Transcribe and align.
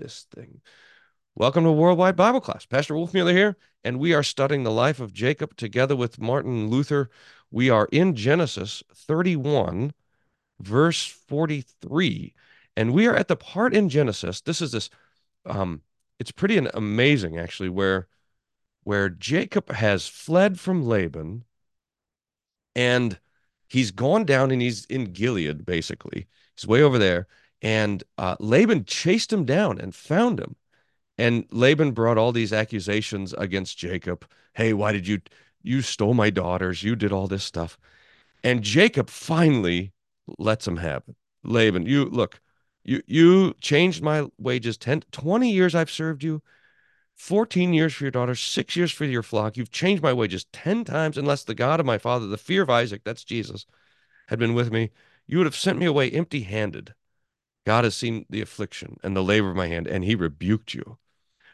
this 0.00 0.26
thing. 0.34 0.62
Welcome 1.34 1.64
to 1.64 1.72
Worldwide 1.72 2.16
Bible 2.16 2.40
Class. 2.40 2.64
Pastor 2.64 2.94
Wolfmueller 2.94 3.32
here, 3.32 3.56
and 3.84 3.98
we 3.98 4.14
are 4.14 4.22
studying 4.22 4.62
the 4.62 4.70
life 4.70 4.98
of 4.98 5.12
Jacob 5.12 5.56
together 5.56 5.94
with 5.94 6.18
Martin 6.18 6.68
Luther. 6.70 7.10
We 7.50 7.68
are 7.68 7.86
in 7.92 8.16
Genesis 8.16 8.82
31, 8.94 9.92
verse 10.58 11.06
43, 11.06 12.34
and 12.76 12.94
we 12.94 13.06
are 13.06 13.14
at 13.14 13.28
the 13.28 13.36
part 13.36 13.74
in 13.74 13.90
Genesis. 13.90 14.40
This 14.40 14.62
is 14.62 14.72
this, 14.72 14.88
um, 15.44 15.82
it's 16.18 16.32
pretty 16.32 16.56
amazing 16.56 17.38
actually, 17.38 17.68
where 17.68 18.08
where 18.84 19.10
Jacob 19.10 19.70
has 19.70 20.08
fled 20.08 20.58
from 20.58 20.86
Laban, 20.86 21.44
and 22.74 23.20
he's 23.68 23.90
gone 23.90 24.24
down 24.24 24.50
and 24.50 24.62
he's 24.62 24.86
in 24.86 25.12
Gilead 25.12 25.66
basically. 25.66 26.26
He's 26.56 26.66
way 26.66 26.82
over 26.82 26.98
there, 26.98 27.26
and 27.62 28.02
uh, 28.18 28.36
Laban 28.40 28.84
chased 28.84 29.32
him 29.32 29.44
down 29.44 29.78
and 29.78 29.94
found 29.94 30.40
him 30.40 30.56
and 31.20 31.44
Laban 31.50 31.92
brought 31.92 32.16
all 32.16 32.32
these 32.32 32.50
accusations 32.50 33.34
against 33.34 33.76
Jacob. 33.76 34.26
Hey, 34.54 34.72
why 34.72 34.90
did 34.90 35.06
you 35.06 35.20
you 35.62 35.82
stole 35.82 36.14
my 36.14 36.30
daughters? 36.30 36.82
You 36.82 36.96
did 36.96 37.12
all 37.12 37.26
this 37.26 37.44
stuff. 37.44 37.78
And 38.42 38.62
Jacob 38.62 39.10
finally 39.10 39.92
lets 40.38 40.66
him 40.66 40.78
have 40.78 41.02
it. 41.08 41.16
Laban, 41.44 41.84
you 41.84 42.06
look, 42.06 42.40
you 42.84 43.02
you 43.06 43.52
changed 43.60 44.02
my 44.02 44.28
wages 44.38 44.78
10 44.78 45.02
20 45.12 45.50
years 45.50 45.74
I've 45.74 45.90
served 45.90 46.24
you. 46.24 46.42
14 47.16 47.74
years 47.74 47.92
for 47.92 48.04
your 48.04 48.10
daughter, 48.10 48.34
6 48.34 48.74
years 48.74 48.90
for 48.90 49.04
your 49.04 49.22
flock. 49.22 49.58
You've 49.58 49.70
changed 49.70 50.02
my 50.02 50.14
wages 50.14 50.46
10 50.54 50.84
times 50.84 51.18
unless 51.18 51.44
the 51.44 51.54
God 51.54 51.80
of 51.80 51.84
my 51.86 51.98
father, 51.98 52.26
the 52.28 52.38
fear 52.38 52.62
of 52.62 52.70
Isaac, 52.70 53.02
that's 53.04 53.24
Jesus, 53.24 53.66
had 54.28 54.38
been 54.38 54.54
with 54.54 54.72
me. 54.72 54.90
You 55.26 55.36
would 55.36 55.46
have 55.46 55.54
sent 55.54 55.78
me 55.78 55.84
away 55.84 56.10
empty-handed. 56.10 56.94
God 57.70 57.84
has 57.84 57.96
seen 57.96 58.26
the 58.28 58.40
affliction 58.40 58.98
and 59.04 59.14
the 59.16 59.22
labor 59.22 59.48
of 59.48 59.54
my 59.54 59.68
hand, 59.68 59.86
and 59.86 60.02
he 60.02 60.16
rebuked 60.16 60.74
you. 60.74 60.98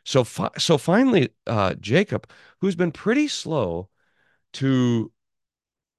So, 0.02 0.24
fi- 0.24 0.56
so 0.56 0.78
finally, 0.78 1.28
uh, 1.46 1.74
Jacob, 1.74 2.26
who's 2.62 2.74
been 2.74 2.90
pretty 2.90 3.28
slow 3.28 3.90
to 4.54 5.12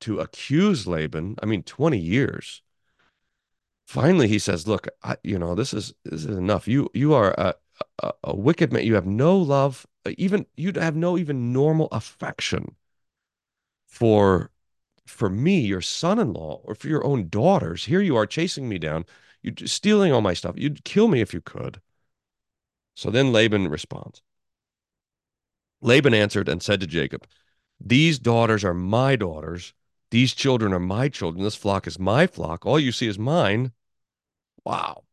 to 0.02 0.20
accuse 0.20 0.88
Laban, 0.88 1.36
I 1.44 1.46
mean, 1.46 1.62
20 1.62 2.00
years. 2.00 2.64
Finally, 3.86 4.28
he 4.28 4.40
says, 4.40 4.68
"Look, 4.68 4.88
I, 5.04 5.18
you 5.24 5.38
know, 5.38 5.54
this 5.54 5.72
is 5.72 5.94
this 6.04 6.26
is 6.26 6.36
enough. 6.36 6.68
You 6.68 6.90
you 6.96 7.14
are 7.14 7.36
a, 7.38 7.54
a, 8.02 8.12
a 8.24 8.36
wicked 8.36 8.74
man. 8.74 8.86
You 8.86 8.96
have 8.96 9.06
no 9.06 9.38
love, 9.38 9.86
even 10.18 10.48
you 10.56 10.72
have 10.78 10.96
no 10.96 11.16
even 11.16 11.54
normal 11.54 11.90
affection 11.92 12.76
for 13.86 14.50
for 15.06 15.30
me, 15.30 15.60
your 15.60 15.82
son-in-law, 15.82 16.62
or 16.64 16.74
for 16.74 16.88
your 16.88 17.06
own 17.06 17.30
daughters. 17.30 17.86
Here 17.86 18.02
you 18.02 18.16
are 18.16 18.26
chasing 18.26 18.68
me 18.68 18.80
down. 18.80 19.06
You 19.42 19.54
stealing 19.68 20.12
all 20.12 20.22
my 20.22 20.34
stuff. 20.34 20.56
You'd 20.58 20.84
kill 20.84 21.08
me 21.08 21.22
if 21.22 21.34
you 21.34 21.42
could." 21.42 21.82
So 22.96 23.12
then 23.12 23.32
Laban 23.32 23.68
responds. 23.68 24.22
Laban 25.82 26.14
answered 26.14 26.50
and 26.50 26.62
said 26.62 26.80
to 26.80 26.88
Jacob, 26.88 27.28
These 27.80 28.20
daughters 28.20 28.64
are 28.64 28.74
my 28.74 29.16
daughters. 29.16 29.74
These 30.10 30.34
children 30.34 30.74
are 30.74 30.80
my 30.80 31.10
children. 31.10 31.44
This 31.44 31.56
flock 31.56 31.86
is 31.86 32.00
my 32.00 32.28
flock. 32.28 32.66
All 32.66 32.80
you 32.80 32.92
see 32.92 33.08
is 33.08 33.20
mine. 33.20 33.72
Wow. 34.66 35.04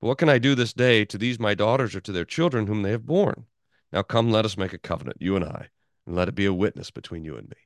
what 0.00 0.18
can 0.18 0.28
I 0.28 0.38
do 0.38 0.54
this 0.54 0.72
day 0.72 1.04
to 1.04 1.18
these 1.18 1.38
my 1.38 1.54
daughters 1.54 1.94
or 1.94 2.00
to 2.00 2.12
their 2.12 2.24
children 2.24 2.66
whom 2.66 2.82
they 2.82 2.90
have 2.90 3.06
borne? 3.06 3.46
Now 3.92 4.02
come, 4.02 4.30
let 4.30 4.44
us 4.44 4.56
make 4.56 4.72
a 4.72 4.78
covenant, 4.78 5.18
you 5.20 5.36
and 5.36 5.44
I, 5.44 5.68
and 6.06 6.16
let 6.16 6.28
it 6.28 6.34
be 6.34 6.46
a 6.46 6.52
witness 6.52 6.90
between 6.90 7.24
you 7.24 7.36
and 7.36 7.48
me. 7.48 7.56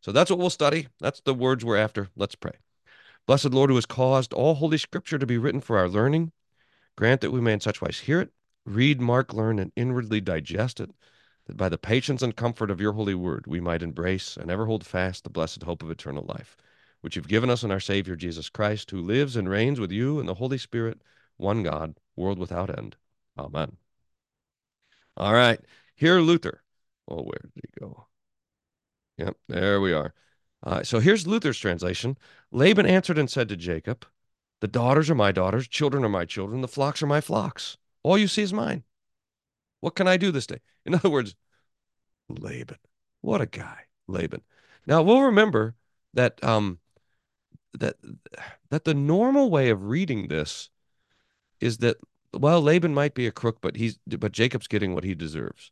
So 0.00 0.12
that's 0.12 0.30
what 0.30 0.38
we'll 0.38 0.50
study. 0.50 0.88
That's 1.00 1.20
the 1.20 1.34
words 1.34 1.64
we're 1.64 1.76
after. 1.76 2.08
Let's 2.16 2.34
pray. 2.34 2.52
Blessed 3.28 3.50
Lord, 3.50 3.68
who 3.68 3.76
has 3.76 3.84
caused 3.84 4.32
all 4.32 4.54
holy 4.54 4.78
scripture 4.78 5.18
to 5.18 5.26
be 5.26 5.36
written 5.36 5.60
for 5.60 5.76
our 5.76 5.86
learning, 5.86 6.32
Grant 6.96 7.20
that 7.20 7.30
we 7.30 7.42
may 7.42 7.52
in 7.52 7.60
such 7.60 7.82
wise 7.82 8.00
hear 8.00 8.22
it, 8.22 8.32
read, 8.64 9.02
mark, 9.02 9.34
learn, 9.34 9.58
and 9.58 9.70
inwardly 9.76 10.18
digest 10.18 10.80
it, 10.80 10.92
that 11.44 11.58
by 11.58 11.68
the 11.68 11.76
patience 11.76 12.22
and 12.22 12.34
comfort 12.34 12.70
of 12.70 12.80
your 12.80 12.94
holy 12.94 13.14
word 13.14 13.46
we 13.46 13.60
might 13.60 13.82
embrace 13.82 14.38
and 14.38 14.50
ever 14.50 14.64
hold 14.64 14.86
fast 14.86 15.24
the 15.24 15.30
blessed 15.30 15.62
hope 15.64 15.82
of 15.82 15.90
eternal 15.90 16.24
life, 16.24 16.56
which 17.02 17.16
you've 17.16 17.28
given 17.28 17.50
us 17.50 17.62
in 17.62 17.70
our 17.70 17.80
Savior 17.80 18.16
Jesus 18.16 18.48
Christ, 18.48 18.90
who 18.90 19.02
lives 19.02 19.36
and 19.36 19.46
reigns 19.46 19.78
with 19.78 19.92
you 19.92 20.18
and 20.18 20.26
the 20.26 20.32
Holy 20.32 20.56
Spirit, 20.56 21.02
one 21.36 21.62
God, 21.62 22.00
world 22.16 22.38
without 22.38 22.78
end. 22.78 22.96
Amen. 23.36 23.76
All 25.18 25.34
right, 25.34 25.60
here 25.94 26.20
Luther. 26.20 26.62
Oh, 27.06 27.24
where 27.24 27.42
did 27.42 27.52
he 27.56 27.78
go? 27.78 28.06
Yep, 29.18 29.36
there 29.48 29.82
we 29.82 29.92
are. 29.92 30.14
Uh, 30.62 30.82
so 30.82 30.98
here's 30.98 31.26
Luther's 31.26 31.58
translation. 31.58 32.18
Laban 32.50 32.86
answered 32.86 33.18
and 33.18 33.30
said 33.30 33.48
to 33.48 33.56
Jacob, 33.56 34.04
the 34.60 34.68
daughters 34.68 35.08
are 35.08 35.14
my 35.14 35.30
daughters, 35.30 35.68
children 35.68 36.04
are 36.04 36.08
my 36.08 36.24
children, 36.24 36.60
the 36.60 36.68
flocks 36.68 37.02
are 37.02 37.06
my 37.06 37.20
flocks. 37.20 37.76
All 38.02 38.18
you 38.18 38.26
see 38.26 38.42
is 38.42 38.52
mine. 38.52 38.82
What 39.80 39.94
can 39.94 40.08
I 40.08 40.16
do 40.16 40.32
this 40.32 40.46
day? 40.46 40.60
In 40.84 40.94
other 40.96 41.10
words, 41.10 41.36
Laban. 42.28 42.78
What 43.20 43.40
a 43.40 43.46
guy, 43.46 43.84
Laban. 44.06 44.42
Now 44.86 45.02
we'll 45.02 45.22
remember 45.22 45.74
that 46.14 46.42
um 46.42 46.78
that 47.78 47.96
that 48.70 48.84
the 48.84 48.94
normal 48.94 49.50
way 49.50 49.68
of 49.70 49.84
reading 49.84 50.28
this 50.28 50.70
is 51.60 51.78
that 51.78 51.96
well 52.32 52.60
Laban 52.60 52.94
might 52.94 53.14
be 53.14 53.26
a 53.26 53.32
crook 53.32 53.58
but 53.60 53.76
he's 53.76 53.98
but 54.06 54.32
Jacob's 54.32 54.68
getting 54.68 54.94
what 54.94 55.04
he 55.04 55.14
deserves. 55.14 55.70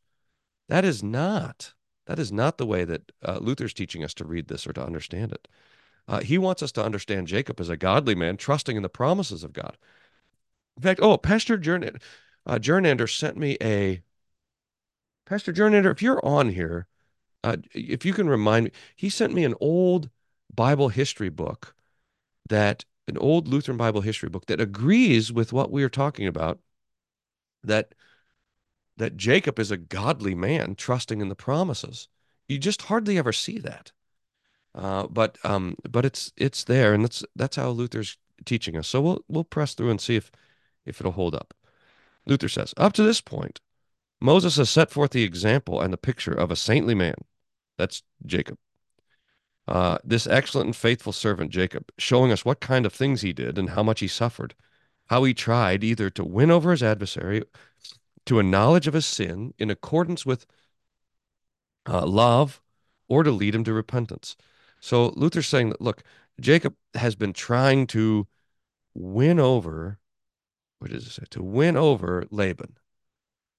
That 0.68 0.84
is 0.84 1.02
not 1.02 1.74
that 2.06 2.18
is 2.18 2.32
not 2.32 2.58
the 2.58 2.66
way 2.66 2.84
that 2.84 3.12
uh, 3.22 3.38
Luther's 3.40 3.74
teaching 3.74 4.02
us 4.02 4.14
to 4.14 4.24
read 4.24 4.48
this 4.48 4.66
or 4.66 4.72
to 4.72 4.84
understand 4.84 5.32
it. 5.32 5.48
Uh, 6.08 6.20
he 6.20 6.38
wants 6.38 6.62
us 6.62 6.72
to 6.72 6.84
understand 6.84 7.26
Jacob 7.26 7.60
as 7.60 7.68
a 7.68 7.76
godly 7.76 8.14
man, 8.14 8.36
trusting 8.36 8.76
in 8.76 8.82
the 8.82 8.88
promises 8.88 9.42
of 9.42 9.52
God. 9.52 9.76
In 10.76 10.82
fact, 10.82 11.00
oh, 11.02 11.16
Pastor 11.18 11.58
Jernander, 11.58 12.00
uh, 12.46 12.56
Jernander 12.56 13.12
sent 13.12 13.36
me 13.36 13.56
a. 13.62 14.02
Pastor 15.26 15.52
Jernander, 15.52 15.90
if 15.90 16.00
you're 16.00 16.24
on 16.24 16.50
here, 16.50 16.86
uh, 17.42 17.56
if 17.74 18.04
you 18.04 18.12
can 18.12 18.28
remind 18.28 18.66
me, 18.66 18.70
he 18.94 19.08
sent 19.08 19.34
me 19.34 19.44
an 19.44 19.54
old 19.60 20.10
Bible 20.54 20.90
history 20.90 21.28
book 21.28 21.74
that 22.48 22.84
an 23.08 23.18
old 23.18 23.48
Lutheran 23.48 23.76
Bible 23.76 24.00
history 24.02 24.28
book 24.28 24.46
that 24.46 24.60
agrees 24.60 25.32
with 25.32 25.52
what 25.52 25.72
we 25.72 25.82
are 25.82 25.88
talking 25.88 26.28
about. 26.28 26.60
That 27.64 27.94
that 28.96 29.16
Jacob 29.16 29.58
is 29.58 29.70
a 29.70 29.76
godly 29.76 30.34
man, 30.34 30.74
trusting 30.74 31.20
in 31.20 31.28
the 31.28 31.34
promises. 31.34 32.08
You 32.48 32.58
just 32.58 32.82
hardly 32.82 33.18
ever 33.18 33.32
see 33.32 33.58
that. 33.58 33.92
Uh, 34.74 35.06
but 35.06 35.38
um, 35.42 35.76
but 35.88 36.04
it's 36.04 36.32
it's 36.36 36.64
there, 36.64 36.92
and 36.92 37.04
that's 37.04 37.24
that's 37.34 37.56
how 37.56 37.70
Luther's 37.70 38.18
teaching 38.44 38.76
us. 38.76 38.88
So 38.88 39.00
we'll 39.00 39.24
we'll 39.28 39.44
press 39.44 39.74
through 39.74 39.90
and 39.90 40.00
see 40.00 40.16
if 40.16 40.30
if 40.84 41.00
it'll 41.00 41.12
hold 41.12 41.34
up. 41.34 41.54
Luther 42.26 42.48
says, 42.48 42.74
up 42.76 42.92
to 42.94 43.02
this 43.02 43.20
point, 43.20 43.60
Moses 44.20 44.56
has 44.56 44.68
set 44.68 44.90
forth 44.90 45.12
the 45.12 45.22
example 45.22 45.80
and 45.80 45.92
the 45.92 45.98
picture 45.98 46.32
of 46.32 46.50
a 46.50 46.56
saintly 46.56 46.94
man. 46.94 47.14
That's 47.78 48.02
Jacob. 48.24 48.58
Uh, 49.68 49.98
this 50.04 50.26
excellent 50.26 50.66
and 50.66 50.76
faithful 50.76 51.12
servant 51.12 51.50
Jacob, 51.50 51.90
showing 51.98 52.30
us 52.30 52.44
what 52.44 52.60
kind 52.60 52.86
of 52.86 52.92
things 52.92 53.22
he 53.22 53.32
did 53.32 53.58
and 53.58 53.70
how 53.70 53.82
much 53.82 54.00
he 54.00 54.08
suffered, 54.08 54.54
how 55.06 55.24
he 55.24 55.34
tried 55.34 55.82
either 55.82 56.08
to 56.10 56.24
win 56.24 56.50
over 56.50 56.70
his 56.70 56.82
adversary 56.82 57.42
to 58.26 58.38
a 58.38 58.42
knowledge 58.42 58.86
of 58.86 58.94
his 58.94 59.06
sin 59.06 59.54
in 59.58 59.70
accordance 59.70 60.26
with 60.26 60.46
uh, 61.88 62.04
love 62.04 62.60
or 63.08 63.22
to 63.22 63.30
lead 63.30 63.54
him 63.54 63.64
to 63.64 63.72
repentance. 63.72 64.36
So 64.80 65.12
Luther's 65.16 65.46
saying 65.46 65.70
that, 65.70 65.80
look, 65.80 66.02
Jacob 66.40 66.74
has 66.94 67.14
been 67.14 67.32
trying 67.32 67.86
to 67.88 68.26
win 68.94 69.38
over, 69.40 69.98
what 70.78 70.90
does 70.90 71.06
it 71.06 71.10
say? 71.10 71.24
To 71.30 71.42
win 71.42 71.76
over 71.76 72.26
Laban. 72.30 72.76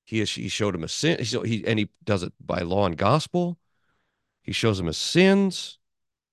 He, 0.03 0.23
he 0.23 0.47
showed 0.47 0.75
him 0.75 0.83
a 0.83 0.87
sin, 0.87 1.21
he, 1.21 1.65
and 1.65 1.79
he 1.79 1.89
does 2.03 2.23
it 2.23 2.33
by 2.39 2.59
law 2.59 2.85
and 2.85 2.95
gospel. 2.97 3.57
He 4.41 4.53
shows 4.53 4.79
him 4.79 4.85
his 4.85 4.97
sins 4.97 5.79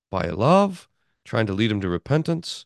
by 0.09 0.29
love, 0.29 0.87
trying 1.25 1.45
to 1.47 1.53
lead 1.53 1.71
him 1.71 1.81
to 1.81 1.89
repentance. 1.89 2.65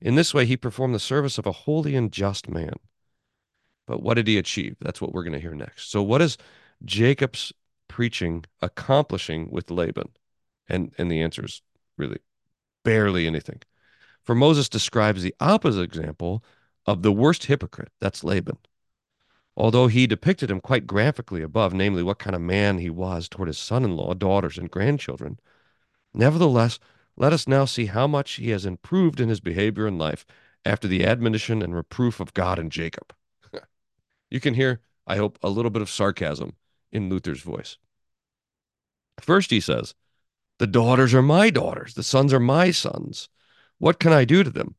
In 0.00 0.14
this 0.14 0.32
way, 0.34 0.46
he 0.46 0.56
performed 0.56 0.94
the 0.94 1.00
service 1.00 1.38
of 1.38 1.46
a 1.46 1.52
holy 1.52 1.96
and 1.96 2.12
just 2.12 2.48
man. 2.48 2.74
But 3.86 4.02
what 4.02 4.14
did 4.14 4.26
he 4.26 4.38
achieve? 4.38 4.76
That's 4.80 5.00
what 5.00 5.12
we're 5.12 5.22
going 5.22 5.32
to 5.32 5.40
hear 5.40 5.54
next. 5.54 5.90
So, 5.90 6.02
what 6.02 6.22
is 6.22 6.36
Jacob's 6.84 7.52
preaching 7.88 8.44
accomplishing 8.60 9.48
with 9.50 9.70
Laban? 9.70 10.10
And 10.68 10.92
and 10.98 11.10
the 11.10 11.20
answer 11.20 11.44
is 11.44 11.62
really 11.96 12.18
barely 12.84 13.26
anything. 13.26 13.62
For 14.22 14.34
Moses 14.34 14.68
describes 14.68 15.22
the 15.22 15.34
opposite 15.40 15.82
example 15.82 16.44
of 16.84 17.02
the 17.02 17.12
worst 17.12 17.46
hypocrite, 17.46 17.92
that's 18.00 18.24
Laban. 18.24 18.58
Although 19.56 19.86
he 19.86 20.06
depicted 20.06 20.50
him 20.50 20.60
quite 20.60 20.86
graphically 20.86 21.42
above, 21.42 21.72
namely 21.72 22.02
what 22.02 22.18
kind 22.18 22.36
of 22.36 22.42
man 22.42 22.78
he 22.78 22.90
was 22.90 23.28
toward 23.28 23.48
his 23.48 23.58
son 23.58 23.84
in 23.84 23.96
law, 23.96 24.12
daughters, 24.14 24.58
and 24.58 24.70
grandchildren, 24.70 25.40
nevertheless, 26.12 26.78
let 27.16 27.32
us 27.32 27.48
now 27.48 27.64
see 27.64 27.86
how 27.86 28.06
much 28.06 28.32
he 28.32 28.50
has 28.50 28.66
improved 28.66 29.20
in 29.20 29.28
his 29.30 29.40
behavior 29.40 29.86
in 29.86 29.96
life 29.96 30.26
after 30.64 30.86
the 30.86 31.06
admonition 31.06 31.62
and 31.62 31.74
reproof 31.74 32.20
of 32.20 32.34
God 32.34 32.58
and 32.58 32.70
Jacob. 32.70 33.14
You 34.36 34.40
can 34.40 34.52
hear, 34.52 34.82
I 35.06 35.16
hope, 35.16 35.38
a 35.42 35.48
little 35.48 35.70
bit 35.70 35.80
of 35.80 35.88
sarcasm 35.88 36.52
in 36.92 37.08
Luther's 37.08 37.40
voice. 37.40 37.78
First, 39.18 39.50
he 39.50 39.60
says, 39.60 39.94
the 40.58 40.66
daughters 40.66 41.14
are 41.14 41.22
my 41.22 41.48
daughters. 41.48 41.94
The 41.94 42.02
sons 42.02 42.34
are 42.34 42.40
my 42.40 42.70
sons. 42.70 43.30
What 43.78 43.98
can 43.98 44.12
I 44.12 44.26
do 44.26 44.44
to 44.44 44.50
them? 44.50 44.74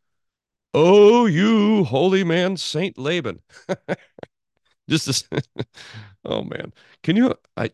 Oh, 0.75 1.25
you 1.25 1.85
holy 1.85 2.23
man, 2.23 2.55
Saint 2.55 2.99
Laban. 2.99 3.39
Just 4.89 5.07
this. 5.07 5.27
oh 6.25 6.43
man, 6.43 6.71
can 7.01 7.15
you? 7.15 7.33
I 7.57 7.71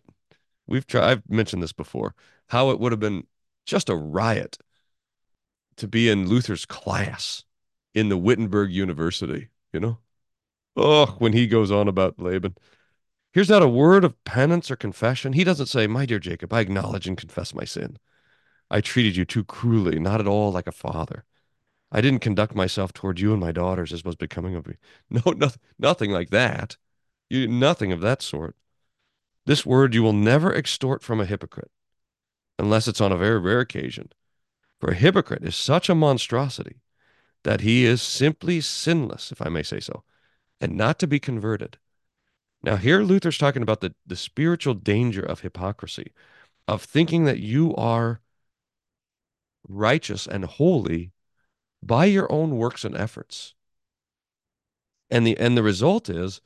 we've 0.67 0.87
tried. 0.87 1.09
I've 1.09 1.29
mentioned 1.29 1.61
this 1.61 1.73
before. 1.73 2.15
How 2.47 2.71
it 2.71 2.79
would 2.79 2.91
have 2.91 2.99
been 2.99 3.27
just 3.65 3.89
a 3.89 3.95
riot 3.95 4.57
to 5.77 5.87
be 5.87 6.09
in 6.09 6.27
Luther's 6.27 6.65
class 6.65 7.43
in 7.93 8.09
the 8.09 8.17
Wittenberg 8.17 8.71
University. 8.71 9.49
You 9.73 9.79
know, 9.79 9.97
oh, 10.75 11.15
when 11.19 11.33
he 11.33 11.47
goes 11.47 11.71
on 11.71 11.87
about 11.87 12.19
Laban. 12.19 12.55
Here's 13.31 13.49
not 13.49 13.63
a 13.63 13.67
word 13.67 14.03
of 14.03 14.23
penance 14.25 14.69
or 14.69 14.75
confession. 14.75 15.33
He 15.33 15.43
doesn't 15.43 15.65
say, 15.65 15.87
My 15.87 16.05
dear 16.05 16.19
Jacob, 16.19 16.53
I 16.53 16.61
acknowledge 16.61 17.07
and 17.07 17.17
confess 17.17 17.53
my 17.53 17.63
sin. 17.65 17.97
I 18.69 18.81
treated 18.81 19.15
you 19.15 19.25
too 19.25 19.43
cruelly, 19.43 19.99
not 19.99 20.19
at 20.19 20.27
all 20.27 20.51
like 20.51 20.67
a 20.67 20.71
father. 20.71 21.25
I 21.91 22.01
didn't 22.01 22.21
conduct 22.21 22.55
myself 22.55 22.91
toward 22.91 23.19
you 23.19 23.31
and 23.31 23.39
my 23.39 23.51
daughters 23.51 23.93
as 23.93 24.03
was 24.03 24.15
becoming 24.15 24.55
of 24.55 24.67
me. 24.67 24.75
No, 25.09 25.31
no 25.31 25.49
nothing 25.77 26.11
like 26.11 26.31
that. 26.31 26.77
You 27.29 27.47
nothing 27.47 27.91
of 27.91 28.01
that 28.01 28.21
sort. 28.21 28.55
This 29.45 29.65
word 29.65 29.93
you 29.93 30.01
will 30.03 30.13
never 30.13 30.53
extort 30.53 31.03
from 31.03 31.19
a 31.19 31.25
hypocrite, 31.25 31.71
unless 32.57 32.87
it's 32.87 33.01
on 33.01 33.11
a 33.11 33.17
very 33.17 33.39
rare 33.39 33.59
occasion. 33.59 34.09
For 34.79 34.91
a 34.91 34.95
hypocrite 34.95 35.43
is 35.43 35.55
such 35.55 35.89
a 35.89 35.95
monstrosity 35.95 36.81
that 37.43 37.61
he 37.61 37.85
is 37.85 38.01
simply 38.01 38.61
sinless, 38.61 39.31
if 39.31 39.41
I 39.41 39.49
may 39.49 39.63
say 39.63 39.79
so, 39.79 40.03
and 40.63 40.77
not 40.77 40.97
to 40.97 41.07
be 41.07 41.19
converted. 41.19 41.77
Now, 42.63 42.77
here 42.77 43.01
Luther's 43.01 43.37
talking 43.37 43.61
about 43.61 43.81
the, 43.81 43.93
the 44.07 44.15
spiritual 44.15 44.73
danger 44.73 45.21
of 45.21 45.41
hypocrisy, 45.41 46.13
of 46.69 46.81
thinking 46.81 47.25
that 47.25 47.39
you 47.39 47.75
are 47.75 48.21
righteous 49.67 50.25
and 50.25 50.45
holy 50.45 51.11
by 51.81 52.05
your 52.05 52.31
own 52.31 52.55
works 52.55 52.85
and 52.85 52.95
efforts. 52.95 53.55
And 55.11 55.27
the 55.27 55.37
and 55.37 55.57
the 55.57 55.63
result 55.63 56.09
is 56.09 56.39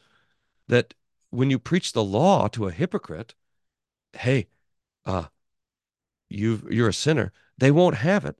that 0.67 0.95
when 1.29 1.51
you 1.51 1.59
preach 1.59 1.93
the 1.93 2.03
law 2.03 2.47
to 2.47 2.67
a 2.67 2.71
hypocrite, 2.71 3.35
hey, 4.13 4.47
uh, 5.05 5.25
you 6.27 6.67
you're 6.71 6.89
a 6.89 6.93
sinner, 6.93 7.31
they 7.55 7.69
won't 7.69 7.97
have 7.97 8.25
it 8.25 8.39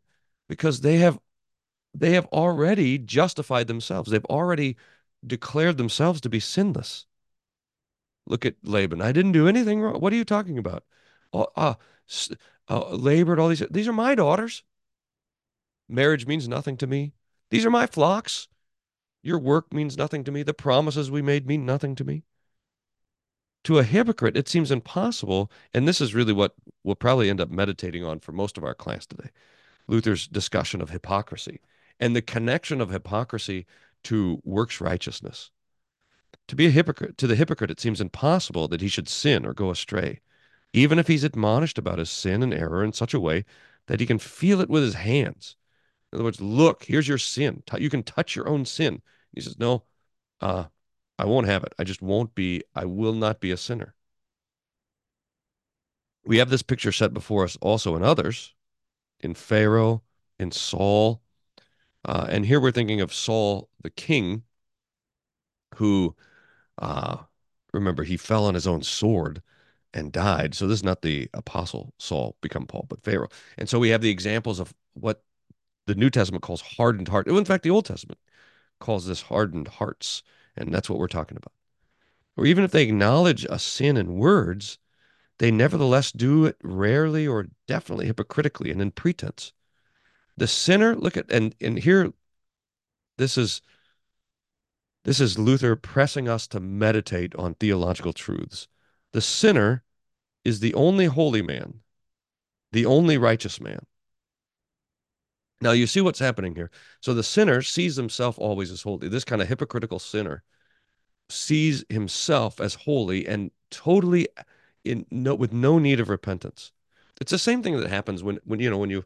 because 0.49 0.81
they 0.81 0.97
have 0.97 1.19
they 1.93 2.13
have 2.13 2.25
already 2.27 2.97
justified 2.97 3.67
themselves. 3.67 4.09
They've 4.09 4.25
already 4.25 4.75
declared 5.25 5.77
themselves 5.77 6.21
to 6.21 6.29
be 6.29 6.39
sinless. 6.39 7.05
Look 8.25 8.45
at 8.45 8.55
Laban. 8.63 9.01
I 9.01 9.11
didn't 9.11 9.31
do 9.31 9.47
anything 9.47 9.81
wrong. 9.81 9.99
What 9.99 10.13
are 10.13 10.17
you 10.17 10.25
talking 10.25 10.57
about? 10.57 10.83
Uh, 11.33 11.45
uh, 11.55 11.73
uh, 12.69 12.89
labored 12.89 13.39
all 13.39 13.49
these. 13.49 13.63
These 13.71 13.87
are 13.87 13.93
my 13.93 14.15
daughters. 14.15 14.63
Marriage 15.89 16.27
means 16.27 16.47
nothing 16.47 16.77
to 16.77 16.87
me. 16.87 17.13
These 17.49 17.65
are 17.65 17.69
my 17.69 17.87
flocks. 17.87 18.47
Your 19.23 19.39
work 19.39 19.73
means 19.73 19.97
nothing 19.97 20.23
to 20.25 20.31
me. 20.31 20.43
The 20.43 20.53
promises 20.53 21.09
we 21.09 21.21
made 21.21 21.47
mean 21.47 21.65
nothing 21.65 21.95
to 21.95 22.03
me. 22.03 22.23
To 23.63 23.79
a 23.79 23.83
hypocrite, 23.83 24.37
it 24.37 24.47
seems 24.47 24.71
impossible. 24.71 25.51
And 25.73 25.87
this 25.87 26.01
is 26.01 26.13
really 26.13 26.33
what 26.33 26.55
we'll 26.83 26.95
probably 26.95 27.29
end 27.29 27.41
up 27.41 27.49
meditating 27.49 28.03
on 28.03 28.19
for 28.19 28.31
most 28.31 28.57
of 28.57 28.63
our 28.63 28.75
class 28.75 29.05
today 29.05 29.29
Luther's 29.87 30.27
discussion 30.27 30.81
of 30.81 30.89
hypocrisy 30.89 31.61
and 31.99 32.15
the 32.15 32.21
connection 32.21 32.81
of 32.81 32.89
hypocrisy 32.89 33.65
to 34.03 34.41
works 34.43 34.81
righteousness. 34.81 35.51
To 36.47 36.55
be 36.55 36.67
a 36.67 36.71
hypocrite, 36.71 37.17
to 37.17 37.27
the 37.27 37.35
hypocrite, 37.35 37.71
it 37.71 37.79
seems 37.79 37.99
impossible 37.99 38.67
that 38.69 38.81
he 38.81 38.87
should 38.87 39.09
sin 39.09 39.45
or 39.45 39.53
go 39.53 39.69
astray, 39.69 40.21
even 40.73 40.99
if 40.99 41.07
he's 41.07 41.23
admonished 41.23 41.77
about 41.77 41.99
his 41.99 42.09
sin 42.09 42.41
and 42.41 42.53
error 42.53 42.83
in 42.83 42.93
such 42.93 43.13
a 43.13 43.19
way 43.19 43.45
that 43.87 43.99
he 43.99 44.05
can 44.05 44.19
feel 44.19 44.61
it 44.61 44.69
with 44.69 44.83
his 44.83 44.95
hands 44.95 45.57
in 46.11 46.17
other 46.17 46.23
words, 46.23 46.41
look, 46.41 46.85
here's 46.85 47.07
your 47.07 47.17
sin. 47.17 47.63
You 47.77 47.89
can 47.89 48.03
touch 48.03 48.35
your 48.35 48.47
own 48.47 48.65
sin. 48.65 49.01
He 49.33 49.41
says, 49.41 49.59
no, 49.59 49.83
uh, 50.39 50.65
I 51.19 51.25
won't 51.25 51.47
have 51.47 51.63
it. 51.63 51.73
I 51.77 51.83
just 51.83 52.01
won't 52.01 52.33
be, 52.33 52.63
I 52.73 52.85
will 52.85 53.13
not 53.13 53.41
be 53.41 53.51
a 53.51 53.57
sinner. 53.57 53.93
We 56.25 56.37
have 56.37 56.49
this 56.49 56.63
picture 56.63 56.91
set 56.91 57.13
before 57.13 57.43
us 57.43 57.57
also 57.61 57.95
in 57.95 58.03
others, 58.03 58.53
in 59.19 59.33
Pharaoh, 59.33 60.03
in 60.39 60.51
Saul. 60.51 61.21
Uh, 62.07 62.25
and 62.29 62.45
here 62.45 62.59
we're 62.59 62.71
thinking 62.71 63.01
of 63.01 63.13
Saul, 63.13 63.69
the 63.83 63.89
king, 63.89 64.43
who, 65.75 66.15
uh, 66.77 67.17
remember, 67.73 68.03
he 68.03 68.17
fell 68.17 68.45
on 68.45 68.53
his 68.53 68.65
own 68.65 68.81
sword 68.81 69.41
and 69.93 70.11
died. 70.11 70.55
So 70.55 70.67
this 70.67 70.79
is 70.79 70.83
not 70.83 71.01
the 71.01 71.29
apostle 71.33 71.93
Saul 71.97 72.37
become 72.41 72.65
Paul, 72.65 72.85
but 72.89 73.03
Pharaoh. 73.03 73.29
And 73.57 73.67
so 73.67 73.77
we 73.79 73.89
have 73.89 74.01
the 74.01 74.09
examples 74.09 74.59
of 74.59 74.73
what 74.93 75.23
the 75.85 75.95
New 75.95 76.09
Testament 76.09 76.43
calls 76.43 76.61
hardened 76.61 77.09
heart. 77.09 77.27
In 77.27 77.45
fact, 77.45 77.63
the 77.63 77.69
Old 77.69 77.85
Testament 77.85 78.19
calls 78.79 79.05
this 79.05 79.23
hardened 79.23 79.67
hearts, 79.67 80.23
and 80.55 80.73
that's 80.73 80.89
what 80.89 80.99
we're 80.99 81.07
talking 81.07 81.37
about. 81.37 81.53
Or 82.37 82.45
even 82.45 82.63
if 82.63 82.71
they 82.71 82.83
acknowledge 82.83 83.45
a 83.49 83.59
sin 83.59 83.97
in 83.97 84.17
words, 84.17 84.77
they 85.39 85.51
nevertheless 85.51 86.11
do 86.11 86.45
it 86.45 86.57
rarely 86.63 87.27
or 87.27 87.47
definitely 87.67 88.05
hypocritically 88.05 88.71
and 88.71 88.81
in 88.81 88.91
pretense. 88.91 89.53
The 90.37 90.47
sinner, 90.47 90.95
look 90.95 91.17
at 91.17 91.31
and 91.31 91.55
and 91.59 91.79
here 91.79 92.13
this 93.17 93.37
is 93.37 93.61
this 95.03 95.19
is 95.19 95.39
Luther 95.39 95.75
pressing 95.75 96.27
us 96.27 96.47
to 96.47 96.59
meditate 96.59 97.33
on 97.35 97.55
theological 97.55 98.13
truths. 98.13 98.67
The 99.13 99.21
sinner 99.21 99.83
is 100.43 100.59
the 100.59 100.73
only 100.73 101.05
holy 101.05 101.41
man, 101.41 101.81
the 102.71 102.85
only 102.85 103.17
righteous 103.17 103.59
man. 103.59 103.85
Now 105.61 105.71
you 105.71 105.87
see 105.87 106.01
what's 106.01 106.19
happening 106.19 106.55
here. 106.55 106.69
So 107.01 107.13
the 107.13 107.23
sinner 107.23 107.61
sees 107.61 107.95
himself 107.95 108.37
always 108.37 108.69
as 108.71 108.83
holy. 108.83 109.07
This 109.07 109.23
kind 109.23 109.41
of 109.41 109.47
hypocritical 109.47 109.99
sinner 109.99 110.43
sees 111.29 111.83
himself 111.89 112.61
as 112.61 112.75
holy 112.75 113.27
and 113.27 113.51
totally 113.71 114.27
in 114.83 115.05
no 115.09 115.35
with 115.35 115.51
no 115.53 115.79
need 115.79 115.99
of 115.99 116.09
repentance. 116.09 116.71
It's 117.19 117.31
the 117.31 117.39
same 117.39 117.63
thing 117.63 117.79
that 117.79 117.89
happens 117.89 118.23
when 118.23 118.39
when 118.45 118.59
you 118.59 118.69
know 118.69 118.77
when 118.77 118.89
you 118.89 119.05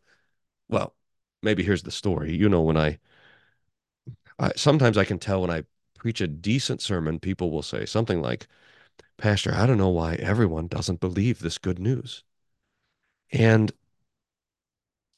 well, 0.68 0.96
maybe 1.42 1.64
here's 1.64 1.84
the 1.84 1.92
story. 1.92 2.36
You 2.36 2.50
know 2.50 2.62
when 2.62 2.78
I, 2.78 3.00
I 4.40 4.52
sometimes 4.56 4.98
I 4.98 5.06
can 5.06 5.20
tell 5.20 5.42
when 5.42 5.52
I 5.52 5.64
preach 5.98 6.22
a 6.22 6.28
decent 6.28 6.82
sermon, 6.82 7.20
people 7.20 7.52
will 7.52 7.62
say 7.62 7.86
something 7.86 8.22
like, 8.22 8.48
"Pastor, 9.18 9.54
I 9.54 9.66
don't 9.66 9.78
know 9.78 9.90
why 9.90 10.16
everyone 10.16 10.68
doesn't 10.68 11.00
believe 11.00 11.40
this 11.40 11.58
good 11.58 11.80
news." 11.80 12.24
And 13.32 13.72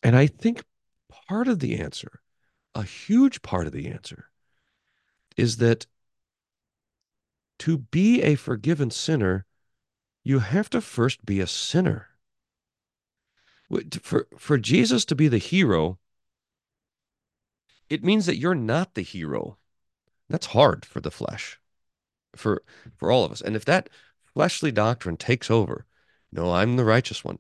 and 0.02 0.16
I 0.16 0.28
think 0.28 0.64
part 1.10 1.48
of 1.48 1.60
the 1.60 1.80
answer, 1.80 2.22
a 2.76 2.84
huge 2.84 3.42
part 3.42 3.68
of 3.68 3.74
the 3.74 3.88
answer, 3.88 4.30
is 5.38 5.58
that 5.58 5.88
to 7.60 7.78
be 7.78 8.22
a 8.22 8.36
forgiven 8.36 8.92
sinner, 8.92 9.46
you 10.24 10.40
have 10.40 10.70
to 10.72 10.82
first 10.82 11.26
be 11.26 11.40
a 11.40 11.48
sinner. 11.48 12.10
For, 14.02 14.28
for 14.38 14.58
Jesus 14.58 15.06
to 15.06 15.16
be 15.16 15.28
the 15.28 15.38
hero, 15.38 15.98
it 17.90 18.04
means 18.04 18.26
that 18.26 18.38
you're 18.38 18.56
not 18.56 18.94
the 18.94 19.02
hero. 19.02 19.58
That's 20.30 20.48
hard 20.48 20.86
for 20.86 21.00
the 21.00 21.12
flesh, 21.12 21.60
for, 22.36 22.64
for 22.98 23.12
all 23.12 23.24
of 23.26 23.32
us. 23.32 23.42
And 23.42 23.56
if 23.56 23.66
that 23.66 23.90
fleshly 24.34 24.72
doctrine 24.72 25.18
takes 25.18 25.52
over, 25.52 25.86
no, 26.32 26.54
I'm 26.54 26.76
the 26.78 26.86
righteous 26.86 27.24
one, 27.24 27.40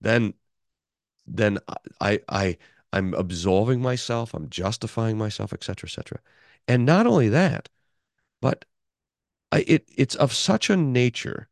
then 0.00 0.34
then 1.26 1.58
I 2.00 2.20
I 2.28 2.58
I'm 2.92 3.14
absolving 3.14 3.80
myself, 3.80 4.34
I'm 4.34 4.50
justifying 4.50 5.16
myself, 5.16 5.52
etc., 5.52 5.86
etc. 5.86 6.18
And 6.68 6.84
not 6.84 7.06
only 7.06 7.28
that, 7.28 7.68
but 8.40 8.64
I, 9.52 9.64
it 9.66 9.88
it's 9.96 10.14
of 10.16 10.32
such 10.32 10.70
a 10.70 10.76
nature, 10.76 11.48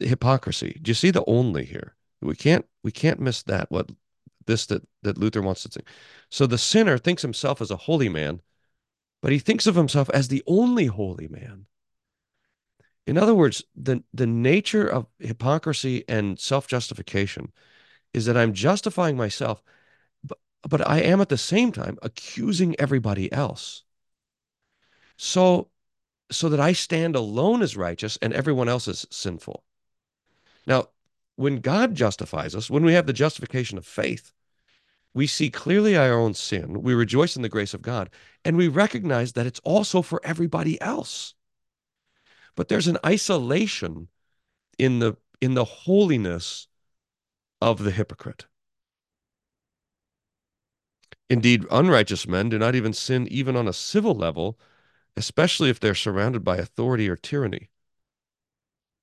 hypocrisy. 0.00 0.78
Do 0.82 0.90
you 0.90 0.94
see 0.94 1.10
the 1.10 1.24
only 1.26 1.64
here? 1.64 1.94
We 2.20 2.34
can't 2.34 2.66
we 2.82 2.92
can't 2.92 3.20
miss 3.20 3.42
that. 3.44 3.70
What 3.70 3.90
this 4.46 4.66
that 4.66 4.82
that 5.02 5.18
Luther 5.18 5.42
wants 5.42 5.62
to 5.62 5.72
say. 5.72 5.80
So 6.30 6.46
the 6.46 6.58
sinner 6.58 6.98
thinks 6.98 7.22
himself 7.22 7.60
as 7.60 7.70
a 7.70 7.76
holy 7.76 8.08
man, 8.08 8.40
but 9.22 9.32
he 9.32 9.38
thinks 9.38 9.66
of 9.66 9.74
himself 9.74 10.10
as 10.10 10.28
the 10.28 10.42
only 10.46 10.86
holy 10.86 11.28
man. 11.28 11.66
In 13.06 13.18
other 13.18 13.34
words, 13.34 13.62
the 13.76 14.02
the 14.12 14.26
nature 14.26 14.86
of 14.86 15.06
hypocrisy 15.18 16.04
and 16.08 16.38
self-justification 16.38 17.52
is 18.12 18.26
that 18.26 18.36
I'm 18.36 18.54
justifying 18.54 19.16
myself 19.16 19.62
but, 20.22 20.38
but 20.68 20.88
I 20.88 21.00
am 21.00 21.20
at 21.20 21.28
the 21.28 21.38
same 21.38 21.72
time 21.72 21.98
accusing 22.02 22.78
everybody 22.78 23.30
else. 23.32 23.82
So, 25.16 25.70
so 26.30 26.48
that 26.48 26.60
I 26.60 26.72
stand 26.72 27.14
alone 27.14 27.62
as 27.62 27.76
righteous 27.76 28.18
and 28.20 28.32
everyone 28.32 28.68
else 28.68 28.88
is 28.88 29.06
sinful. 29.10 29.62
Now, 30.66 30.88
when 31.36 31.60
God 31.60 31.94
justifies 31.94 32.54
us, 32.54 32.70
when 32.70 32.84
we 32.84 32.94
have 32.94 33.06
the 33.06 33.12
justification 33.12 33.78
of 33.78 33.86
faith, 33.86 34.32
we 35.12 35.26
see 35.26 35.50
clearly 35.50 35.96
our 35.96 36.12
own 36.12 36.34
sin, 36.34 36.82
we 36.82 36.94
rejoice 36.94 37.36
in 37.36 37.42
the 37.42 37.48
grace 37.48 37.74
of 37.74 37.82
God, 37.82 38.10
and 38.44 38.56
we 38.56 38.68
recognize 38.68 39.32
that 39.32 39.46
it's 39.46 39.60
also 39.60 40.02
for 40.02 40.20
everybody 40.24 40.80
else. 40.80 41.34
But 42.56 42.68
there's 42.68 42.88
an 42.88 42.98
isolation 43.04 44.08
in 44.78 44.98
the 44.98 45.16
in 45.40 45.54
the 45.54 45.64
holiness 45.64 46.68
of 47.60 47.82
the 47.82 47.90
hypocrite 47.90 48.46
Indeed, 51.30 51.64
unrighteous 51.70 52.28
men 52.28 52.48
do 52.48 52.58
not 52.58 52.74
even 52.74 52.92
sin 52.92 53.26
even 53.30 53.56
on 53.56 53.66
a 53.66 53.72
civil 53.72 54.14
level, 54.14 54.58
especially 55.16 55.70
if 55.70 55.80
they're 55.80 55.94
surrounded 55.94 56.44
by 56.44 56.58
authority 56.58 57.08
or 57.08 57.16
tyranny. 57.16 57.70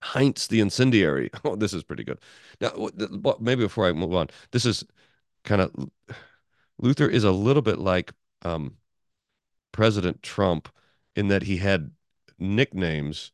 Heinz 0.02 0.48
the 0.48 0.60
incendiary. 0.60 1.30
Oh, 1.46 1.56
this 1.56 1.74
is 1.74 1.84
pretty 1.84 2.04
good. 2.04 2.20
Now, 2.60 2.72
maybe 3.40 3.64
before 3.64 3.88
I 3.88 3.94
move 3.94 4.14
on, 4.14 4.28
this 4.52 4.66
is 4.66 4.84
kind 5.46 5.62
of 5.62 5.72
Luther 6.78 7.08
is 7.08 7.24
a 7.24 7.32
little 7.32 7.62
bit 7.62 7.80
like 7.80 8.14
um, 8.44 8.78
President 9.72 10.24
Trump 10.24 10.70
in 11.16 11.28
that 11.30 11.44
he 11.44 11.58
had 11.58 11.92
nicknames 12.40 13.32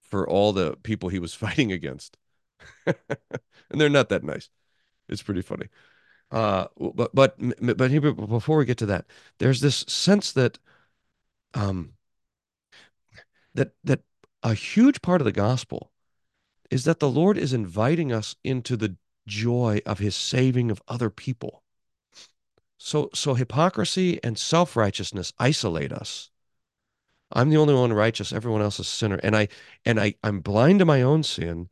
for 0.00 0.28
all 0.28 0.52
the 0.52 0.76
people 0.82 1.08
he 1.10 1.18
was 1.18 1.34
fighting 1.44 1.72
against. 1.72 2.16
and 2.86 2.96
they're 3.80 3.88
not 3.88 4.08
that 4.10 4.24
nice. 4.24 4.50
It's 5.08 5.22
pretty 5.22 5.42
funny. 5.42 5.68
Uh, 6.30 6.66
but 6.78 7.14
but 7.14 7.36
but 7.78 7.90
before 8.28 8.58
we 8.58 8.64
get 8.66 8.78
to 8.78 8.86
that, 8.86 9.06
there's 9.38 9.60
this 9.60 9.84
sense 9.88 10.32
that 10.32 10.58
um 11.54 11.94
that 13.54 13.72
that 13.84 14.00
a 14.42 14.54
huge 14.54 15.02
part 15.02 15.20
of 15.20 15.24
the 15.24 15.32
gospel 15.32 15.89
is 16.70 16.84
that 16.84 17.00
the 17.00 17.10
Lord 17.10 17.36
is 17.36 17.52
inviting 17.52 18.12
us 18.12 18.36
into 18.44 18.76
the 18.76 18.96
joy 19.26 19.80
of 19.84 19.98
his 19.98 20.14
saving 20.14 20.70
of 20.70 20.82
other 20.88 21.10
people. 21.10 21.62
So 22.78 23.10
so 23.12 23.34
hypocrisy 23.34 24.22
and 24.24 24.38
self-righteousness 24.38 25.32
isolate 25.38 25.92
us. 25.92 26.30
I'm 27.32 27.50
the 27.50 27.58
only 27.58 27.74
one 27.74 27.92
righteous, 27.92 28.32
everyone 28.32 28.62
else 28.62 28.80
is 28.80 28.88
sinner. 28.88 29.20
And 29.22 29.36
I 29.36 29.48
and 29.84 30.00
I 30.00 30.14
I'm 30.24 30.40
blind 30.40 30.78
to 30.78 30.84
my 30.84 31.02
own 31.02 31.22
sin 31.22 31.68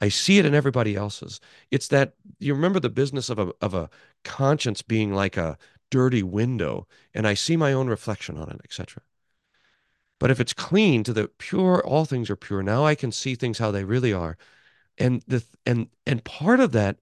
I 0.00 0.08
see 0.08 0.38
it 0.38 0.46
in 0.46 0.54
everybody 0.54 0.94
else's. 0.94 1.40
It's 1.70 1.88
that 1.88 2.14
you 2.38 2.54
remember 2.54 2.80
the 2.80 2.88
business 2.88 3.30
of 3.30 3.38
a 3.38 3.52
of 3.60 3.74
a 3.74 3.90
conscience 4.24 4.82
being 4.82 5.12
like 5.12 5.36
a 5.36 5.58
dirty 5.90 6.22
window, 6.22 6.86
and 7.14 7.26
I 7.26 7.34
see 7.34 7.56
my 7.56 7.72
own 7.72 7.88
reflection 7.88 8.36
on 8.38 8.50
it, 8.50 8.60
etc. 8.64 9.02
But 10.18 10.30
if 10.30 10.40
it's 10.40 10.52
clean 10.52 11.04
to 11.04 11.12
the 11.12 11.28
pure, 11.38 11.84
all 11.84 12.04
things 12.04 12.28
are 12.30 12.36
pure. 12.36 12.62
Now 12.62 12.84
I 12.84 12.94
can 12.94 13.12
see 13.12 13.34
things 13.34 13.58
how 13.58 13.70
they 13.70 13.84
really 13.84 14.12
are, 14.12 14.36
and 14.98 15.22
the 15.26 15.44
and 15.64 15.88
and 16.06 16.24
part 16.24 16.60
of 16.60 16.72
that, 16.72 16.98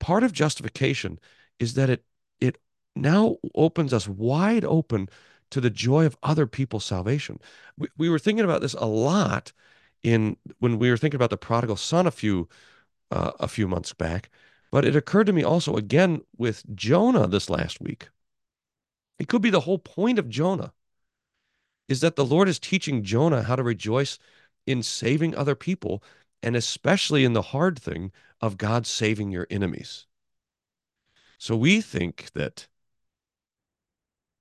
part 0.00 0.22
of 0.22 0.32
justification, 0.32 1.18
is 1.58 1.74
that 1.74 1.90
it 1.90 2.04
it 2.40 2.58
now 2.94 3.36
opens 3.54 3.92
us 3.92 4.08
wide 4.08 4.64
open 4.64 5.08
to 5.50 5.60
the 5.60 5.70
joy 5.70 6.06
of 6.06 6.16
other 6.22 6.46
people's 6.46 6.84
salvation. 6.84 7.40
We, 7.76 7.88
we 7.96 8.08
were 8.08 8.18
thinking 8.18 8.44
about 8.44 8.60
this 8.60 8.74
a 8.74 8.86
lot 8.86 9.52
in 10.02 10.36
when 10.60 10.78
we 10.78 10.90
were 10.90 10.96
thinking 10.96 11.16
about 11.16 11.30
the 11.30 11.36
prodigal 11.36 11.76
son 11.76 12.06
a 12.06 12.10
few 12.12 12.48
uh, 13.10 13.32
a 13.40 13.48
few 13.48 13.66
months 13.68 13.92
back, 13.92 14.30
but 14.70 14.84
it 14.84 14.96
occurred 14.96 15.26
to 15.26 15.32
me 15.32 15.42
also 15.42 15.76
again 15.76 16.22
with 16.36 16.64
Jonah 16.76 17.26
this 17.26 17.50
last 17.50 17.80
week. 17.80 18.08
It 19.18 19.28
could 19.28 19.42
be 19.42 19.50
the 19.50 19.60
whole 19.60 19.78
point 19.78 20.18
of 20.18 20.28
Jonah 20.28 20.72
is 21.88 22.00
that 22.00 22.16
the 22.16 22.24
Lord 22.24 22.48
is 22.48 22.58
teaching 22.58 23.02
Jonah 23.02 23.42
how 23.42 23.56
to 23.56 23.62
rejoice 23.62 24.18
in 24.66 24.82
saving 24.82 25.34
other 25.34 25.54
people 25.54 26.02
and 26.42 26.56
especially 26.56 27.24
in 27.24 27.32
the 27.32 27.42
hard 27.42 27.78
thing 27.78 28.12
of 28.40 28.58
God 28.58 28.86
saving 28.86 29.30
your 29.30 29.46
enemies. 29.50 30.06
So 31.38 31.56
we 31.56 31.80
think 31.80 32.30
that 32.34 32.68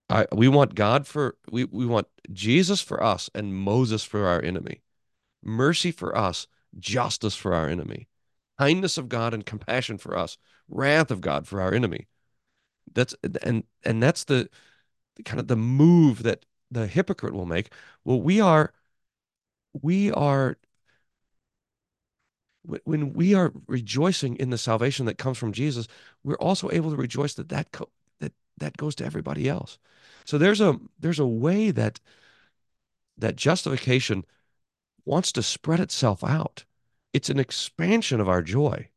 I, 0.10 0.28
we 0.32 0.48
want 0.48 0.76
God 0.76 1.08
for 1.08 1.38
we, 1.50 1.64
we 1.66 1.86
want 1.86 2.08
Jesus 2.32 2.82
for 2.82 3.02
us 3.02 3.30
and 3.34 3.56
Moses 3.56 4.04
for 4.04 4.28
our 4.28 4.42
enemy 4.42 4.84
mercy 5.44 5.92
for 5.92 6.18
us, 6.18 6.48
justice 6.80 7.36
for 7.36 7.54
our 7.54 7.68
enemy, 7.68 8.08
kindness 8.58 8.98
of 8.98 9.10
God 9.10 9.34
and 9.34 9.46
compassion 9.46 9.98
for 9.98 10.18
us, 10.18 10.38
wrath 10.70 11.12
of 11.12 11.22
God 11.22 11.48
for 11.48 11.62
our 11.62 11.74
enemy. 11.74 12.08
That's 12.94 13.16
and 13.42 13.64
and 13.84 14.02
that's 14.02 14.24
the 14.26 14.50
kind 15.26 15.40
of 15.40 15.48
the 15.48 15.56
move 15.56 16.24
that 16.24 16.46
the 16.74 16.88
hypocrite 16.88 17.34
will 17.34 17.46
make. 17.46 17.72
Well, 18.04 18.22
we 18.22 18.42
are 18.42 18.74
we 19.82 20.12
are 20.12 20.58
when 22.86 23.14
we 23.14 23.34
are 23.34 23.52
rejoicing 23.68 24.38
in 24.38 24.50
the 24.50 24.58
salvation 24.58 25.06
that 25.06 25.18
comes 25.18 25.38
from 25.38 25.52
Jesus, 25.52 25.88
we're 26.24 26.36
also 26.36 26.70
able 26.72 26.92
to 26.92 26.96
rejoice 26.96 27.34
that 27.34 27.50
that 27.50 27.72
co- 27.72 27.90
that 28.20 28.34
that 28.58 28.78
goes 28.78 28.96
to 28.96 29.06
everybody 29.06 29.50
else. 29.50 29.78
So 30.26 30.38
there's 30.38 30.62
a 30.62 30.80
there's 31.00 31.20
a 31.20 31.28
way 31.28 31.72
that 31.72 32.00
that 33.18 33.36
justification 33.36 34.26
wants 35.06 35.32
to 35.34 35.44
spread 35.44 35.80
itself 35.80 36.24
out. 36.24 36.66
It's 37.12 37.30
an 37.30 37.40
expansion 37.40 38.20
of 38.20 38.30
our 38.30 38.42
joy. 38.42 38.90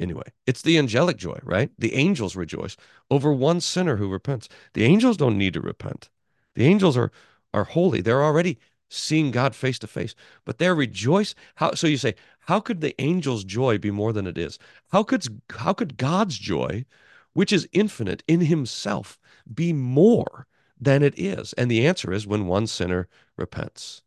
Anyway, 0.00 0.32
it's 0.46 0.62
the 0.62 0.78
angelic 0.78 1.18
joy, 1.18 1.38
right? 1.44 1.70
The 1.78 1.94
angels 1.94 2.34
rejoice 2.34 2.76
over 3.10 3.32
one 3.32 3.60
sinner 3.60 3.96
who 3.96 4.08
repents. 4.08 4.48
The 4.72 4.84
angels 4.84 5.18
don't 5.18 5.36
need 5.36 5.52
to 5.54 5.60
repent. 5.60 6.08
The 6.54 6.64
angels 6.64 6.96
are 6.96 7.12
are 7.52 7.64
holy. 7.64 8.00
They're 8.00 8.22
already 8.22 8.58
seeing 8.88 9.30
God 9.30 9.54
face 9.54 9.78
to 9.80 9.86
face, 9.86 10.14
but 10.44 10.58
they're 10.58 10.74
rejoice. 10.74 11.34
How 11.56 11.74
so 11.74 11.86
you 11.86 11.98
say, 11.98 12.14
how 12.40 12.60
could 12.60 12.80
the 12.80 12.98
angel's 13.00 13.44
joy 13.44 13.76
be 13.76 13.90
more 13.90 14.12
than 14.12 14.26
it 14.26 14.38
is? 14.38 14.58
How 14.90 15.02
could 15.02 15.26
how 15.58 15.74
could 15.74 15.98
God's 15.98 16.38
joy, 16.38 16.86
which 17.34 17.52
is 17.52 17.68
infinite 17.72 18.22
in 18.26 18.40
himself, 18.40 19.18
be 19.52 19.72
more 19.72 20.46
than 20.80 21.02
it 21.02 21.18
is? 21.18 21.52
And 21.54 21.70
the 21.70 21.86
answer 21.86 22.10
is 22.10 22.26
when 22.26 22.46
one 22.46 22.66
sinner 22.66 23.06
repents. 23.36 24.02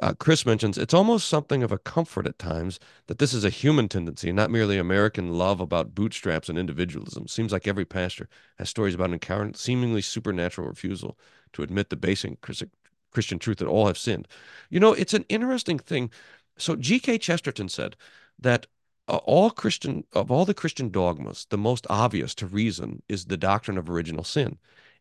Uh, 0.00 0.14
Chris 0.14 0.46
mentions 0.46 0.78
it's 0.78 0.94
almost 0.94 1.28
something 1.28 1.62
of 1.62 1.70
a 1.70 1.78
comfort 1.78 2.26
at 2.26 2.38
times 2.38 2.80
that 3.06 3.18
this 3.18 3.34
is 3.34 3.44
a 3.44 3.50
human 3.50 3.86
tendency, 3.86 4.32
not 4.32 4.50
merely 4.50 4.78
American 4.78 5.34
love 5.34 5.60
about 5.60 5.94
bootstraps 5.94 6.48
and 6.48 6.58
individualism. 6.58 7.28
Seems 7.28 7.52
like 7.52 7.68
every 7.68 7.84
pastor 7.84 8.26
has 8.56 8.70
stories 8.70 8.94
about 8.94 9.12
encountering 9.12 9.52
seemingly 9.54 10.00
supernatural 10.00 10.68
refusal 10.68 11.18
to 11.52 11.62
admit 11.62 11.90
the 11.90 11.96
basic 11.96 12.40
Christian 12.40 13.38
truth 13.38 13.58
that 13.58 13.68
all 13.68 13.88
have 13.88 13.98
sinned. 13.98 14.26
You 14.70 14.80
know, 14.80 14.94
it's 14.94 15.12
an 15.12 15.26
interesting 15.28 15.78
thing. 15.78 16.10
So 16.56 16.76
G.K. 16.76 17.18
Chesterton 17.18 17.68
said 17.68 17.94
that 18.38 18.66
uh, 19.06 19.16
all 19.24 19.50
Christian 19.50 20.04
of 20.14 20.30
all 20.30 20.46
the 20.46 20.54
Christian 20.54 20.88
dogmas, 20.90 21.46
the 21.50 21.58
most 21.58 21.86
obvious 21.90 22.34
to 22.36 22.46
reason 22.46 23.02
is 23.08 23.26
the 23.26 23.36
doctrine 23.36 23.76
of 23.76 23.90
original 23.90 24.24
sin. 24.24 24.56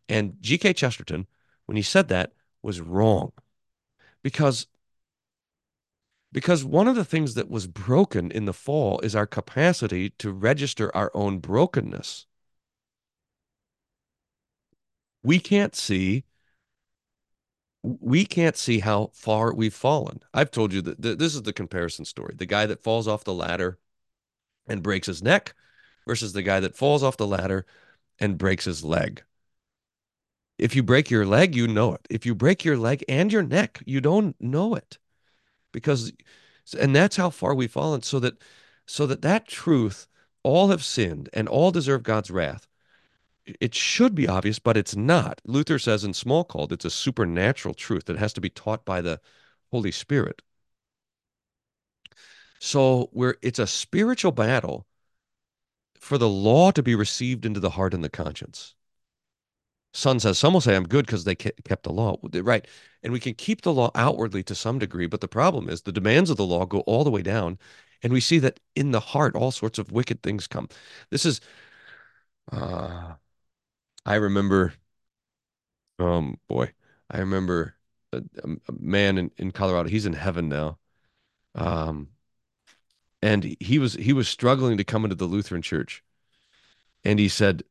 And 0.09 0.35
G.K. 0.41 0.73
Chesterton, 0.73 1.27
when 1.67 1.77
he 1.77 1.83
said 1.83 2.09
that, 2.09 2.33
was 2.61 2.81
wrong. 2.81 3.31
Because 4.23 4.67
because 6.31 6.63
one 6.63 6.87
of 6.87 6.95
the 6.95 7.05
things 7.05 7.33
that 7.33 7.49
was 7.49 7.67
broken 7.67 8.31
in 8.31 8.45
the 8.45 8.53
fall 8.53 8.99
is 9.01 9.15
our 9.15 9.25
capacity 9.25 10.11
to 10.11 10.31
register 10.31 10.95
our 10.95 11.11
own 11.13 11.39
brokenness. 11.39 12.25
We 15.23 15.39
can't 15.39 15.75
see 15.75 16.23
we 17.81 18.25
can't 18.25 18.57
see 18.57 18.79
how 18.79 19.09
far 19.13 19.53
we've 19.53 19.73
fallen. 19.73 20.21
I've 20.33 20.51
told 20.51 20.73
you 20.73 20.81
that 20.81 21.01
this 21.01 21.33
is 21.33 21.43
the 21.43 21.53
comparison 21.53 22.03
story. 22.03 22.35
The 22.37 22.45
guy 22.45 22.65
that 22.65 22.83
falls 22.83 23.07
off 23.07 23.23
the 23.23 23.33
ladder 23.33 23.77
and 24.67 24.83
breaks 24.83 25.07
his 25.07 25.23
neck 25.23 25.55
versus 26.05 26.33
the 26.33 26.41
guy 26.41 26.59
that 26.59 26.75
falls 26.75 27.03
off 27.03 27.17
the 27.17 27.27
ladder 27.27 27.65
and 28.19 28.37
breaks 28.37 28.65
his 28.65 28.83
leg. 28.83 29.23
If 30.57 30.75
you 30.75 30.83
break 30.83 31.09
your 31.09 31.25
leg, 31.25 31.55
you 31.55 31.67
know 31.69 31.93
it. 31.93 32.05
If 32.09 32.25
you 32.25 32.35
break 32.35 32.65
your 32.65 32.77
leg 32.77 33.05
and 33.07 33.31
your 33.31 33.43
neck, 33.43 33.81
you 33.85 34.01
don't 34.01 34.35
know 34.41 34.75
it. 34.75 34.97
Because 35.71 36.11
and 36.79 36.95
that's 36.95 37.15
how 37.15 37.29
far 37.29 37.55
we've 37.55 37.71
fallen 37.71 38.01
so 38.01 38.19
that 38.19 38.41
so 38.85 39.05
that 39.07 39.21
that 39.21 39.47
truth 39.47 40.07
all 40.43 40.69
have 40.69 40.83
sinned 40.83 41.29
and 41.33 41.47
all 41.47 41.71
deserve 41.71 42.03
God's 42.03 42.31
wrath. 42.31 42.67
It 43.59 43.73
should 43.73 44.15
be 44.15 44.27
obvious, 44.27 44.59
but 44.59 44.77
it's 44.77 44.95
not. 44.95 45.41
Luther 45.45 45.79
says 45.79 46.03
in 46.03 46.11
Smalcald 46.13 46.71
it's 46.71 46.85
a 46.85 46.89
supernatural 46.89 47.73
truth 47.73 48.05
that 48.05 48.17
has 48.17 48.33
to 48.33 48.41
be 48.41 48.49
taught 48.49 48.85
by 48.85 49.01
the 49.01 49.19
Holy 49.71 49.91
Spirit. 49.91 50.41
So 52.59 53.09
we're 53.13 53.35
it's 53.41 53.59
a 53.59 53.67
spiritual 53.67 54.31
battle 54.31 54.85
for 55.99 56.17
the 56.17 56.29
law 56.29 56.71
to 56.71 56.83
be 56.83 56.95
received 56.95 57.45
into 57.45 57.59
the 57.59 57.71
heart 57.71 57.93
and 57.93 58.03
the 58.03 58.09
conscience. 58.09 58.75
Son 59.93 60.19
says, 60.19 60.37
some 60.37 60.53
will 60.53 60.61
say 60.61 60.75
I'm 60.75 60.87
good 60.87 61.05
because 61.05 61.23
they 61.23 61.35
kept 61.35 61.83
the 61.83 61.91
law. 61.91 62.17
Right. 62.33 62.67
And 63.01 63.11
we 63.11 63.19
can 63.19 63.33
keep 63.33 63.61
the 63.61 63.73
law 63.73 63.91
outwardly 63.95 64.43
to 64.43 64.55
some 64.55 64.77
degree, 64.79 65.07
but 65.07 65.21
the 65.21 65.27
problem 65.27 65.67
is 65.69 65.81
the 65.81 65.91
demands 65.91 66.29
of 66.29 66.37
the 66.37 66.45
law 66.45 66.65
go 66.65 66.81
all 66.81 67.03
the 67.03 67.09
way 67.09 67.21
down. 67.21 67.57
And 68.03 68.13
we 68.13 68.21
see 68.21 68.39
that 68.39 68.59
in 68.75 68.91
the 68.91 68.99
heart, 68.99 69.35
all 69.35 69.51
sorts 69.51 69.79
of 69.79 69.91
wicked 69.91 70.21
things 70.21 70.47
come. 70.47 70.69
This 71.09 71.25
is, 71.25 71.41
uh, 72.51 73.15
I 74.05 74.15
remember, 74.15 74.73
um, 75.97 76.37
boy, 76.47 76.73
I 77.09 77.19
remember 77.19 77.75
a, 78.13 78.21
a 78.43 78.71
man 78.79 79.17
in, 79.17 79.31
in 79.37 79.51
Colorado. 79.51 79.89
He's 79.89 80.05
in 80.05 80.13
heaven 80.13 80.49
now. 80.49 80.77
Um, 81.55 82.09
and 83.21 83.55
he 83.59 83.79
was 83.79 83.95
he 83.95 84.13
was 84.13 84.29
struggling 84.29 84.77
to 84.77 84.83
come 84.83 85.03
into 85.03 85.15
the 85.15 85.25
Lutheran 85.25 85.61
church. 85.61 86.03
And 87.03 87.19
he 87.19 87.27
said, 87.27 87.63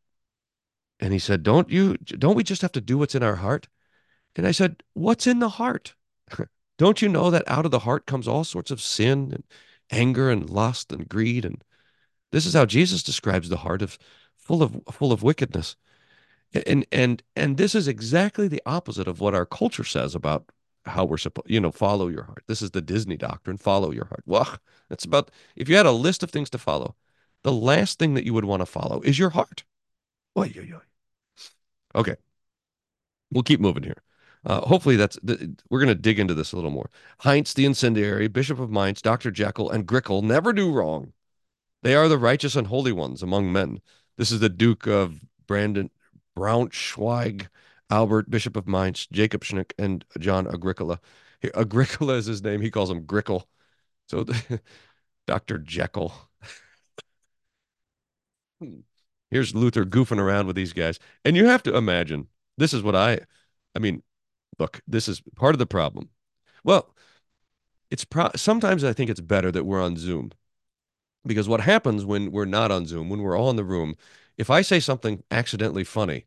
and 1.00 1.12
he 1.12 1.19
said, 1.19 1.43
"Don't 1.43 1.71
you 1.71 1.97
don't 1.97 2.37
we 2.37 2.45
just 2.45 2.62
have 2.62 2.73
to 2.73 2.81
do 2.81 2.99
what's 2.99 3.14
in 3.14 3.23
our 3.23 3.37
heart?" 3.37 3.69
And 4.37 4.47
I 4.47 4.52
said, 4.52 4.83
"What's 4.95 5.26
in 5.26 5.40
the 5.40 5.49
heart? 5.50 5.95
don't 6.78 7.02
you 7.02 7.09
know 7.09 7.31
that 7.31 7.49
out 7.49 7.64
of 7.64 7.71
the 7.71 7.81
heart 7.81 8.07
comes 8.07 8.28
all 8.28 8.45
sorts 8.45 8.71
of 8.71 8.81
sin 8.81 9.33
and 9.33 9.45
anger 9.90 10.31
and 10.31 10.49
lust 10.49 10.93
and 10.93 11.09
greed. 11.09 11.45
And 11.45 11.62
this 12.33 12.47
is 12.47 12.55
how 12.55 12.67
Jesus 12.67 13.02
describes 13.02 13.49
the 13.49 13.59
heart 13.59 13.83
of 13.83 13.99
full 14.37 14.62
of 14.62 14.81
full 14.90 15.12
of 15.12 15.23
wickedness. 15.23 15.76
And 16.67 16.87
and 16.93 17.23
and 17.37 17.57
this 17.57 17.75
is 17.75 17.88
exactly 17.88 18.49
the 18.49 18.62
opposite 18.67 19.09
of 19.09 19.21
what 19.21 19.35
our 19.35 19.47
culture 19.47 19.85
says 19.85 20.14
about 20.14 20.50
how 20.85 21.05
we're 21.05 21.19
supposed, 21.19 21.50
you 21.50 21.61
know, 21.61 21.71
follow 21.71 22.09
your 22.09 22.23
heart. 22.23 22.45
This 22.47 22.62
is 22.62 22.71
the 22.71 22.81
Disney 22.81 23.17
doctrine, 23.17 23.59
follow 23.59 23.90
your 23.90 24.07
heart. 24.07 24.23
Well, 24.26 24.59
it's 24.90 25.05
about 25.05 25.31
if 25.57 25.69
you 25.69 25.76
had 25.76 25.87
a 25.87 25.93
list 25.93 26.23
of 26.23 26.31
things 26.31 26.50
to 26.50 26.59
follow, 26.59 26.97
the 27.43 27.52
last 27.52 27.99
thing 27.99 28.14
that 28.14 28.25
you 28.25 28.33
would 28.33 28.47
want 28.47 28.61
to 28.61 28.67
follow 28.67 29.00
is 29.02 29.19
your 29.19 29.31
heart. 29.31 29.64
Oy, 30.37 30.52
oy, 30.57 30.73
oy. 30.76 30.88
Okay. 31.95 32.16
We'll 33.30 33.42
keep 33.42 33.61
moving 33.61 33.83
here. 33.83 34.02
Uh, 34.45 34.61
hopefully, 34.62 34.97
that's 34.97 35.18
the, 35.23 35.57
we're 35.68 35.80
going 35.80 35.88
to 35.88 35.95
dig 35.95 36.18
into 36.18 36.35
this 36.35 36.52
a 36.52 36.57
little 36.57 36.71
more. 36.71 36.90
Heinz, 37.21 37.54
the 37.54 37.64
incendiary, 37.66 38.28
Bishop 38.28 38.59
of 38.59 38.71
Mainz, 38.71 39.02
Dr. 39.02 39.30
Jekyll, 39.30 39.71
and 39.71 39.87
Grickle 39.87 40.23
never 40.23 40.52
do 40.52 40.73
wrong. 40.73 41.12
They 41.83 41.95
are 41.95 42.09
the 42.09 42.18
righteous 42.18 42.57
and 42.57 42.66
holy 42.66 42.92
ones 42.92 43.23
among 43.23 43.52
men. 43.52 43.80
This 44.16 44.30
is 44.33 44.40
the 44.40 44.49
Duke 44.49 44.87
of 44.87 45.21
Brandon 45.47 45.90
Braunschweig, 46.37 47.49
Albert, 47.90 48.30
Bishop 48.30 48.57
of 48.57 48.68
Mainz, 48.68 49.07
Jacob 49.07 49.45
Schnick, 49.45 49.73
and 49.78 50.04
John 50.18 50.47
Agricola. 50.47 51.00
Agricola 51.54 52.14
is 52.14 52.26
his 52.26 52.42
name. 52.42 52.61
He 52.61 52.71
calls 52.71 52.90
him 52.90 53.04
Grickle. 53.04 53.45
So, 54.09 54.25
Dr. 55.26 55.59
Jekyll. 55.59 56.14
Here's 59.30 59.54
Luther 59.54 59.85
goofing 59.85 60.18
around 60.18 60.47
with 60.47 60.56
these 60.56 60.73
guys. 60.73 60.99
And 61.25 61.37
you 61.37 61.47
have 61.47 61.62
to 61.64 61.76
imagine 61.76 62.28
this 62.56 62.73
is 62.73 62.82
what 62.82 62.97
I, 62.97 63.20
I 63.75 63.78
mean, 63.78 64.02
look, 64.58 64.80
this 64.87 65.08
is 65.08 65.23
part 65.37 65.54
of 65.54 65.58
the 65.58 65.66
problem. 65.66 66.11
Well, 66.64 66.94
it's 67.90 68.04
pro- 68.04 68.30
sometimes 68.37 68.85
I 68.85 68.92
think 68.92 69.11
it's 69.11 69.20
better 69.20 69.50
that 69.52 69.64
we're 69.64 69.82
on 69.82 69.97
Zoom 69.97 70.32
because 71.26 71.49
what 71.49 71.61
happens 71.61 72.04
when 72.04 72.32
we're 72.32 72.44
not 72.44 72.70
on 72.70 72.87
Zoom, 72.87 73.08
when 73.08 73.23
we're 73.23 73.37
all 73.37 73.50
in 73.50 73.56
the 73.56 73.64
room, 73.64 73.94
if 74.37 74.50
I 74.50 74.62
say 74.62 74.80
something 74.80 75.23
accidentally 75.30 75.85
funny 75.85 76.26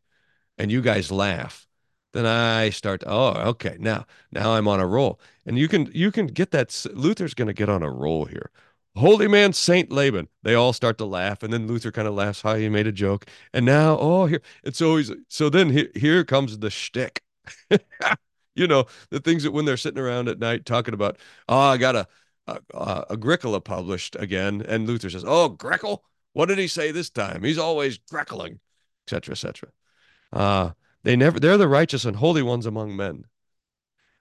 and 0.58 0.70
you 0.70 0.80
guys 0.80 1.10
laugh, 1.10 1.66
then 2.12 2.26
I 2.26 2.70
start, 2.70 3.02
oh, 3.06 3.30
okay, 3.50 3.76
now, 3.80 4.06
now 4.30 4.52
I'm 4.52 4.68
on 4.68 4.80
a 4.80 4.86
roll. 4.86 5.18
And 5.46 5.58
you 5.58 5.66
can, 5.66 5.90
you 5.94 6.12
can 6.12 6.26
get 6.26 6.50
that. 6.50 6.86
Luther's 6.92 7.34
going 7.34 7.48
to 7.48 7.54
get 7.54 7.70
on 7.70 7.82
a 7.82 7.90
roll 7.90 8.26
here. 8.26 8.50
Holy 8.94 9.26
man, 9.26 9.52
Saint 9.52 9.90
Laban. 9.90 10.28
They 10.42 10.54
all 10.54 10.72
start 10.72 10.98
to 10.98 11.06
laugh, 11.06 11.42
and 11.42 11.52
then 11.52 11.66
Luther 11.66 11.90
kind 11.90 12.06
of 12.06 12.14
laughs 12.14 12.42
how 12.42 12.56
he 12.56 12.68
made 12.68 12.86
a 12.86 12.92
joke. 12.92 13.26
And 13.52 13.64
now, 13.64 13.96
oh, 13.98 14.26
here, 14.26 14.42
it's 14.64 14.82
always 14.82 15.10
so. 15.28 15.48
Then 15.48 15.70
here, 15.70 15.88
here 15.94 16.24
comes 16.24 16.58
the 16.58 16.70
shtick. 16.70 17.22
you 18.54 18.66
know, 18.66 18.84
the 19.10 19.20
things 19.20 19.44
that 19.44 19.52
when 19.52 19.64
they're 19.64 19.78
sitting 19.78 20.02
around 20.02 20.28
at 20.28 20.38
night 20.38 20.66
talking 20.66 20.92
about, 20.92 21.16
oh, 21.48 21.58
I 21.58 21.78
got 21.78 21.96
a, 21.96 22.06
a, 22.46 22.60
a 22.74 23.06
Agricola 23.10 23.60
published 23.60 24.14
again, 24.16 24.62
and 24.68 24.86
Luther 24.86 25.08
says, 25.08 25.24
oh, 25.26 25.48
Greckle, 25.48 26.02
what 26.34 26.46
did 26.46 26.58
he 26.58 26.68
say 26.68 26.92
this 26.92 27.08
time? 27.08 27.42
He's 27.42 27.58
always 27.58 27.98
greckling, 27.98 28.60
etc., 29.06 29.32
etc. 29.32 29.70
Uh, 30.32 30.70
they 31.02 31.16
never, 31.16 31.40
they're 31.40 31.58
the 31.58 31.68
righteous 31.68 32.04
and 32.04 32.16
holy 32.16 32.42
ones 32.42 32.66
among 32.66 32.94
men. 32.94 33.24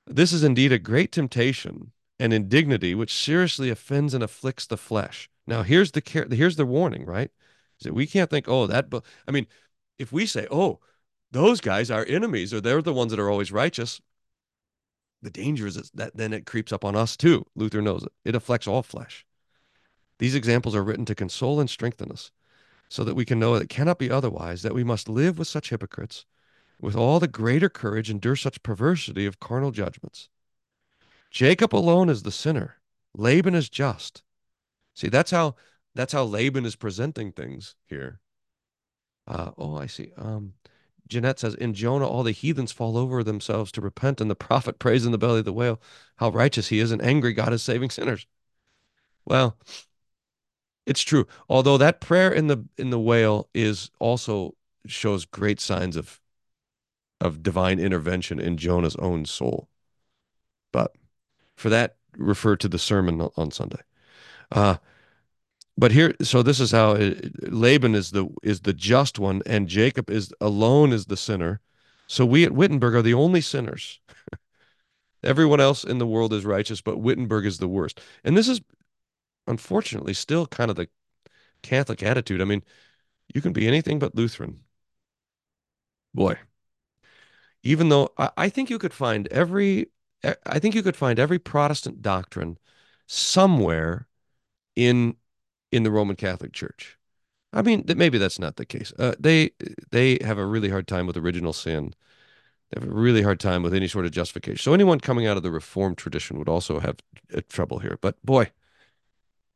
This 0.07 0.31
is 0.31 0.43
indeed 0.43 0.71
a 0.71 0.79
great 0.79 1.11
temptation 1.11 1.91
and 2.21 2.33
indignity 2.33 2.93
which 2.93 3.11
seriously 3.11 3.71
offends 3.71 4.13
and 4.13 4.23
afflicts 4.23 4.67
the 4.67 4.77
flesh. 4.77 5.27
Now, 5.47 5.63
here's 5.63 5.91
the 5.91 6.01
care, 6.01 6.27
here's 6.29 6.55
the 6.55 6.67
warning, 6.67 7.03
right? 7.03 7.31
Is 7.79 7.85
that 7.85 7.95
we 7.95 8.05
can't 8.05 8.29
think, 8.29 8.47
oh, 8.47 8.67
that, 8.67 8.91
but 8.91 9.03
I 9.27 9.31
mean, 9.31 9.47
if 9.97 10.11
we 10.11 10.27
say, 10.27 10.47
oh, 10.51 10.79
those 11.31 11.61
guys 11.61 11.89
are 11.89 12.05
enemies, 12.05 12.53
or 12.53 12.61
they're 12.61 12.83
the 12.83 12.93
ones 12.93 13.09
that 13.09 13.19
are 13.19 13.29
always 13.29 13.51
righteous, 13.51 13.99
the 15.23 15.31
danger 15.31 15.65
is 15.65 15.91
that 15.95 16.15
then 16.15 16.31
it 16.31 16.45
creeps 16.45 16.71
up 16.71 16.85
on 16.85 16.95
us 16.95 17.17
too. 17.17 17.43
Luther 17.55 17.81
knows 17.81 18.03
it. 18.03 18.11
It 18.23 18.35
affects 18.35 18.67
all 18.67 18.83
flesh. 18.83 19.25
These 20.19 20.35
examples 20.35 20.75
are 20.75 20.83
written 20.83 21.05
to 21.05 21.15
console 21.15 21.59
and 21.59 21.69
strengthen 21.69 22.11
us, 22.11 22.31
so 22.87 23.03
that 23.03 23.15
we 23.15 23.25
can 23.25 23.39
know 23.39 23.55
that 23.55 23.63
it 23.63 23.69
cannot 23.69 23.97
be 23.97 24.11
otherwise, 24.11 24.61
that 24.61 24.75
we 24.75 24.83
must 24.83 25.09
live 25.09 25.39
with 25.39 25.47
such 25.47 25.71
hypocrites, 25.71 26.25
with 26.79 26.95
all 26.95 27.19
the 27.19 27.27
greater 27.27 27.69
courage 27.69 28.11
endure 28.11 28.35
such 28.35 28.61
perversity 28.61 29.25
of 29.25 29.39
carnal 29.39 29.71
judgments. 29.71 30.29
Jacob 31.31 31.73
alone 31.73 32.09
is 32.09 32.23
the 32.23 32.31
sinner. 32.31 32.77
Laban 33.15 33.55
is 33.55 33.69
just. 33.69 34.21
See, 34.93 35.07
that's 35.09 35.31
how 35.31 35.55
that's 35.95 36.13
how 36.13 36.23
Laban 36.23 36.65
is 36.65 36.75
presenting 36.75 37.31
things 37.31 37.75
here. 37.85 38.19
Uh, 39.27 39.51
oh, 39.57 39.77
I 39.77 39.87
see. 39.87 40.11
Um, 40.17 40.53
Jeanette 41.07 41.39
says, 41.39 41.55
In 41.55 41.73
Jonah, 41.73 42.07
all 42.07 42.23
the 42.23 42.31
heathens 42.31 42.71
fall 42.71 42.97
over 42.97 43.23
themselves 43.23 43.71
to 43.73 43.81
repent, 43.81 44.21
and 44.21 44.29
the 44.29 44.35
prophet 44.35 44.79
prays 44.79 45.05
in 45.05 45.11
the 45.11 45.17
belly 45.17 45.39
of 45.39 45.45
the 45.45 45.53
whale 45.53 45.81
how 46.17 46.29
righteous 46.29 46.67
he 46.67 46.79
is, 46.79 46.91
and 46.91 47.01
angry 47.01 47.33
God 47.33 47.53
is 47.53 47.63
saving 47.63 47.89
sinners. 47.89 48.27
Well, 49.25 49.57
it's 50.85 51.01
true. 51.01 51.27
Although 51.47 51.77
that 51.77 52.01
prayer 52.01 52.31
in 52.31 52.47
the 52.47 52.65
in 52.77 52.89
the 52.89 52.99
whale 52.99 53.49
is 53.53 53.91
also 53.99 54.55
shows 54.87 55.25
great 55.25 55.59
signs 55.59 55.95
of 55.95 56.19
of 57.19 57.43
divine 57.43 57.79
intervention 57.79 58.39
in 58.39 58.57
Jonah's 58.57 58.95
own 58.95 59.25
soul. 59.25 59.69
But 60.71 60.95
for 61.61 61.69
that, 61.69 61.95
refer 62.17 62.55
to 62.57 62.67
the 62.67 62.79
sermon 62.79 63.21
on 63.37 63.51
Sunday. 63.51 63.81
Uh, 64.51 64.77
but 65.77 65.91
here 65.91 66.13
so 66.21 66.43
this 66.43 66.59
is 66.59 66.71
how 66.71 66.91
it, 66.91 67.51
laban 67.51 67.95
is 67.95 68.11
the 68.11 68.27
is 68.43 68.61
the 68.61 68.73
just 68.73 69.17
one 69.17 69.41
and 69.45 69.67
jacob 69.67 70.09
is 70.09 70.33
alone 70.41 70.91
is 70.91 71.05
the 71.05 71.17
sinner. 71.17 71.61
So 72.07 72.25
we 72.25 72.43
at 72.43 72.51
wittenberg 72.51 72.93
are 72.95 73.01
the 73.01 73.13
only 73.13 73.41
sinners. 73.41 73.99
Everyone 75.23 75.61
else 75.61 75.83
in 75.83 75.97
the 75.97 76.07
world 76.07 76.33
is 76.33 76.45
righteous 76.45 76.81
but 76.81 76.99
wittenberg 76.99 77.45
is 77.45 77.59
the 77.59 77.67
worst. 77.67 78.01
And 78.23 78.37
this 78.37 78.49
is 78.49 78.61
unfortunately 79.47 80.13
still 80.13 80.45
kind 80.45 80.69
of 80.69 80.75
the 80.75 80.89
catholic 81.63 82.03
attitude. 82.03 82.41
I 82.41 82.45
mean 82.45 82.63
you 83.33 83.41
can 83.41 83.53
be 83.53 83.67
anything 83.67 83.97
but 83.97 84.15
lutheran. 84.15 84.59
Boy. 86.13 86.37
Even 87.63 87.89
though 87.89 88.09
I, 88.17 88.31
I 88.35 88.49
think 88.49 88.69
you 88.69 88.77
could 88.77 88.93
find 88.93 89.27
every 89.29 89.87
i 90.45 90.59
think 90.59 90.75
you 90.75 90.83
could 90.83 90.95
find 90.95 91.19
every 91.19 91.39
protestant 91.39 92.01
doctrine 92.01 92.57
somewhere 93.07 94.07
in 94.75 95.15
in 95.71 95.83
the 95.83 95.91
Roman 95.91 96.15
Catholic 96.15 96.53
Church. 96.53 96.97
I 97.53 97.61
mean, 97.61 97.83
maybe 97.95 98.17
that's 98.17 98.39
not 98.39 98.55
the 98.55 98.65
case. 98.65 98.93
Uh, 98.97 99.13
they 99.19 99.51
they 99.91 100.19
have 100.23 100.37
a 100.37 100.45
really 100.45 100.69
hard 100.69 100.87
time 100.87 101.07
with 101.07 101.17
original 101.17 101.53
sin. 101.53 101.93
They 102.69 102.79
have 102.79 102.89
a 102.89 102.93
really 102.93 103.21
hard 103.23 103.39
time 103.39 103.63
with 103.63 103.73
any 103.73 103.87
sort 103.87 104.05
of 104.05 104.11
justification. 104.11 104.63
So 104.63 104.73
anyone 104.73 105.01
coming 105.01 105.27
out 105.27 105.35
of 105.37 105.43
the 105.43 105.51
Reformed 105.51 105.97
tradition 105.97 106.39
would 106.39 106.47
also 106.47 106.79
have 106.79 106.97
uh, 107.35 107.41
trouble 107.49 107.79
here. 107.79 107.97
But 107.99 108.23
boy, 108.25 108.51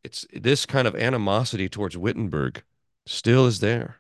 it's 0.04 0.26
this 0.34 0.66
kind 0.66 0.88
of 0.88 0.96
animosity 0.96 1.70
towards 1.70 1.98
Wittenberg 1.98 2.64
still 3.06 3.46
is 3.46 3.60
there. 3.62 3.98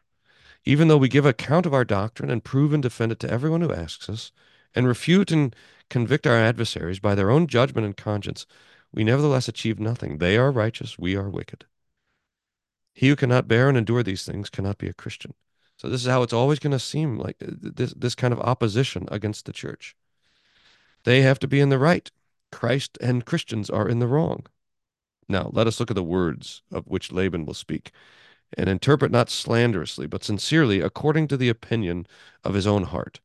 Even 0.65 0.87
though 0.87 0.97
we 0.97 1.07
give 1.07 1.25
account 1.25 1.65
of 1.65 1.73
our 1.73 1.85
doctrine 1.85 2.29
and 2.29 2.43
prove 2.43 2.73
and 2.73 2.83
defend 2.83 3.11
it 3.11 3.19
to 3.19 3.29
everyone 3.31 3.61
who 3.61 3.71
asks 3.71 4.09
us, 4.09 4.31
and 4.75 4.87
refute 4.87 5.31
and 5.31 5.55
convict 5.89 6.27
our 6.27 6.37
adversaries 6.37 6.99
by 6.99 7.15
their 7.15 7.31
own 7.31 7.47
judgment 7.47 7.85
and 7.85 7.97
conscience, 7.97 8.45
we 8.91 9.03
nevertheless 9.03 9.47
achieve 9.47 9.79
nothing. 9.79 10.17
They 10.17 10.37
are 10.37 10.51
righteous, 10.51 10.99
we 10.99 11.15
are 11.15 11.29
wicked. 11.29 11.65
He 12.93 13.09
who 13.09 13.15
cannot 13.15 13.47
bear 13.47 13.67
and 13.67 13.77
endure 13.77 14.03
these 14.03 14.25
things 14.25 14.49
cannot 14.49 14.77
be 14.77 14.87
a 14.87 14.93
Christian. 14.93 15.33
So 15.77 15.89
this 15.89 16.01
is 16.01 16.07
how 16.07 16.23
it's 16.23 16.33
always 16.33 16.59
going 16.59 16.71
to 16.71 16.79
seem 16.79 17.17
like 17.17 17.35
uh, 17.41 17.51
this 17.51 17.93
this 17.93 18.15
kind 18.15 18.33
of 18.33 18.39
opposition 18.39 19.07
against 19.11 19.45
the 19.45 19.51
church. 19.51 19.95
They 21.03 21.21
have 21.21 21.39
to 21.39 21.47
be 21.47 21.59
in 21.59 21.69
the 21.69 21.77
right. 21.77 22.09
Christ 22.51 22.97
and 23.01 23.25
Christians 23.25 23.69
are 23.69 23.89
in 23.89 23.99
the 23.99 24.07
wrong. 24.07 24.45
Now, 25.27 25.49
let 25.51 25.67
us 25.67 25.79
look 25.79 25.91
at 25.91 25.95
the 25.95 26.03
words 26.03 26.61
of 26.71 26.87
which 26.87 27.11
Laban 27.11 27.45
will 27.45 27.53
speak 27.53 27.91
and 28.57 28.69
interpret 28.69 29.11
not 29.11 29.29
slanderously, 29.29 30.07
but 30.07 30.23
sincerely 30.23 30.79
according 30.79 31.27
to 31.27 31.37
the 31.37 31.49
opinion 31.49 32.07
of 32.43 32.53
his 32.53 32.67
own 32.67 32.83
heart. 32.83 33.19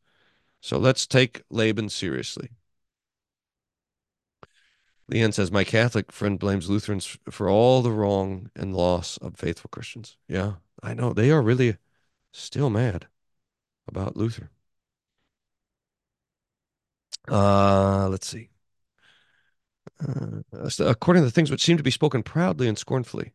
So 0.61 0.79
let's 0.79 1.07
take 1.07 1.42
Laban 1.51 1.88
seriously. 1.88 2.51
Leanne 5.11 5.35
says, 5.35 5.51
My 5.51 5.64
Catholic 5.64 6.12
friend 6.12 6.38
blames 6.38 6.70
Lutherans 6.70 7.18
for 7.29 7.49
all 7.49 7.83
the 7.83 7.90
wrong 7.90 8.51
and 8.55 8.77
loss 8.77 9.16
of 9.18 9.37
faithful 9.37 9.68
Christians. 9.68 10.16
Yeah, 10.29 10.55
I 10.83 10.94
know. 10.94 11.12
They 11.12 11.31
are 11.31 11.42
really 11.42 11.79
still 12.33 12.70
mad 12.70 13.09
about 13.88 14.16
Luther. 14.16 14.51
Uh, 17.29 18.09
let's 18.09 18.27
see. 18.27 18.51
Uh, 20.01 20.42
according 20.81 21.23
to 21.23 21.27
the 21.27 21.33
things 21.33 21.51
which 21.51 21.62
seem 21.62 21.77
to 21.77 21.83
be 21.83 21.90
spoken 21.90 22.23
proudly 22.23 22.68
and 22.68 22.79
scornfully, 22.79 23.33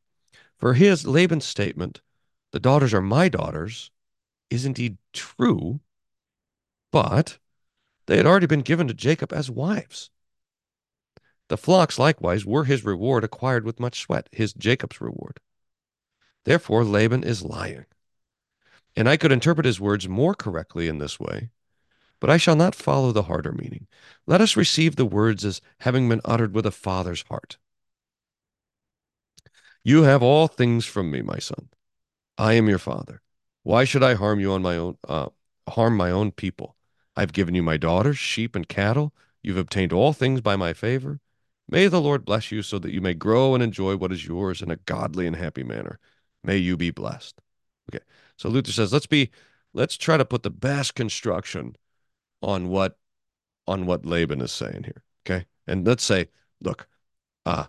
for 0.58 0.74
his 0.74 1.06
Laban's 1.06 1.46
statement, 1.46 2.02
the 2.52 2.60
daughters 2.60 2.94
are 2.94 3.02
my 3.02 3.30
daughters, 3.30 3.92
is 4.50 4.66
indeed 4.66 4.98
true, 5.14 5.82
but 6.96 7.40
they 8.06 8.16
had 8.16 8.26
already 8.26 8.46
been 8.46 8.62
given 8.62 8.88
to 8.88 8.94
Jacob 8.94 9.34
as 9.34 9.52
wives. 9.52 10.12
The 11.50 11.58
flocks 11.58 12.00
likewise 12.00 12.46
were 12.46 12.64
his 12.64 12.86
reward 12.86 13.26
acquired 13.26 13.66
with 13.66 13.82
much 13.82 14.00
sweat, 14.00 14.30
his 14.32 14.54
Jacob's 14.54 15.02
reward. 15.02 15.42
Therefore, 16.46 16.86
Laban 16.86 17.26
is 17.26 17.44
lying. 17.44 17.84
And 18.96 19.10
I 19.10 19.18
could 19.18 19.34
interpret 19.34 19.66
his 19.66 19.78
words 19.78 20.08
more 20.08 20.34
correctly 20.36 20.88
in 20.88 21.00
this 21.00 21.20
way, 21.20 21.50
but 22.22 22.30
I 22.30 22.38
shall 22.38 22.56
not 22.56 22.74
follow 22.74 23.12
the 23.12 23.24
harder 23.24 23.52
meaning. 23.52 23.88
Let 24.26 24.40
us 24.40 24.56
receive 24.56 24.96
the 24.96 25.04
words 25.04 25.44
as 25.44 25.60
having 25.82 26.08
been 26.08 26.22
uttered 26.24 26.56
with 26.56 26.66
a 26.66 26.72
father's 26.72 27.24
heart. 27.24 27.58
You 29.84 30.04
have 30.04 30.24
all 30.24 30.48
things 30.48 30.86
from 30.86 31.12
me, 31.12 31.22
my 31.22 31.40
son. 31.40 31.68
I 32.38 32.54
am 32.54 32.70
your 32.70 32.80
father. 32.80 33.22
Why 33.64 33.84
should 33.84 34.02
I 34.02 34.14
harm 34.14 34.40
you 34.40 34.54
on 34.54 34.62
my 34.62 34.78
own 34.78 34.98
uh, 35.06 35.28
harm 35.68 35.98
my 35.98 36.10
own 36.10 36.32
people? 36.32 36.75
I've 37.16 37.34
given 37.34 37.56
you 37.56 37.64
my 37.64 37.78
daughters, 37.78 38.18
sheep, 38.18 38.56
and 38.56 38.68
cattle. 38.68 39.14
You've 39.42 39.58
obtained 39.58 39.94
all 39.94 40.14
things 40.14 40.42
by 40.42 40.56
my 40.56 40.74
favor. 40.74 41.20
May 41.68 41.88
the 41.88 42.02
Lord 42.02 42.26
bless 42.26 42.52
you 42.52 42.62
so 42.62 42.78
that 42.80 42.92
you 42.92 43.02
may 43.02 43.14
grow 43.14 43.54
and 43.54 43.64
enjoy 43.64 43.96
what 43.96 44.12
is 44.12 44.28
yours 44.28 44.62
in 44.62 44.70
a 44.70 44.76
godly 44.76 45.26
and 45.26 45.36
happy 45.36 45.64
manner. 45.64 46.00
May 46.44 46.58
you 46.58 46.78
be 46.78 46.92
blessed. 46.92 47.42
Okay. 47.90 48.04
So 48.38 48.50
Luther 48.50 48.72
says, 48.72 48.94
let's 48.94 49.08
be 49.08 49.32
let's 49.74 49.98
try 49.98 50.18
to 50.18 50.26
put 50.26 50.44
the 50.44 50.50
best 50.50 50.96
construction 50.96 51.76
on 52.42 52.70
what 52.70 52.98
on 53.68 53.86
what 53.86 54.06
Laban 54.06 54.42
is 54.42 54.52
saying 54.52 54.84
here. 54.84 55.04
Okay. 55.26 55.46
And 55.68 55.86
let's 55.88 56.04
say, 56.04 56.28
look, 56.62 56.88
uh, 57.46 57.66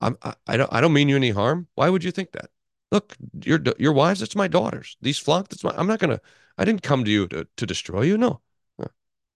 I'm, 0.00 0.16
I, 0.22 0.34
I 0.46 0.56
don't 0.56 0.72
I 0.72 0.80
don't 0.80 0.92
mean 0.92 1.08
you 1.08 1.16
any 1.16 1.30
harm. 1.30 1.68
Why 1.74 1.88
would 1.88 2.04
you 2.04 2.12
think 2.12 2.32
that? 2.32 2.50
Look, 2.90 3.16
your 3.44 3.60
your 3.78 3.92
wives, 3.92 4.22
it's 4.22 4.36
my 4.36 4.48
daughters. 4.48 4.96
These 5.00 5.18
flock, 5.18 5.48
that's 5.48 5.64
my 5.64 5.72
I'm 5.76 5.86
not 5.86 5.98
gonna 5.98 6.20
I 6.58 6.64
didn't 6.64 6.82
come 6.82 7.04
to 7.04 7.10
you 7.10 7.26
to, 7.28 7.48
to 7.56 7.66
destroy 7.66 8.02
you. 8.02 8.18
No. 8.18 8.40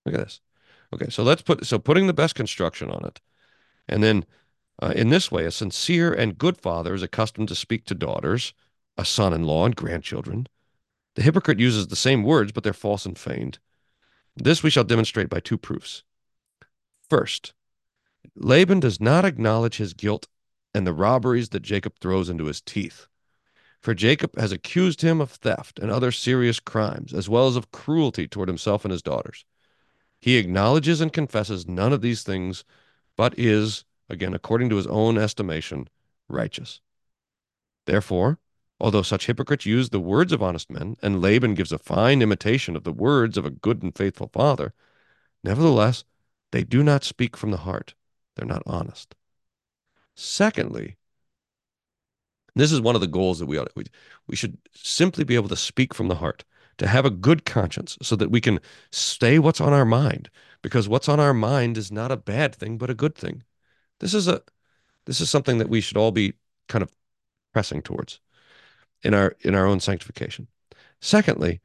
Look 0.06 0.14
at 0.14 0.20
this. 0.20 0.40
Okay, 0.94 1.10
so 1.10 1.22
let's 1.22 1.42
put 1.42 1.66
so 1.66 1.78
putting 1.78 2.06
the 2.06 2.14
best 2.14 2.34
construction 2.34 2.90
on 2.90 3.04
it. 3.04 3.20
And 3.88 4.02
then 4.02 4.24
uh, 4.80 4.92
in 4.94 5.10
this 5.10 5.30
way, 5.32 5.44
a 5.44 5.50
sincere 5.50 6.12
and 6.12 6.38
good 6.38 6.58
father 6.58 6.94
is 6.94 7.02
accustomed 7.02 7.48
to 7.48 7.54
speak 7.54 7.84
to 7.86 7.94
daughters, 7.94 8.54
a 8.96 9.04
son 9.04 9.32
in 9.32 9.42
law, 9.44 9.66
and 9.66 9.74
grandchildren. 9.74 10.46
The 11.16 11.22
hypocrite 11.22 11.58
uses 11.58 11.88
the 11.88 11.96
same 11.96 12.22
words, 12.22 12.52
but 12.52 12.62
they're 12.62 12.72
false 12.72 13.04
and 13.04 13.18
feigned. 13.18 13.58
This 14.36 14.62
we 14.62 14.70
shall 14.70 14.84
demonstrate 14.84 15.28
by 15.28 15.40
two 15.40 15.56
proofs. 15.56 16.02
First, 17.08 17.54
Laban 18.34 18.80
does 18.80 19.00
not 19.00 19.24
acknowledge 19.24 19.78
his 19.78 19.94
guilt 19.94 20.28
and 20.74 20.86
the 20.86 20.92
robberies 20.92 21.48
that 21.50 21.62
Jacob 21.62 21.94
throws 22.00 22.28
into 22.28 22.44
his 22.44 22.60
teeth. 22.60 23.06
For 23.80 23.94
Jacob 23.94 24.38
has 24.38 24.52
accused 24.52 25.00
him 25.00 25.20
of 25.20 25.30
theft 25.30 25.78
and 25.78 25.90
other 25.90 26.12
serious 26.12 26.60
crimes, 26.60 27.14
as 27.14 27.28
well 27.28 27.46
as 27.46 27.56
of 27.56 27.72
cruelty 27.72 28.28
toward 28.28 28.48
himself 28.48 28.84
and 28.84 28.92
his 28.92 29.02
daughters. 29.02 29.46
He 30.20 30.36
acknowledges 30.36 31.00
and 31.00 31.12
confesses 31.12 31.68
none 31.68 31.92
of 31.92 32.00
these 32.00 32.22
things, 32.22 32.64
but 33.16 33.38
is, 33.38 33.84
again, 34.08 34.34
according 34.34 34.70
to 34.70 34.76
his 34.76 34.86
own 34.86 35.18
estimation, 35.18 35.88
righteous. 36.28 36.80
Therefore, 37.86 38.38
although 38.80 39.02
such 39.02 39.26
hypocrites 39.26 39.66
use 39.66 39.90
the 39.90 40.00
words 40.00 40.32
of 40.32 40.42
honest 40.42 40.70
men, 40.70 40.96
and 41.02 41.20
Laban 41.22 41.54
gives 41.54 41.72
a 41.72 41.78
fine 41.78 42.22
imitation 42.22 42.76
of 42.76 42.84
the 42.84 42.92
words 42.92 43.38
of 43.38 43.46
a 43.46 43.50
good 43.50 43.82
and 43.82 43.96
faithful 43.96 44.28
father, 44.32 44.74
nevertheless, 45.44 46.04
they 46.50 46.64
do 46.64 46.82
not 46.82 47.04
speak 47.04 47.36
from 47.36 47.50
the 47.50 47.58
heart. 47.58 47.94
They're 48.34 48.46
not 48.46 48.62
honest. 48.66 49.14
Secondly, 50.14 50.96
this 52.54 52.72
is 52.72 52.80
one 52.80 52.94
of 52.94 53.02
the 53.02 53.06
goals 53.06 53.38
that 53.38 53.46
we 53.46 53.58
ought 53.58 53.68
we, 53.76 53.84
we 54.26 54.36
should 54.36 54.56
simply 54.74 55.24
be 55.24 55.34
able 55.34 55.48
to 55.48 55.56
speak 55.56 55.92
from 55.92 56.08
the 56.08 56.14
heart, 56.16 56.44
to 56.78 56.86
have 56.86 57.04
a 57.04 57.10
good 57.10 57.44
conscience 57.44 57.96
so 58.02 58.16
that 58.16 58.30
we 58.30 58.40
can 58.40 58.60
stay 58.90 59.38
what's 59.38 59.60
on 59.60 59.72
our 59.72 59.84
mind 59.84 60.30
because 60.62 60.88
what's 60.88 61.08
on 61.08 61.20
our 61.20 61.34
mind 61.34 61.76
is 61.78 61.90
not 61.92 62.12
a 62.12 62.16
bad 62.16 62.54
thing 62.54 62.78
but 62.78 62.90
a 62.90 62.94
good 62.94 63.14
thing. 63.14 63.42
This 64.00 64.14
is 64.14 64.28
a 64.28 64.42
this 65.06 65.20
is 65.20 65.30
something 65.30 65.58
that 65.58 65.68
we 65.68 65.80
should 65.80 65.96
all 65.96 66.10
be 66.12 66.34
kind 66.68 66.82
of 66.82 66.92
pressing 67.52 67.82
towards 67.82 68.20
in 69.02 69.14
our 69.14 69.36
in 69.40 69.54
our 69.54 69.66
own 69.66 69.80
sanctification. 69.80 70.48
Secondly, 71.00 71.60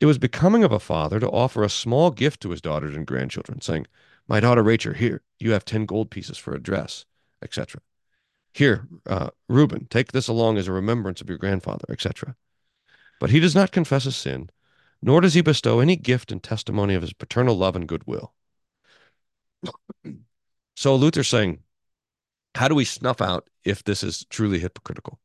it 0.00 0.06
was 0.06 0.18
becoming 0.18 0.64
of 0.64 0.72
a 0.72 0.80
father 0.80 1.20
to 1.20 1.28
offer 1.30 1.62
a 1.62 1.68
small 1.68 2.10
gift 2.10 2.40
to 2.42 2.50
his 2.50 2.60
daughters 2.60 2.94
and 2.96 3.06
grandchildren, 3.06 3.60
saying, 3.60 3.86
"My 4.28 4.40
daughter 4.40 4.62
Rachel, 4.62 4.94
here 4.94 5.22
you 5.38 5.52
have 5.52 5.64
ten 5.64 5.86
gold 5.86 6.10
pieces 6.10 6.38
for 6.38 6.54
a 6.54 6.62
dress, 6.62 7.04
etc." 7.42 7.80
Here, 8.52 8.88
uh, 9.06 9.30
Reuben, 9.48 9.86
take 9.90 10.12
this 10.12 10.28
along 10.28 10.56
as 10.56 10.66
a 10.66 10.72
remembrance 10.72 11.20
of 11.20 11.28
your 11.28 11.38
grandfather, 11.38 11.84
etc. 11.90 12.36
But 13.20 13.30
he 13.30 13.40
does 13.40 13.54
not 13.54 13.72
confess 13.72 14.04
his 14.04 14.16
sin, 14.16 14.50
nor 15.06 15.20
does 15.20 15.34
he 15.34 15.40
bestow 15.40 15.78
any 15.78 15.94
gift 15.94 16.32
in 16.32 16.40
testimony 16.40 16.94
of 16.94 17.02
his 17.02 17.12
paternal 17.12 17.56
love 17.56 17.76
and 17.76 17.86
goodwill. 17.86 18.34
so 20.76 20.96
Luther's 20.96 21.28
saying, 21.28 21.60
how 22.56 22.66
do 22.66 22.74
we 22.74 22.84
snuff 22.84 23.20
out 23.20 23.48
if 23.64 23.84
this 23.84 24.02
is 24.02 24.26
truly 24.28 24.58
hypocritical? 24.58 25.20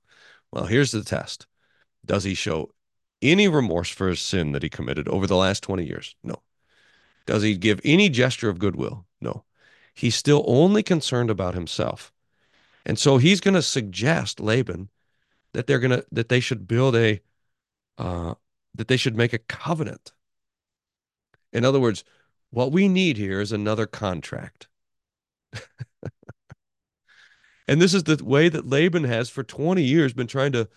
Well, 0.51 0.65
here's 0.65 0.91
the 0.91 1.03
test. 1.03 1.47
Does 2.05 2.23
he 2.23 2.35
show 2.35 2.69
any 3.23 3.47
remorse 3.47 3.89
for 3.89 4.07
his 4.07 4.19
sin 4.19 4.51
that 4.51 4.61
he 4.61 4.69
committed 4.69 5.07
over 5.07 5.25
the 5.25 5.35
last 5.35 5.63
20 5.63 5.83
years? 5.83 6.15
No. 6.23 6.43
Does 7.25 7.41
he 7.41 7.57
give 7.57 7.81
any 7.83 8.07
gesture 8.07 8.49
of 8.49 8.59
goodwill? 8.59 9.07
No. 9.19 9.45
He's 9.95 10.15
still 10.15 10.43
only 10.45 10.83
concerned 10.83 11.31
about 11.31 11.55
himself. 11.55 12.13
And 12.85 12.99
so 12.99 13.17
he's 13.17 13.41
going 13.41 13.53
to 13.55 13.61
suggest 13.63 14.39
Laban 14.39 14.89
that 15.53 15.65
they're 15.65 15.79
going 15.79 15.91
to 15.91 16.05
that 16.11 16.29
they 16.29 16.39
should 16.39 16.67
build 16.67 16.95
a 16.95 17.19
uh, 17.97 18.35
that 18.75 18.87
they 18.87 18.97
should 18.97 19.15
make 19.15 19.33
a 19.33 19.37
covenant. 19.37 20.11
In 21.51 21.65
other 21.65 21.79
words, 21.79 22.03
what 22.49 22.71
we 22.71 22.87
need 22.87 23.17
here 23.17 23.41
is 23.41 23.51
another 23.51 23.85
contract. 23.85 24.67
and 27.67 27.81
this 27.81 27.93
is 27.93 28.03
the 28.03 28.23
way 28.23 28.49
that 28.49 28.67
Laban 28.67 29.03
has 29.05 29.29
for 29.29 29.43
20 29.43 29.83
years 29.83 30.13
been 30.13 30.27
trying 30.27 30.51
to 30.53 30.69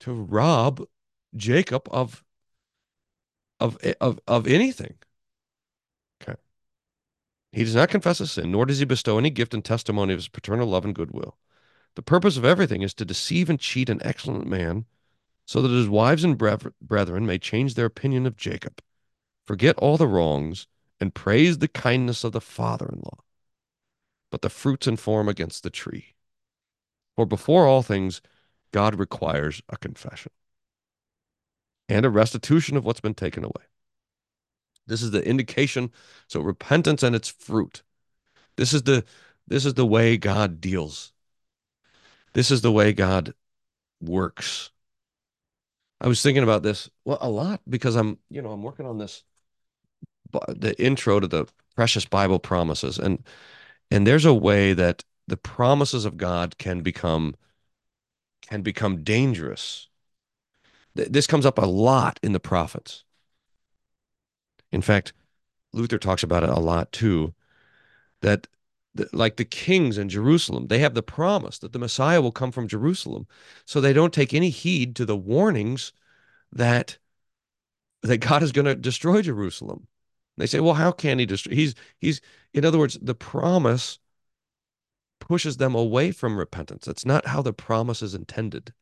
to 0.00 0.12
rob 0.12 0.86
Jacob 1.34 1.88
of 1.90 2.22
of 3.60 3.76
of 4.00 4.20
of 4.26 4.46
anything. 4.46 4.94
Okay. 6.22 6.38
He 7.52 7.64
does 7.64 7.74
not 7.74 7.88
confess 7.88 8.18
his 8.18 8.32
sin, 8.32 8.52
nor 8.52 8.66
does 8.66 8.78
he 8.78 8.84
bestow 8.84 9.18
any 9.18 9.30
gift 9.30 9.54
and 9.54 9.64
testimony 9.64 10.12
of 10.12 10.18
his 10.18 10.28
paternal 10.28 10.68
love 10.68 10.84
and 10.84 10.94
goodwill. 10.94 11.36
The 11.96 12.02
purpose 12.02 12.36
of 12.36 12.44
everything 12.44 12.82
is 12.82 12.94
to 12.94 13.04
deceive 13.04 13.50
and 13.50 13.58
cheat 13.58 13.88
an 13.88 14.00
excellent 14.04 14.46
man, 14.46 14.84
so 15.48 15.62
that 15.62 15.70
his 15.70 15.88
wives 15.88 16.24
and 16.24 16.36
brethren 16.36 17.24
may 17.24 17.38
change 17.38 17.74
their 17.74 17.86
opinion 17.86 18.26
of 18.26 18.36
Jacob, 18.36 18.82
forget 19.46 19.78
all 19.78 19.96
the 19.96 20.06
wrongs, 20.06 20.66
and 21.00 21.14
praise 21.14 21.56
the 21.56 21.68
kindness 21.68 22.22
of 22.22 22.32
the 22.32 22.40
father 22.40 22.86
in 22.92 22.98
law. 22.98 23.24
But 24.30 24.42
the 24.42 24.50
fruits 24.50 24.86
inform 24.86 25.26
against 25.26 25.62
the 25.62 25.70
tree. 25.70 26.16
For 27.16 27.24
before 27.24 27.66
all 27.66 27.82
things, 27.82 28.20
God 28.72 28.96
requires 28.96 29.62
a 29.70 29.78
confession 29.78 30.32
and 31.88 32.04
a 32.04 32.10
restitution 32.10 32.76
of 32.76 32.84
what's 32.84 33.00
been 33.00 33.14
taken 33.14 33.42
away. 33.42 33.64
This 34.86 35.00
is 35.00 35.12
the 35.12 35.26
indication. 35.26 35.90
So 36.26 36.40
repentance 36.40 37.02
and 37.02 37.16
its 37.16 37.28
fruit. 37.28 37.82
This 38.56 38.74
is 38.74 38.82
the 38.82 39.02
this 39.46 39.64
is 39.64 39.74
the 39.74 39.86
way 39.86 40.18
God 40.18 40.60
deals. 40.60 41.14
This 42.34 42.50
is 42.50 42.60
the 42.60 42.70
way 42.70 42.92
God 42.92 43.32
works. 43.98 44.72
I 46.00 46.08
was 46.08 46.22
thinking 46.22 46.42
about 46.42 46.62
this 46.62 46.88
well 47.04 47.18
a 47.20 47.28
lot 47.28 47.60
because 47.68 47.96
I'm, 47.96 48.18
you 48.30 48.42
know, 48.42 48.50
I'm 48.50 48.62
working 48.62 48.86
on 48.86 48.98
this 48.98 49.24
the 50.48 50.74
intro 50.78 51.20
to 51.20 51.26
the 51.26 51.46
precious 51.74 52.04
Bible 52.04 52.38
promises 52.38 52.98
and 52.98 53.24
and 53.90 54.06
there's 54.06 54.26
a 54.26 54.34
way 54.34 54.74
that 54.74 55.04
the 55.26 55.36
promises 55.36 56.04
of 56.04 56.16
God 56.16 56.58
can 56.58 56.82
become 56.82 57.34
can 58.42 58.62
become 58.62 59.02
dangerous. 59.02 59.88
This 60.94 61.26
comes 61.26 61.46
up 61.46 61.58
a 61.58 61.66
lot 61.66 62.18
in 62.22 62.32
the 62.32 62.40
prophets. 62.40 63.04
In 64.72 64.82
fact, 64.82 65.12
Luther 65.72 65.98
talks 65.98 66.22
about 66.22 66.42
it 66.42 66.48
a 66.48 66.58
lot 66.58 66.92
too, 66.92 67.34
that 68.22 68.46
the, 68.94 69.08
like 69.12 69.36
the 69.36 69.44
kings 69.44 69.98
in 69.98 70.08
Jerusalem, 70.08 70.66
they 70.68 70.78
have 70.78 70.94
the 70.94 71.02
promise 71.02 71.58
that 71.58 71.72
the 71.72 71.78
Messiah 71.78 72.20
will 72.20 72.32
come 72.32 72.52
from 72.52 72.68
Jerusalem. 72.68 73.26
So 73.64 73.80
they 73.80 73.92
don't 73.92 74.12
take 74.12 74.34
any 74.34 74.50
heed 74.50 74.96
to 74.96 75.04
the 75.04 75.16
warnings 75.16 75.92
that 76.52 76.98
that 78.02 78.18
God 78.18 78.44
is 78.44 78.52
going 78.52 78.64
to 78.64 78.76
destroy 78.76 79.22
Jerusalem. 79.22 79.88
They 80.36 80.46
say, 80.46 80.60
well, 80.60 80.74
how 80.74 80.92
can 80.92 81.18
he 81.18 81.26
destroy? 81.26 81.54
He's 81.54 81.74
he's 81.98 82.20
in 82.54 82.64
other 82.64 82.78
words, 82.78 82.98
the 83.00 83.14
promise 83.14 83.98
pushes 85.20 85.56
them 85.56 85.74
away 85.74 86.12
from 86.12 86.38
repentance. 86.38 86.84
That's 86.86 87.04
not 87.04 87.26
how 87.26 87.42
the 87.42 87.52
promise 87.52 88.02
is 88.02 88.14
intended. 88.14 88.72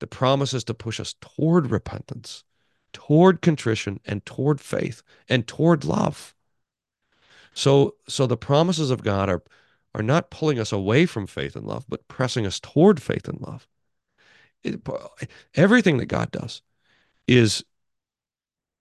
The 0.00 0.08
promise 0.08 0.52
is 0.52 0.64
to 0.64 0.74
push 0.74 1.00
us 1.00 1.14
toward 1.20 1.70
repentance 1.70 2.44
toward 2.92 3.42
contrition 3.42 4.00
and 4.04 4.24
toward 4.24 4.60
faith 4.60 5.02
and 5.28 5.46
toward 5.46 5.84
love. 5.84 6.34
So 7.58 7.96
so 8.06 8.28
the 8.28 8.36
promises 8.36 8.92
of 8.92 9.02
God 9.02 9.28
are 9.28 9.42
are 9.92 10.02
not 10.02 10.30
pulling 10.30 10.60
us 10.60 10.70
away 10.70 11.06
from 11.06 11.26
faith 11.26 11.56
and 11.56 11.66
love, 11.66 11.84
but 11.88 12.06
pressing 12.06 12.46
us 12.46 12.60
toward 12.60 13.02
faith 13.02 13.26
and 13.26 13.40
love. 13.40 13.66
It, 14.62 14.80
everything 15.56 15.98
that 15.98 16.06
God 16.06 16.30
does 16.30 16.62
is 17.26 17.64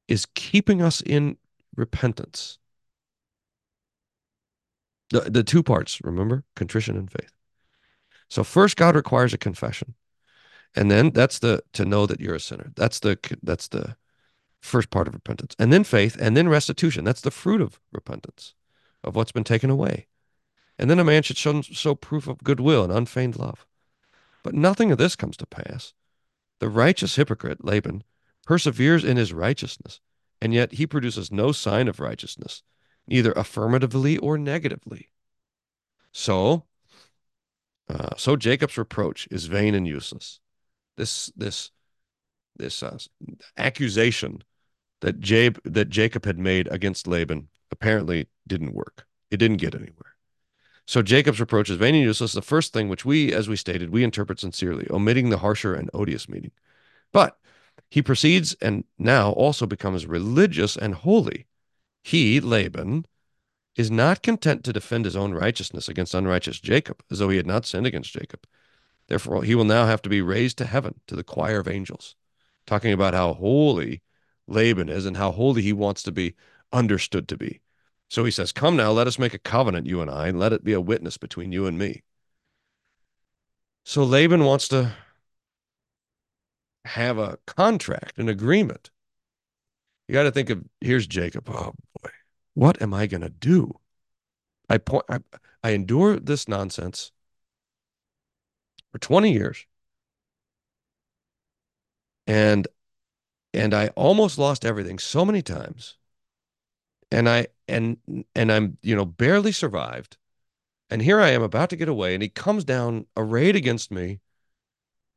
is 0.08 0.28
keeping 0.36 0.80
us 0.84 1.02
in 1.02 1.38
repentance. 1.76 2.60
The, 5.10 5.22
the 5.22 5.44
two 5.44 5.63
parts, 5.63 6.00
remember? 6.04 6.44
Contrition 6.56 6.98
and 6.98 7.10
faith. 7.10 7.32
So 8.30 8.44
first 8.44 8.78
God 8.78 8.96
requires 8.96 9.34
a 9.34 9.40
confession. 9.40 9.96
And 10.76 10.92
then 10.92 11.10
that's 11.10 11.40
the 11.40 11.63
to 11.74 11.84
know 11.84 12.06
that 12.06 12.20
you're 12.20 12.36
a 12.36 12.40
sinner. 12.40 12.74
That's 12.76 13.00
the 13.00 13.18
that's 13.42 13.70
the 13.70 13.96
first 14.62 14.92
part 14.92 15.08
of 15.08 15.16
repentance. 15.16 15.56
And 15.58 15.74
then 15.74 15.84
faith 15.84 16.16
and 16.20 16.38
then 16.38 16.48
restitution. 16.48 17.06
That's 17.06 17.22
the 17.22 17.32
fruit 17.32 17.62
of 17.62 17.80
repentance, 17.92 18.54
of 19.04 19.16
what's 19.16 19.32
been 19.32 19.44
taken 19.44 19.70
away. 19.70 20.08
And 20.78 20.90
then 20.90 21.00
a 21.00 21.04
man 21.04 21.24
should 21.24 21.38
show, 21.38 21.62
show 21.62 21.96
proof 21.96 22.28
of 22.28 22.44
goodwill 22.44 22.84
and 22.84 22.94
unfeigned 22.94 23.38
love. 23.38 23.66
But 24.44 24.54
nothing 24.54 24.92
of 24.92 24.98
this 24.98 25.16
comes 25.16 25.38
to 25.38 25.46
pass. 25.46 25.94
The 26.60 26.70
righteous 26.70 27.16
hypocrite, 27.16 27.64
Laban, 27.64 28.04
perseveres 28.46 29.04
in 29.04 29.18
his 29.18 29.34
righteousness, 29.34 30.00
and 30.42 30.54
yet 30.54 30.74
he 30.74 30.88
produces 30.88 31.32
no 31.32 31.52
sign 31.52 31.88
of 31.88 32.00
righteousness, 32.00 32.64
neither 33.08 33.32
affirmatively 33.34 34.18
or 34.18 34.38
negatively. 34.38 35.10
So, 36.12 36.66
uh, 37.90 38.16
so 38.18 38.36
Jacob's 38.36 38.78
reproach 38.78 39.28
is 39.30 39.46
vain 39.46 39.76
and 39.76 39.88
useless. 39.88 40.40
This 40.96 41.32
this 41.36 41.72
this 42.56 42.82
uh, 42.82 42.98
accusation 43.58 44.44
that 45.02 45.20
Jabe 45.20 45.60
that 45.64 45.90
Jacob 45.90 46.26
had 46.26 46.40
made 46.40 46.68
against 46.70 47.08
Laban 47.08 47.50
apparently 47.72 48.28
didn't 48.48 48.74
work. 48.74 49.06
It 49.30 49.38
didn't 49.38 49.58
get 49.58 49.76
anywhere. 49.76 50.16
So 50.86 51.02
Jacob's 51.02 51.40
reproach 51.42 51.70
is 51.70 51.78
vain 51.78 51.96
and 51.96 52.04
useless. 52.04 52.32
The 52.32 52.42
first 52.42 52.72
thing 52.72 52.88
which 52.88 53.04
we, 53.04 53.34
as 53.34 53.50
we 53.50 53.58
stated, 53.58 53.90
we 53.90 54.06
interpret 54.06 54.40
sincerely, 54.40 54.88
omitting 54.90 55.30
the 55.30 55.40
harsher 55.40 55.74
and 55.74 55.90
odious 55.94 56.30
meaning. 56.30 56.52
But 57.12 57.38
he 57.90 58.02
proceeds 58.02 58.56
and 58.62 58.86
now 58.98 59.32
also 59.32 59.66
becomes 59.66 60.06
religious 60.06 60.78
and 60.78 60.96
holy. 60.96 61.46
He, 62.04 62.40
Laban, 62.40 63.06
is 63.76 63.92
not 63.92 64.24
content 64.24 64.64
to 64.64 64.74
defend 64.74 65.06
his 65.06 65.16
own 65.16 65.34
righteousness 65.34 65.90
against 65.90 66.16
unrighteous 66.16 66.60
Jacob, 66.60 67.04
as 67.12 67.20
though 67.20 67.30
he 67.30 67.38
had 67.38 67.46
not 67.46 67.66
sinned 67.66 67.86
against 67.86 68.14
Jacob. 68.14 68.48
Therefore, 69.08 69.44
he 69.44 69.56
will 69.56 69.66
now 69.66 69.86
have 69.86 70.02
to 70.04 70.10
be 70.10 70.22
raised 70.22 70.58
to 70.58 70.66
heaven 70.66 71.00
to 71.08 71.16
the 71.16 71.24
choir 71.24 71.60
of 71.60 71.68
angels, 71.68 72.16
talking 72.66 72.92
about 72.92 73.14
how 73.14 73.34
holy 73.34 74.02
Laban 74.48 74.90
is 74.90 75.06
and 75.06 75.18
how 75.18 75.32
holy 75.32 75.62
he 75.62 75.74
wants 75.74 76.02
to 76.04 76.12
be 76.12 76.36
understood 76.72 77.28
to 77.30 77.38
be. 77.38 77.62
So 78.10 78.24
he 78.24 78.32
says, 78.32 78.52
Come 78.52 78.76
now, 78.76 78.92
let 78.92 79.08
us 79.08 79.20
make 79.20 79.34
a 79.34 79.40
covenant, 79.40 79.88
you 79.88 80.02
and 80.02 80.10
I, 80.10 80.28
and 80.28 80.40
let 80.40 80.54
it 80.54 80.64
be 80.64 80.74
a 80.74 80.82
witness 80.82 81.18
between 81.18 81.52
you 81.52 81.66
and 81.66 81.78
me. 81.78 82.04
So 83.84 84.04
Laban 84.04 84.44
wants 84.44 84.68
to 84.70 84.94
have 86.86 87.18
a 87.18 87.38
contract, 87.46 88.18
an 88.18 88.30
agreement. 88.30 88.90
You 90.08 90.14
got 90.14 90.24
to 90.24 90.32
think 90.32 90.50
of 90.50 90.64
here's 90.82 91.08
Jacob. 91.08 91.50
Oh 91.50 91.74
boy, 92.02 92.10
what 92.54 92.82
am 92.82 92.94
I 92.94 93.08
going 93.08 93.22
to 93.22 93.30
do? 93.30 93.80
I 94.70 94.78
point, 94.78 95.06
I, 95.10 95.20
I 95.64 95.72
endure 95.72 96.20
this 96.20 96.48
nonsense 96.48 97.12
for 98.92 99.00
20 99.00 99.32
years. 99.32 99.66
And 102.26 102.68
and 103.54 103.74
I 103.74 103.88
almost 103.90 104.38
lost 104.38 104.66
everything 104.66 105.00
so 105.00 105.26
many 105.26 105.42
times. 105.42 105.97
And 107.12 107.30
I 107.30 107.48
and 107.67 107.98
and 108.36 108.52
I'm, 108.52 108.78
you 108.82 108.96
know, 108.96 109.06
barely 109.06 109.52
survived. 109.52 110.17
And 110.89 111.02
here 111.02 111.20
I 111.20 111.30
am 111.30 111.43
about 111.43 111.70
to 111.72 111.76
get 111.76 111.89
away 111.89 112.13
and 112.13 112.24
he 112.24 112.30
comes 112.30 112.63
down 112.63 113.08
arrayed 113.15 113.56
against 113.56 113.91
me 113.91 114.20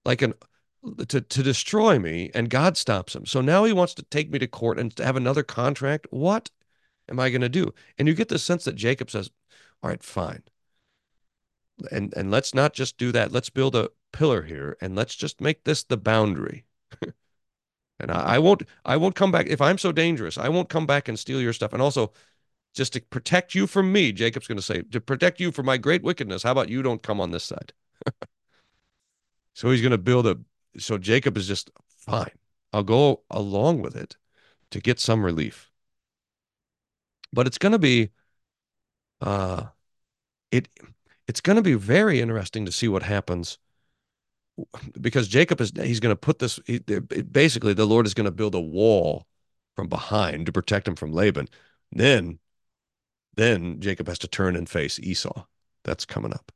like 0.04 0.22
an 0.22 0.34
to 1.08 1.20
to 1.20 1.42
destroy 1.42 1.98
me 1.98 2.30
and 2.34 2.50
God 2.50 2.76
stops 2.76 3.14
him. 3.14 3.26
So 3.26 3.40
now 3.40 3.64
he 3.64 3.72
wants 3.72 3.94
to 3.94 4.02
take 4.02 4.30
me 4.30 4.38
to 4.38 4.46
court 4.46 4.78
and 4.78 4.94
to 4.96 5.04
have 5.04 5.16
another 5.16 5.42
contract. 5.42 6.06
What 6.10 6.50
am 7.08 7.20
I 7.20 7.30
going 7.30 7.42
to 7.42 7.48
do? 7.48 7.74
And 7.98 8.08
you 8.08 8.14
get 8.14 8.28
the 8.28 8.38
sense 8.38 8.64
that 8.64 8.76
Jacob 8.76 9.10
says, 9.10 9.30
"All 9.82 9.90
right, 9.90 10.02
fine. 10.02 10.42
And 11.90 12.14
and 12.16 12.30
let's 12.30 12.54
not 12.54 12.72
just 12.74 12.98
do 12.98 13.12
that. 13.12 13.32
Let's 13.32 13.50
build 13.50 13.74
a 13.74 13.90
pillar 14.12 14.42
here 14.42 14.76
and 14.80 14.96
let's 14.96 15.14
just 15.14 15.40
make 15.40 15.64
this 15.64 15.82
the 15.82 15.96
boundary." 15.96 16.64
and 18.00 18.10
I, 18.10 18.36
I 18.36 18.38
won't 18.38 18.62
I 18.84 18.96
won't 18.96 19.14
come 19.14 19.32
back 19.32 19.46
if 19.46 19.60
I'm 19.60 19.78
so 19.78 19.92
dangerous. 19.92 20.38
I 20.38 20.48
won't 20.48 20.68
come 20.68 20.86
back 20.86 21.08
and 21.08 21.18
steal 21.18 21.40
your 21.40 21.52
stuff. 21.52 21.72
And 21.72 21.82
also 21.82 22.12
just 22.74 22.92
to 22.92 23.00
protect 23.00 23.54
you 23.54 23.66
from 23.66 23.92
me, 23.92 24.12
Jacob's 24.12 24.46
going 24.46 24.56
to 24.56 24.62
say, 24.62 24.82
to 24.82 25.00
protect 25.00 25.40
you 25.40 25.50
from 25.50 25.66
my 25.66 25.76
great 25.76 26.02
wickedness, 26.02 26.42
how 26.44 26.52
about 26.52 26.68
you 26.68 26.82
don't 26.82 27.02
come 27.02 27.20
on 27.20 27.32
this 27.32 27.44
side? 27.44 27.72
so 29.54 29.70
he's 29.70 29.80
going 29.82 29.90
to 29.90 29.98
build 29.98 30.26
a 30.26 30.38
so 30.78 30.98
Jacob 30.98 31.36
is 31.36 31.48
just 31.48 31.70
fine. 31.88 32.30
I'll 32.72 32.84
go 32.84 33.22
along 33.30 33.82
with 33.82 33.96
it 33.96 34.16
to 34.70 34.80
get 34.80 35.00
some 35.00 35.24
relief. 35.24 35.70
But 37.32 37.46
it's 37.46 37.58
going 37.58 37.72
to 37.72 37.78
be 37.78 38.10
uh 39.20 39.66
it 40.50 40.68
it's 41.28 41.40
going 41.40 41.56
to 41.56 41.62
be 41.62 41.74
very 41.74 42.20
interesting 42.20 42.64
to 42.64 42.72
see 42.72 42.88
what 42.88 43.02
happens 43.02 43.58
because 45.00 45.28
Jacob 45.28 45.60
is 45.60 45.72
he's 45.76 46.00
going 46.00 46.12
to 46.12 46.20
put 46.20 46.38
this 46.38 46.58
he, 46.66 46.78
basically 46.78 47.74
the 47.74 47.86
Lord 47.86 48.06
is 48.06 48.14
going 48.14 48.26
to 48.26 48.30
build 48.30 48.54
a 48.54 48.60
wall 48.60 49.26
from 49.76 49.88
behind 49.88 50.46
to 50.46 50.52
protect 50.52 50.88
him 50.88 50.96
from 50.96 51.12
Laban. 51.12 51.48
Then 51.92 52.38
then 53.36 53.80
Jacob 53.80 54.08
has 54.08 54.18
to 54.20 54.28
turn 54.28 54.56
and 54.56 54.68
face 54.68 54.98
Esau. 54.98 55.44
That's 55.84 56.04
coming 56.04 56.32
up. 56.32 56.52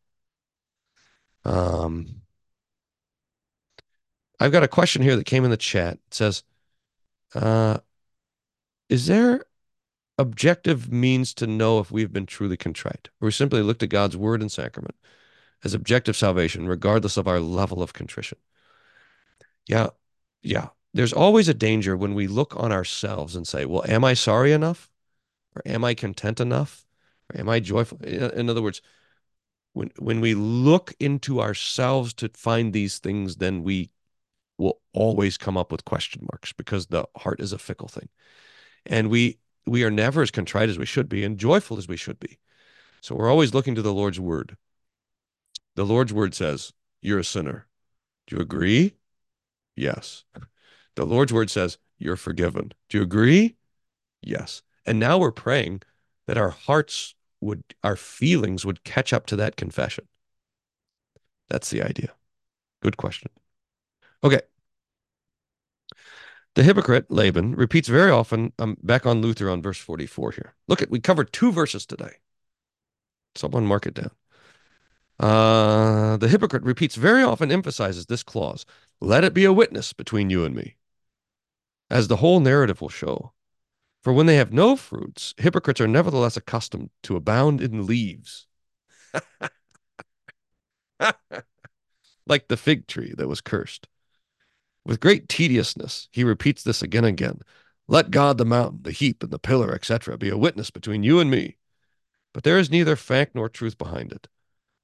Um 1.45 2.23
I've 4.41 4.53
got 4.53 4.65
a 4.65 4.69
question 4.69 5.03
here 5.03 5.17
that 5.17 5.27
came 5.27 5.45
in 5.45 5.51
the 5.51 5.57
chat. 5.57 5.95
It 6.09 6.15
says, 6.15 6.43
uh, 7.35 7.79
is 8.89 9.07
there 9.07 9.45
objective 10.19 10.93
means 10.93 11.33
to 11.35 11.47
know 11.47 11.79
if 11.79 11.91
we've 11.91 12.13
been 12.13 12.27
truly 12.27 12.57
contrite? 12.57 13.09
Or 13.21 13.27
we 13.27 13.33
simply 13.33 13.63
look 13.63 13.79
to 13.79 13.87
God's 13.87 14.17
word 14.17 14.41
and 14.41 14.51
sacrament 14.51 14.97
as 15.65 15.75
objective 15.75 16.17
salvation, 16.17 16.69
regardless 16.69 17.17
of 17.17 17.27
our 17.27 17.41
level 17.41 17.83
of 17.83 17.93
contrition? 17.93 18.39
Yeah, 19.67 19.89
yeah. 20.43 20.69
There's 20.93 21.13
always 21.13 21.49
a 21.49 21.55
danger 21.55 21.97
when 21.97 22.15
we 22.15 22.27
look 22.29 22.55
on 22.57 22.71
ourselves 22.71 23.35
and 23.35 23.47
say, 23.47 23.65
well, 23.65 23.85
am 23.89 24.05
I 24.05 24.15
sorry 24.15 24.53
enough? 24.53 24.91
Or 25.57 25.63
am 25.67 25.85
I 25.85 25.95
content 25.95 26.41
enough? 26.41 26.87
Or 27.31 27.41
am 27.41 27.49
I 27.49 27.61
joyful? 27.61 27.99
In 27.99 28.51
other 28.51 28.63
words, 28.63 28.81
when 29.73 29.91
when 29.99 30.21
we 30.21 30.35
look 30.35 30.95
into 31.01 31.41
ourselves 31.41 32.15
to 32.15 32.31
find 32.35 32.73
these 32.73 32.99
things, 32.99 33.37
then 33.37 33.63
we 33.63 33.91
will 34.57 34.81
always 34.93 35.37
come 35.37 35.57
up 35.57 35.73
with 35.73 35.85
question 35.85 36.27
marks 36.31 36.53
because 36.53 36.87
the 36.87 37.07
heart 37.17 37.41
is 37.41 37.53
a 37.53 37.59
fickle 37.59 37.89
thing. 37.89 38.09
And 38.87 39.11
we 39.11 39.39
we 39.67 39.85
are 39.85 39.91
never 39.91 40.23
as 40.23 40.31
contrite 40.31 40.69
as 40.69 40.79
we 40.79 40.87
should 40.87 41.09
be 41.09 41.25
and 41.25 41.39
joyful 41.39 41.79
as 41.79 41.89
we 41.89 41.97
should 41.97 42.21
be. 42.21 42.39
So 43.01 43.15
we're 43.15 43.31
always 43.31 43.55
looking 43.55 43.75
to 43.75 43.83
the 43.83 43.93
Lord's 43.93 44.21
word. 44.21 44.57
The 45.77 45.85
Lord's 45.85 46.13
word 46.13 46.35
says, 46.35 46.73
You're 47.03 47.21
a 47.21 47.25
sinner. 47.25 47.67
Do 48.27 48.37
you 48.37 48.43
agree? 48.43 48.95
Yes. 49.77 50.25
The 50.95 51.05
Lord's 51.05 51.33
word 51.33 51.51
says, 51.51 51.79
You're 51.99 52.17
forgiven. 52.17 52.73
Do 52.89 52.99
you 52.99 53.05
agree? 53.05 53.57
Yes. 54.23 54.63
And 54.87 54.99
now 54.99 55.19
we're 55.19 55.33
praying 55.33 55.83
that 56.27 56.39
our 56.39 56.51
hearts 56.51 57.15
would, 57.41 57.63
our 57.83 57.97
feelings 57.97 58.65
would 58.65 58.85
catch 58.85 59.13
up 59.13 59.27
to 59.27 59.37
that 59.37 59.57
confession. 59.57 60.07
That's 61.49 61.71
the 61.71 61.83
idea. 61.83 62.13
Good 62.81 62.97
question. 62.97 63.31
Okay. 64.23 64.41
The 66.55 66.63
hypocrite, 66.63 67.11
Laban, 67.11 67.57
repeats 67.57 67.89
very 67.89 68.11
often, 68.11 68.53
I'm 68.59 68.71
um, 68.71 68.77
back 68.83 69.07
on 69.07 69.21
Luther 69.21 69.51
on 69.51 69.61
verse 69.61 69.79
44 69.79 70.33
here. 70.33 70.55
Look 70.69 70.81
at, 70.83 70.91
we 70.91 71.01
covered 71.01 71.33
two 71.33 71.51
verses 71.51 71.85
today. 71.85 72.19
Someone 73.35 73.67
mark 73.67 73.87
it 73.87 73.95
down. 73.95 74.13
Uh, 75.21 76.17
the 76.17 76.29
hypocrite 76.29 76.65
repeats 76.65 76.97
very 76.97 77.23
often, 77.23 77.53
emphasizes 77.53 78.07
this 78.07 78.23
clause 78.23 78.67
let 79.01 79.25
it 79.25 79.35
be 79.35 79.45
a 79.45 79.53
witness 79.53 79.93
between 79.93 80.31
you 80.31 80.45
and 80.45 80.55
me, 80.55 80.77
as 81.91 82.09
the 82.09 82.17
whole 82.17 82.41
narrative 82.41 82.81
will 82.81 82.89
show. 82.89 83.33
For 84.03 84.13
when 84.13 84.27
they 84.27 84.37
have 84.37 84.53
no 84.53 84.77
fruits, 84.77 85.35
hypocrites 85.37 85.81
are 85.81 85.89
nevertheless 85.89 86.37
accustomed 86.37 86.91
to 87.03 87.17
abound 87.17 87.61
in 87.61 87.87
leaves. 87.87 88.47
like 92.27 92.49
the 92.49 92.57
fig 92.57 92.87
tree 92.87 93.15
that 93.17 93.29
was 93.29 93.41
cursed. 93.41 93.89
With 94.85 95.01
great 95.01 95.29
tediousness, 95.29 96.09
he 96.13 96.25
repeats 96.25 96.63
this 96.63 96.83
again 96.83 97.05
and 97.05 97.19
again. 97.19 97.41
Let 97.89 98.11
God, 98.11 98.39
the 98.39 98.45
mountain, 98.45 98.81
the 98.83 98.93
heap, 98.93 99.23
and 99.23 99.31
the 99.33 99.39
pillar, 99.39 99.75
etc., 99.75 100.17
be 100.19 100.29
a 100.31 100.37
witness 100.37 100.71
between 100.71 101.03
you 101.03 101.21
and 101.21 101.31
me. 101.31 101.57
But 102.33 102.45
there 102.45 102.59
is 102.59 102.71
neither 102.71 102.97
fact 102.97 103.35
nor 103.35 103.49
truth 103.49 103.79
behind 103.79 104.13
it. 104.13 104.29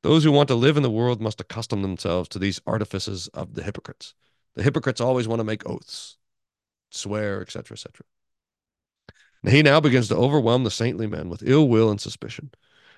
Those 0.02 0.24
who 0.24 0.32
want 0.32 0.48
to 0.48 0.54
live 0.54 0.76
in 0.76 0.82
the 0.82 0.90
world 0.90 1.20
must 1.20 1.40
accustom 1.40 1.82
themselves 1.82 2.28
to 2.30 2.38
these 2.38 2.60
artifices 2.66 3.28
of 3.28 3.54
the 3.54 3.62
hypocrites. 3.62 4.14
The 4.54 4.62
hypocrites 4.62 5.00
always 5.00 5.28
want 5.28 5.40
to 5.40 5.44
make 5.44 5.68
oaths, 5.68 6.16
swear, 6.90 7.40
etc., 7.40 7.74
etc. 7.74 8.04
He 9.48 9.62
now 9.62 9.80
begins 9.80 10.08
to 10.08 10.16
overwhelm 10.16 10.64
the 10.64 10.70
saintly 10.70 11.06
men 11.06 11.28
with 11.28 11.42
ill 11.46 11.68
will 11.68 11.90
and 11.90 12.00
suspicion, 12.00 12.50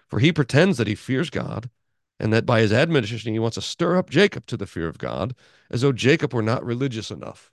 for 0.09 0.19
he 0.19 0.33
pretends 0.33 0.79
that 0.79 0.89
he 0.89 0.95
fears 0.95 1.31
God 1.31 1.71
and 2.19 2.33
that 2.33 2.47
by 2.47 2.61
his 2.61 2.73
admonition 2.73 3.33
he 3.33 3.39
wants 3.39 3.57
to 3.57 3.61
stir 3.61 3.97
up 3.97 4.11
Jacob 4.11 4.47
to 4.47 4.57
the 4.57 4.67
fear 4.67 4.89
of 4.89 4.99
God, 4.99 5.35
as 5.71 5.81
though 5.81 5.93
Jacob 5.93 6.33
were 6.33 6.43
not 6.43 6.65
religious 6.65 7.11
enough. 7.11 7.51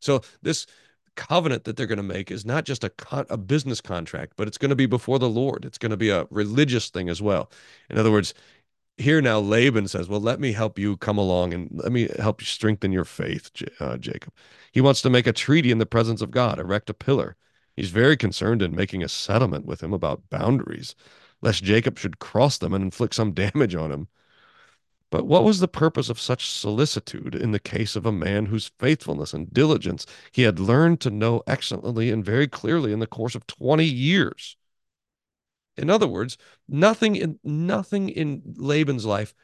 So 0.00 0.22
this 0.42 0.66
covenant 1.16 1.64
that 1.64 1.76
they're 1.76 1.86
going 1.86 1.96
to 1.98 2.02
make 2.02 2.30
is 2.30 2.44
not 2.44 2.64
just 2.64 2.84
a 2.84 2.90
con- 2.90 3.26
a 3.30 3.36
business 3.36 3.80
contract, 3.80 4.34
but 4.36 4.48
it's 4.48 4.58
going 4.58 4.70
to 4.70 4.76
be 4.76 4.86
before 4.86 5.18
the 5.18 5.28
Lord. 5.28 5.64
It's 5.64 5.78
going 5.78 5.90
to 5.90 5.96
be 5.96 6.10
a 6.10 6.26
religious 6.30 6.90
thing 6.90 7.08
as 7.08 7.22
well. 7.22 7.50
In 7.90 7.98
other 7.98 8.10
words, 8.10 8.34
here 8.98 9.20
now 9.22 9.40
Laban 9.40 9.88
says, 9.88 10.08
"Well, 10.08 10.20
let 10.20 10.40
me 10.40 10.52
help 10.52 10.78
you 10.78 10.96
come 10.98 11.18
along 11.18 11.54
and 11.54 11.68
let 11.72 11.92
me 11.92 12.08
help 12.18 12.40
you 12.40 12.46
strengthen 12.46 12.92
your 12.92 13.04
faith, 13.04 13.50
uh, 13.80 13.98
Jacob." 13.98 14.32
He 14.72 14.80
wants 14.80 15.02
to 15.02 15.10
make 15.10 15.26
a 15.26 15.32
treaty 15.32 15.70
in 15.70 15.78
the 15.78 15.86
presence 15.86 16.22
of 16.22 16.30
God, 16.30 16.58
erect 16.58 16.90
a 16.90 16.94
pillar. 16.94 17.36
He's 17.76 17.90
very 17.90 18.16
concerned 18.16 18.62
in 18.62 18.74
making 18.76 19.02
a 19.02 19.08
settlement 19.08 19.66
with 19.66 19.82
him 19.82 19.92
about 19.92 20.28
boundaries 20.30 20.94
lest 21.42 21.64
Jacob 21.64 21.98
should 21.98 22.20
cross 22.20 22.56
them 22.56 22.72
and 22.72 22.82
inflict 22.82 23.14
some 23.14 23.32
damage 23.34 23.74
on 23.74 23.92
him. 23.92 24.08
But 25.12 25.26
what 25.26 25.44
was 25.44 25.60
the 25.60 25.68
purpose 25.68 26.08
of 26.08 26.18
such 26.18 26.48
solicitude 26.48 27.34
in 27.34 27.52
the 27.52 27.60
case 27.60 27.96
of 27.96 28.06
a 28.06 28.10
man 28.10 28.46
whose 28.46 28.72
faithfulness 28.78 29.34
and 29.34 29.52
diligence 29.52 30.06
he 30.32 30.42
had 30.42 30.58
learned 30.58 31.02
to 31.02 31.10
know 31.10 31.42
excellently 31.46 32.10
and 32.10 32.24
very 32.24 32.48
clearly 32.48 32.94
in 32.94 32.98
the 32.98 33.06
course 33.06 33.34
of 33.34 33.46
20 33.46 33.84
years? 33.84 34.56
In 35.76 35.90
other 35.90 36.08
words, 36.08 36.38
nothing 36.66 37.16
in 37.16 37.38
nothing 37.44 38.08
in 38.08 38.54
Laban's 38.56 39.04
life 39.04 39.34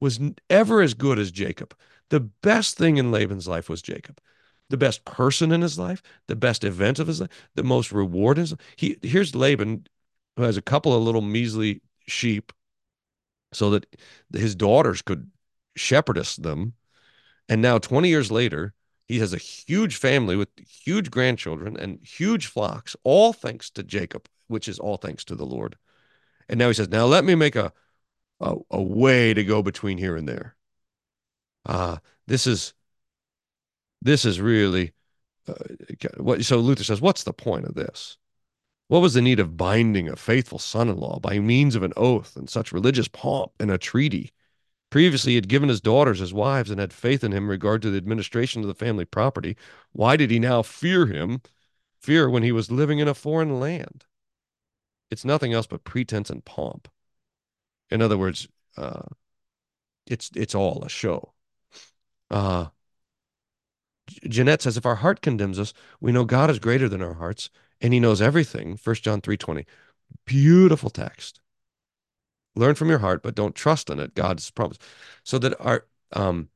was 0.00 0.18
ever 0.50 0.82
as 0.82 0.92
good 0.92 1.20
as 1.20 1.30
Jacob. 1.30 1.72
The 2.08 2.18
best 2.18 2.76
thing 2.76 2.96
in 2.96 3.12
Laban's 3.12 3.46
life 3.46 3.68
was 3.68 3.80
Jacob. 3.80 4.20
The 4.70 4.76
best 4.76 5.04
person 5.04 5.52
in 5.52 5.62
his 5.62 5.78
life, 5.78 6.02
the 6.26 6.34
best 6.34 6.64
event 6.64 6.98
of 6.98 7.06
his 7.06 7.20
life, 7.20 7.30
the 7.54 7.62
most 7.62 7.92
reward 7.92 8.38
in 8.38 8.42
his 8.42 8.52
life. 8.52 8.60
He 8.74 8.98
here's 9.02 9.36
Laban, 9.36 9.86
who 10.36 10.42
has 10.42 10.56
a 10.56 10.62
couple 10.62 10.92
of 10.92 11.04
little 11.04 11.22
measly 11.22 11.80
sheep, 12.08 12.52
so 13.52 13.70
that 13.70 13.86
his 14.32 14.54
daughters 14.54 15.02
could 15.02 15.30
shepherdess 15.76 16.36
them. 16.36 16.74
And 17.48 17.60
now, 17.60 17.78
20 17.78 18.08
years 18.08 18.30
later, 18.30 18.74
he 19.06 19.18
has 19.18 19.32
a 19.32 19.38
huge 19.38 19.96
family 19.96 20.36
with 20.36 20.48
huge 20.58 21.10
grandchildren 21.10 21.76
and 21.76 21.98
huge 22.02 22.46
flocks, 22.46 22.96
all 23.04 23.32
thanks 23.32 23.68
to 23.70 23.82
Jacob, 23.82 24.28
which 24.48 24.68
is 24.68 24.78
all 24.78 24.96
thanks 24.96 25.24
to 25.24 25.34
the 25.34 25.44
Lord. 25.44 25.76
And 26.48 26.58
now 26.58 26.68
he 26.68 26.74
says, 26.74 26.88
Now 26.88 27.06
let 27.06 27.24
me 27.24 27.34
make 27.34 27.56
a 27.56 27.72
a, 28.42 28.56
a 28.70 28.82
way 28.82 29.32
to 29.32 29.44
go 29.44 29.62
between 29.62 29.96
here 29.96 30.16
and 30.16 30.28
there. 30.28 30.56
Uh, 31.64 31.98
this 32.26 32.46
is 32.46 32.74
this 34.02 34.24
is 34.24 34.40
really 34.40 34.92
uh, 35.48 35.54
what 36.16 36.44
so 36.44 36.58
Luther 36.58 36.84
says, 36.84 37.00
what's 37.00 37.22
the 37.22 37.32
point 37.32 37.64
of 37.64 37.74
this? 37.74 38.18
What 38.92 39.00
was 39.00 39.14
the 39.14 39.22
need 39.22 39.40
of 39.40 39.56
binding 39.56 40.06
a 40.10 40.16
faithful 40.16 40.58
son-in-law 40.58 41.20
by 41.20 41.38
means 41.38 41.74
of 41.74 41.82
an 41.82 41.94
oath 41.96 42.36
and 42.36 42.46
such 42.46 42.72
religious 42.72 43.08
pomp 43.08 43.52
and 43.58 43.70
a 43.70 43.78
treaty? 43.78 44.32
Previously, 44.90 45.32
he 45.32 45.36
had 45.36 45.48
given 45.48 45.70
his 45.70 45.80
daughters 45.80 46.20
as 46.20 46.34
wives 46.34 46.70
and 46.70 46.78
had 46.78 46.92
faith 46.92 47.24
in 47.24 47.32
him 47.32 47.44
in 47.44 47.48
regard 47.48 47.80
to 47.80 47.90
the 47.90 47.96
administration 47.96 48.60
of 48.60 48.68
the 48.68 48.74
family 48.74 49.06
property. 49.06 49.56
Why 49.92 50.18
did 50.18 50.30
he 50.30 50.38
now 50.38 50.60
fear 50.60 51.06
him? 51.06 51.40
Fear 52.02 52.28
when 52.28 52.42
he 52.42 52.52
was 52.52 52.70
living 52.70 52.98
in 52.98 53.08
a 53.08 53.14
foreign 53.14 53.58
land. 53.58 54.04
It's 55.10 55.24
nothing 55.24 55.54
else 55.54 55.66
but 55.66 55.84
pretense 55.84 56.28
and 56.28 56.44
pomp. 56.44 56.86
In 57.88 58.02
other 58.02 58.18
words, 58.18 58.46
uh, 58.76 59.04
it's 60.06 60.30
it's 60.36 60.54
all 60.54 60.84
a 60.84 60.90
show. 60.90 61.32
Uh, 62.30 62.66
Jeanette 64.28 64.60
says, 64.60 64.76
if 64.76 64.84
our 64.84 64.96
heart 64.96 65.22
condemns 65.22 65.58
us, 65.58 65.72
we 65.98 66.12
know 66.12 66.26
God 66.26 66.50
is 66.50 66.58
greater 66.58 66.90
than 66.90 67.00
our 67.00 67.14
hearts, 67.14 67.48
and 67.82 67.92
He 67.92 68.00
knows 68.00 68.22
everything. 68.22 68.78
1 68.82 68.96
John 68.96 69.20
three 69.20 69.36
twenty, 69.36 69.66
beautiful 70.26 70.90
text 70.90 71.40
learn 72.54 72.74
from 72.74 72.88
your 72.88 72.98
heart, 72.98 73.22
but 73.22 73.34
don't 73.34 73.54
trust 73.54 73.90
in 73.90 73.98
it. 74.00 74.14
God's 74.14 74.50
promise. 74.50 74.78
So 75.24 75.38
that 75.38 75.58
our 75.60 75.86
um 76.12 76.48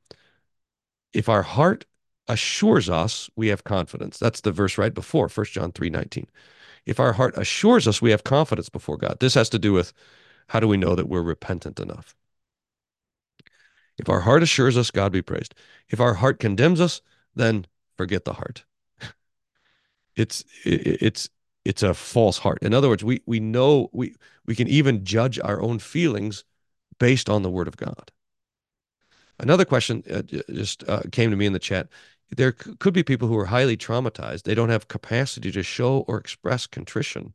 if 1.13 1.27
our 1.29 1.43
heart 1.43 1.85
assures 2.27 2.89
us, 2.89 3.29
we 3.35 3.47
have 3.47 3.63
confidence. 3.63 4.17
That's 4.17 4.41
the 4.41 4.51
verse 4.51 4.77
right 4.77 4.93
before 4.93 5.27
1 5.29 5.53
John 5.53 5.71
3:19. 5.71 6.27
If 6.85 6.99
our 6.99 7.13
heart 7.13 7.37
assures 7.37 7.87
us, 7.87 8.01
we 8.01 8.11
have 8.11 8.23
confidence 8.23 8.69
before 8.69 8.97
God. 8.97 9.19
This 9.19 9.33
has 9.33 9.49
to 9.49 9.59
do 9.59 9.73
with 9.73 9.93
how 10.49 10.59
do 10.61 10.67
we 10.67 10.77
know 10.77 10.95
that 10.95 11.09
we're 11.09 11.21
repentant 11.21 11.79
enough? 11.79 12.15
If 13.97 14.09
our 14.09 14.21
heart 14.21 14.43
assures 14.43 14.77
us, 14.77 14.91
God 14.91 15.11
be 15.11 15.21
praised. 15.21 15.53
If 15.89 15.99
our 15.99 16.15
heart 16.15 16.39
condemns 16.39 16.79
us, 16.81 17.01
then 17.35 17.65
forget 17.97 18.25
the 18.25 18.33
heart. 18.33 18.63
It's 20.17 20.43
it's 20.65 21.29
it's 21.63 21.83
a 21.83 21.93
false 21.93 22.37
heart. 22.39 22.59
In 22.61 22.73
other 22.73 22.89
words, 22.89 23.03
we 23.03 23.21
we 23.25 23.39
know 23.39 23.89
we 23.93 24.15
we 24.45 24.55
can 24.55 24.67
even 24.67 25.05
judge 25.05 25.39
our 25.39 25.61
own 25.61 25.79
feelings 25.79 26.43
based 26.99 27.29
on 27.29 27.43
the 27.43 27.49
word 27.49 27.67
of 27.67 27.77
God. 27.77 28.11
Another 29.39 29.65
question 29.65 30.03
just 30.51 30.87
uh, 30.89 31.03
came 31.11 31.29
to 31.29 31.37
me 31.37 31.45
in 31.45 31.53
the 31.53 31.59
chat. 31.59 31.87
There 32.35 32.51
could 32.51 32.93
be 32.93 33.03
people 33.03 33.27
who 33.27 33.37
are 33.37 33.45
highly 33.45 33.77
traumatized. 33.77 34.43
They 34.43 34.55
don't 34.55 34.69
have 34.69 34.87
capacity 34.87 35.51
to 35.51 35.63
show 35.63 35.99
or 36.07 36.17
express 36.17 36.67
contrition 36.67 37.33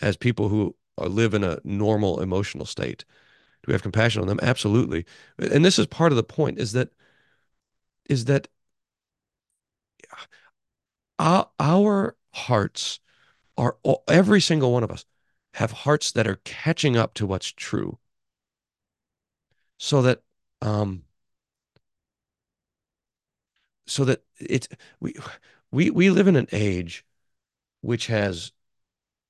as 0.00 0.16
people 0.16 0.48
who 0.48 0.74
uh, 0.98 1.06
live 1.06 1.32
in 1.32 1.44
a 1.44 1.58
normal 1.64 2.20
emotional 2.20 2.66
state. 2.66 3.04
Do 3.62 3.68
we 3.68 3.72
have 3.72 3.82
compassion 3.82 4.20
on 4.20 4.28
them? 4.28 4.40
Absolutely. 4.42 5.06
And 5.38 5.64
this 5.64 5.78
is 5.78 5.86
part 5.86 6.12
of 6.12 6.16
the 6.16 6.24
point 6.24 6.58
is 6.58 6.72
that 6.72 6.90
is 8.08 8.26
that 8.26 8.48
our, 11.26 11.50
our 11.58 12.16
hearts 12.32 13.00
are 13.58 13.76
every 14.08 14.40
single 14.40 14.72
one 14.72 14.84
of 14.84 14.90
us 14.90 15.04
have 15.54 15.72
hearts 15.72 16.12
that 16.12 16.26
are 16.26 16.40
catching 16.44 16.96
up 16.96 17.14
to 17.14 17.26
what's 17.26 17.52
true. 17.52 17.98
So 19.78 20.02
that 20.02 20.22
um 20.62 21.02
so 23.86 24.04
that 24.04 24.22
it's 24.38 24.68
we 25.00 25.14
we 25.70 25.90
we 25.90 26.10
live 26.10 26.28
in 26.28 26.36
an 26.36 26.48
age 26.52 27.04
which 27.80 28.06
has 28.06 28.52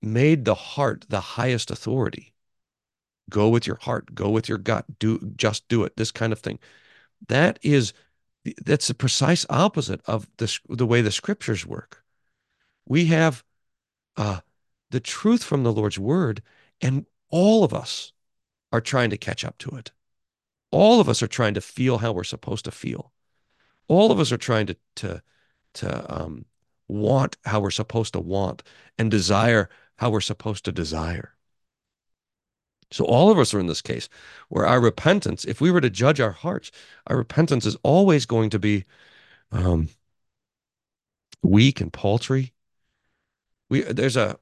made 0.02 0.44
the 0.44 0.54
heart 0.54 1.06
the 1.08 1.20
highest 1.20 1.70
authority. 1.70 2.34
Go 3.30 3.48
with 3.48 3.66
your 3.66 3.76
heart 3.76 4.14
go 4.14 4.28
with 4.30 4.48
your 4.48 4.58
gut 4.58 4.84
do 4.98 5.18
just 5.36 5.66
do 5.68 5.84
it 5.84 5.96
this 5.96 6.12
kind 6.12 6.32
of 6.32 6.40
thing. 6.40 6.58
That 7.28 7.58
is 7.62 7.92
that's 8.64 8.88
the 8.88 8.94
precise 8.94 9.46
opposite 9.50 10.00
of 10.06 10.28
the 10.38 10.58
the 10.68 10.86
way 10.86 11.00
the 11.00 11.10
scriptures 11.10 11.66
work 11.66 12.04
we 12.86 13.06
have 13.06 13.44
uh, 14.16 14.40
the 14.90 15.00
truth 15.00 15.42
from 15.42 15.64
the 15.64 15.72
Lord's 15.72 15.98
word, 15.98 16.42
and 16.80 17.06
all 17.30 17.64
of 17.64 17.74
us 17.74 18.12
are 18.72 18.80
trying 18.80 19.10
to 19.10 19.16
catch 19.16 19.44
up 19.44 19.58
to 19.58 19.76
it. 19.76 19.92
All 20.70 21.00
of 21.00 21.08
us 21.08 21.22
are 21.22 21.28
trying 21.28 21.54
to 21.54 21.60
feel 21.60 21.98
how 21.98 22.12
we're 22.12 22.24
supposed 22.24 22.64
to 22.66 22.70
feel. 22.70 23.12
All 23.88 24.10
of 24.10 24.20
us 24.20 24.32
are 24.32 24.38
trying 24.38 24.66
to 24.66 24.76
to 24.96 25.22
to 25.74 26.14
um, 26.14 26.46
want 26.88 27.36
how 27.44 27.60
we're 27.60 27.70
supposed 27.70 28.12
to 28.14 28.20
want 28.20 28.62
and 28.98 29.10
desire 29.10 29.68
how 29.96 30.10
we're 30.10 30.20
supposed 30.20 30.64
to 30.64 30.72
desire. 30.72 31.35
So 32.92 33.04
all 33.04 33.30
of 33.30 33.38
us 33.38 33.52
are 33.52 33.58
in 33.60 33.66
this 33.66 33.82
case 33.82 34.08
where 34.48 34.66
our 34.66 34.80
repentance, 34.80 35.44
if 35.44 35.60
we 35.60 35.70
were 35.70 35.80
to 35.80 35.90
judge 35.90 36.20
our 36.20 36.32
hearts, 36.32 36.70
our 37.08 37.16
repentance 37.16 37.66
is 37.66 37.76
always 37.82 38.26
going 38.26 38.50
to 38.50 38.58
be 38.58 38.84
um, 39.52 39.88
weak 41.42 41.80
and 41.80 41.92
paltry 41.92 42.52
we 43.68 43.82
there's 43.82 44.16
a 44.16 44.38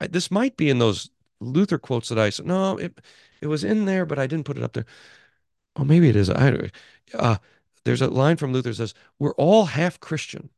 this 0.00 0.30
might 0.30 0.56
be 0.56 0.70
in 0.70 0.78
those 0.78 1.10
Luther 1.40 1.78
quotes 1.78 2.08
that 2.08 2.18
I 2.18 2.30
said. 2.30 2.46
No, 2.46 2.76
it 2.78 3.00
it 3.40 3.46
was 3.46 3.64
in 3.64 3.84
there, 3.84 4.06
but 4.06 4.18
I 4.18 4.26
didn't 4.26 4.46
put 4.46 4.56
it 4.58 4.62
up 4.62 4.72
there. 4.72 4.86
Oh, 5.76 5.84
maybe 5.84 6.08
it 6.08 6.16
is. 6.16 6.30
I 6.30 6.70
uh, 7.14 7.36
there's 7.84 8.02
a 8.02 8.08
line 8.08 8.36
from 8.36 8.52
Luther 8.52 8.74
says, 8.74 8.94
"We're 9.18 9.34
all 9.34 9.66
half 9.66 10.00
Christian 10.00 10.50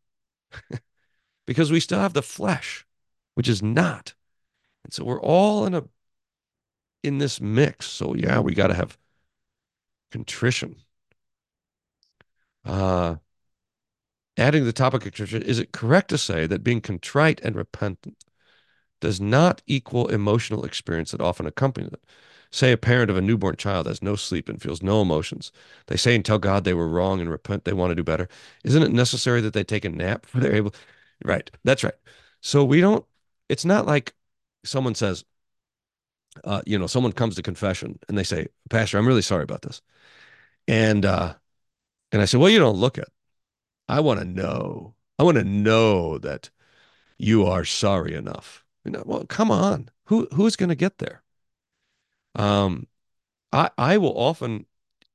because 1.46 1.72
we 1.72 1.80
still 1.80 2.00
have 2.00 2.14
the 2.14 2.22
flesh, 2.22 2.86
which 3.34 3.48
is 3.48 3.62
not." 3.62 4.14
And 4.84 4.92
so 4.92 5.04
we're 5.04 5.20
all 5.20 5.66
in 5.66 5.74
a 5.74 5.84
in 7.02 7.18
this 7.18 7.40
mix. 7.40 7.86
So 7.86 8.14
yeah, 8.14 8.40
we 8.40 8.54
got 8.54 8.68
to 8.68 8.74
have 8.74 8.98
contrition. 10.12 10.76
Uh, 12.64 13.16
adding 14.36 14.64
the 14.64 14.72
topic 14.72 15.02
of 15.02 15.12
contrition, 15.12 15.42
is 15.42 15.58
it 15.58 15.72
correct 15.72 16.08
to 16.08 16.18
say 16.18 16.46
that 16.46 16.64
being 16.64 16.80
contrite 16.80 17.40
and 17.42 17.56
repentant 17.56 18.24
does 19.00 19.20
not 19.20 19.62
equal 19.66 20.08
emotional 20.08 20.64
experience 20.64 21.12
that 21.12 21.20
often 21.20 21.46
accompanies 21.46 21.92
it? 21.92 22.04
Say 22.50 22.72
a 22.72 22.76
parent 22.78 23.10
of 23.10 23.16
a 23.16 23.22
newborn 23.22 23.56
child 23.56 23.86
has 23.86 24.02
no 24.02 24.16
sleep 24.16 24.48
and 24.48 24.62
feels 24.62 24.82
no 24.82 25.02
emotions. 25.02 25.52
They 25.88 25.96
say 25.96 26.14
and 26.14 26.24
tell 26.24 26.38
God 26.38 26.64
they 26.64 26.74
were 26.74 26.88
wrong 26.88 27.20
and 27.20 27.30
repent 27.30 27.64
they 27.64 27.72
want 27.74 27.92
to 27.92 27.96
do 27.96 28.04
better. 28.04 28.28
Isn't 28.64 28.82
it 28.82 28.92
necessary 28.92 29.40
that 29.42 29.54
they 29.54 29.64
take 29.64 29.84
a 29.84 29.90
nap 29.90 30.26
they're 30.34 30.54
able? 30.54 30.74
Right. 31.24 31.50
That's 31.64 31.84
right. 31.84 31.94
So 32.42 32.64
we 32.64 32.80
don't, 32.80 33.04
it's 33.48 33.64
not 33.64 33.86
like 33.86 34.14
someone 34.64 34.94
says, 34.94 35.24
uh, 36.44 36.62
you 36.66 36.78
know, 36.78 36.86
someone 36.86 37.12
comes 37.12 37.36
to 37.36 37.42
confession 37.42 37.98
and 38.08 38.16
they 38.16 38.24
say, 38.24 38.48
Pastor, 38.70 38.98
I'm 38.98 39.06
really 39.06 39.22
sorry 39.22 39.42
about 39.42 39.62
this. 39.62 39.82
And, 40.66 41.04
uh, 41.04 41.34
and 42.12 42.22
I 42.22 42.24
said, 42.26 42.40
well, 42.40 42.50
you 42.50 42.58
don't 42.58 42.76
look 42.76 42.98
it. 42.98 43.08
I 43.88 44.00
want 44.00 44.20
to 44.20 44.26
know. 44.26 44.94
I 45.18 45.22
want 45.22 45.38
to 45.38 45.44
know 45.44 46.18
that 46.18 46.50
you 47.18 47.46
are 47.46 47.64
sorry 47.64 48.14
enough. 48.14 48.64
You 48.84 48.92
know, 48.92 49.02
well, 49.06 49.24
come 49.24 49.50
on. 49.50 49.88
Who 50.06 50.26
who's 50.32 50.56
to 50.56 50.74
get 50.74 50.98
there? 50.98 51.22
Um, 52.34 52.86
I 53.52 53.70
I 53.78 53.98
will 53.98 54.16
often, 54.16 54.66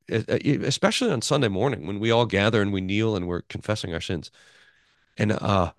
especially 0.10 1.12
on 1.12 1.22
Sunday 1.22 1.48
morning 1.50 1.86
when 1.88 2.00
we 2.00 2.12
all 2.12 2.26
gather 2.26 2.62
and 2.62 2.72
we 2.72 2.82
kneel 2.82 3.16
and 3.16 3.28
we're 3.28 3.42
confessing 3.44 3.94
our 3.94 4.02
sins, 4.02 4.32
and 5.18 5.34
uh, 5.34 5.74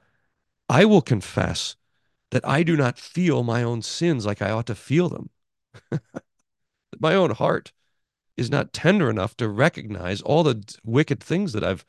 I 0.68 0.84
will 0.84 1.02
confess 1.02 1.76
that 2.30 2.46
I 2.46 2.62
do 2.62 2.76
not 2.76 2.98
feel 2.98 3.42
my 3.42 3.62
own 3.62 3.82
sins 3.82 4.26
like 4.26 4.42
I 4.42 4.50
ought 4.50 4.66
to 4.66 4.74
feel 4.74 5.08
them. 5.08 5.30
my 7.00 7.14
own 7.14 7.30
heart 7.30 7.72
is 8.36 8.50
not 8.50 8.72
tender 8.72 9.10
enough 9.10 9.36
to 9.38 9.48
recognize 9.48 10.20
all 10.22 10.42
the 10.42 10.62
wicked 10.84 11.20
things 11.20 11.52
that 11.52 11.64
I've 11.64 11.84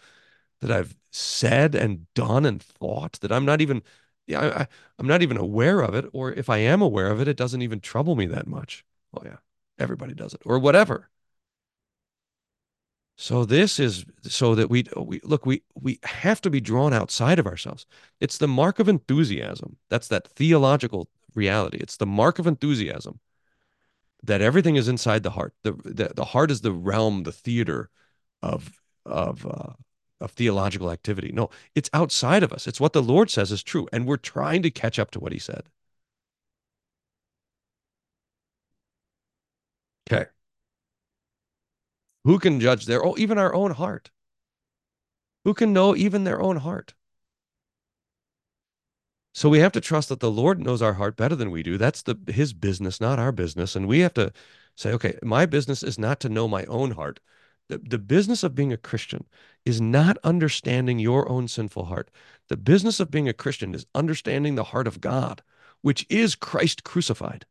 that 0.61 0.71
I've 0.71 0.95
said 1.11 1.73
and 1.75 2.11
done 2.13 2.45
and 2.45 2.61
thought 2.61 3.13
that 3.21 3.31
I'm 3.31 3.45
not 3.45 3.61
even 3.61 3.81
yeah, 4.27 4.65
I, 4.67 4.67
am 5.01 5.07
not 5.07 5.23
even 5.23 5.37
aware 5.37 5.81
of 5.81 5.95
it. 5.95 6.05
Or 6.13 6.31
if 6.31 6.49
I 6.49 6.57
am 6.57 6.81
aware 6.81 7.07
of 7.07 7.19
it, 7.19 7.27
it 7.27 7.37
doesn't 7.37 7.63
even 7.63 7.79
trouble 7.79 8.15
me 8.15 8.27
that 8.27 8.45
much. 8.47 8.85
Oh 9.13 9.21
yeah, 9.25 9.37
everybody 9.79 10.13
does 10.13 10.33
it 10.33 10.41
or 10.45 10.59
whatever. 10.59 11.09
So 13.21 13.43
this 13.43 13.79
is 13.79 14.05
so 14.23 14.55
that 14.55 14.69
we, 14.69 14.85
we 14.95 15.19
look, 15.23 15.45
we 15.45 15.61
we 15.75 15.99
have 16.03 16.39
to 16.41 16.49
be 16.49 16.61
drawn 16.61 16.93
outside 16.93 17.37
of 17.37 17.45
ourselves. 17.45 17.85
It's 18.21 18.37
the 18.37 18.47
mark 18.47 18.79
of 18.79 18.87
enthusiasm. 18.87 19.75
That's 19.89 20.07
that 20.07 20.27
theological 20.29 21.09
reality. 21.35 21.77
It's 21.81 21.97
the 21.97 22.05
mark 22.05 22.39
of 22.39 22.47
enthusiasm 22.47 23.19
that 24.23 24.41
everything 24.41 24.75
is 24.75 24.87
inside 24.87 25.23
the 25.23 25.31
heart. 25.31 25.53
The 25.63 25.73
the, 25.73 26.11
the 26.15 26.25
heart 26.25 26.51
is 26.51 26.61
the 26.61 26.71
realm, 26.71 27.23
the 27.23 27.31
theater 27.31 27.89
of 28.41 28.81
of 29.05 29.45
uh, 29.45 29.73
of 30.21 30.31
theological 30.31 30.91
activity. 30.91 31.31
No, 31.33 31.49
it's 31.75 31.89
outside 31.93 32.43
of 32.43 32.53
us. 32.53 32.67
It's 32.67 32.79
what 32.81 32.93
the 32.93 33.01
Lord 33.03 33.29
says 33.29 33.51
is 33.51 33.63
true, 33.63 33.87
and 33.93 34.05
we're 34.05 34.17
trying 34.17 34.61
to 34.63 34.71
catch 34.71 34.99
up 34.99 35.11
to 35.11 35.19
what 35.19 35.31
He 35.33 35.39
said. 35.39 35.63
Okay. 40.09 40.29
Who 42.23 42.39
can 42.39 42.59
judge 42.59 42.85
their, 42.85 43.03
oh, 43.03 43.15
even 43.17 43.37
our 43.37 43.53
own 43.53 43.71
heart? 43.71 44.11
Who 45.45 45.53
can 45.53 45.73
know 45.73 45.95
even 45.95 46.23
their 46.23 46.41
own 46.41 46.57
heart? 46.57 46.93
So 49.33 49.47
we 49.47 49.59
have 49.59 49.71
to 49.73 49.81
trust 49.81 50.09
that 50.09 50.19
the 50.19 50.31
Lord 50.31 50.59
knows 50.59 50.81
our 50.81 50.95
heart 50.95 51.15
better 51.15 51.35
than 51.35 51.51
we 51.51 51.63
do. 51.63 51.77
That's 51.77 52.01
the 52.01 52.17
his 52.27 52.51
business, 52.51 52.99
not 52.99 53.19
our 53.19 53.31
business. 53.31 53.75
And 53.75 53.87
we 53.87 53.99
have 53.99 54.13
to 54.15 54.33
say, 54.75 54.91
okay, 54.91 55.17
my 55.23 55.45
business 55.45 55.81
is 55.83 55.97
not 55.97 56.19
to 56.21 56.29
know 56.29 56.47
my 56.47 56.65
own 56.65 56.91
heart. 56.91 57.19
The, 57.69 57.77
the 57.77 57.99
business 57.99 58.43
of 58.43 58.55
being 58.55 58.73
a 58.73 58.77
Christian 58.77 59.25
is 59.63 59.79
not 59.79 60.17
understanding 60.23 60.99
your 60.99 61.29
own 61.29 61.47
sinful 61.47 61.85
heart. 61.85 62.09
The 62.47 62.57
business 62.57 62.99
of 62.99 63.11
being 63.11 63.29
a 63.29 63.33
Christian 63.33 63.75
is 63.75 63.85
understanding 63.93 64.55
the 64.55 64.63
heart 64.65 64.87
of 64.87 64.99
God, 64.99 65.41
which 65.81 66.05
is 66.09 66.35
Christ 66.35 66.83
crucified 66.83 67.45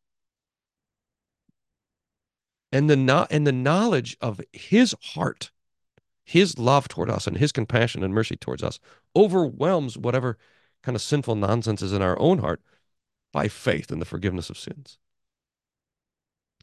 and 2.73 2.89
the 2.89 3.27
and 3.31 3.47
the 3.47 3.53
knowledge 3.53 4.16
of 4.21 4.41
his 4.53 4.95
heart 5.03 5.51
his 6.25 6.59
love 6.59 6.89
toward 6.89 7.09
us 7.09 7.27
and 7.27 7.39
his 7.39 7.53
compassion 7.53 8.05
and 8.05 8.12
mercy 8.12 8.37
towards 8.37 8.62
us 8.62 8.79
overwhelms 9.16 9.97
whatever 9.97 10.37
kind 10.83 10.95
of 10.95 11.03
sinful 11.03 11.35
nonsense 11.35 11.81
is 11.81 11.93
in 11.93 12.03
our 12.03 12.19
own 12.19 12.39
heart 12.39 12.61
by 13.33 13.49
faith 13.49 13.91
in 13.91 13.99
the 13.99 14.05
forgiveness 14.05 14.51
of 14.51 14.59
sins. 14.59 14.99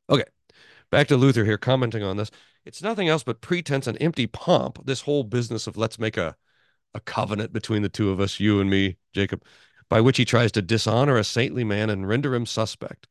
Okay 0.09 0.25
back 0.91 1.07
to 1.07 1.17
luther 1.17 1.45
here 1.45 1.57
commenting 1.57 2.03
on 2.03 2.17
this. 2.17 2.31
It's 2.63 2.81
nothing 2.81 3.09
else 3.09 3.23
but 3.23 3.41
pretense 3.41 3.87
and 3.87 3.97
empty 4.01 4.27
pomp 4.27 4.85
this 4.85 5.01
whole 5.01 5.23
business 5.23 5.67
of 5.67 5.77
let's 5.77 5.99
make 5.99 6.17
a 6.17 6.35
a 6.93 6.99
covenant 7.01 7.51
between 7.51 7.81
the 7.81 7.89
two 7.89 8.09
of 8.09 8.21
us 8.21 8.39
you 8.39 8.61
and 8.61 8.69
me 8.69 8.95
jacob 9.13 9.43
by 9.89 9.99
which 9.99 10.17
he 10.17 10.23
tries 10.23 10.51
to 10.53 10.61
dishonor 10.61 11.17
a 11.17 11.23
saintly 11.25 11.63
man 11.63 11.89
and 11.89 12.07
render 12.07 12.33
him 12.33 12.45
suspect 12.45 13.07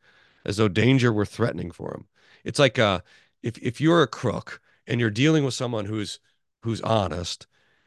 as 0.47 0.57
though 0.57 0.69
danger 0.69 1.13
were 1.13 1.27
threatening 1.27 1.71
for 1.71 1.93
him 1.93 2.07
it's 2.45 2.59
like 2.59 2.79
uh, 2.79 3.01
if 3.43 3.59
if 3.59 3.81
you're 3.81 4.03
a 4.03 4.07
crook 4.09 4.61
and 4.87 5.01
you're 5.01 5.11
dealing 5.11 5.45
with 5.45 5.55
someone 5.55 5.87
who's 5.87 6.21
who's 6.63 6.81
honest, 6.83 7.47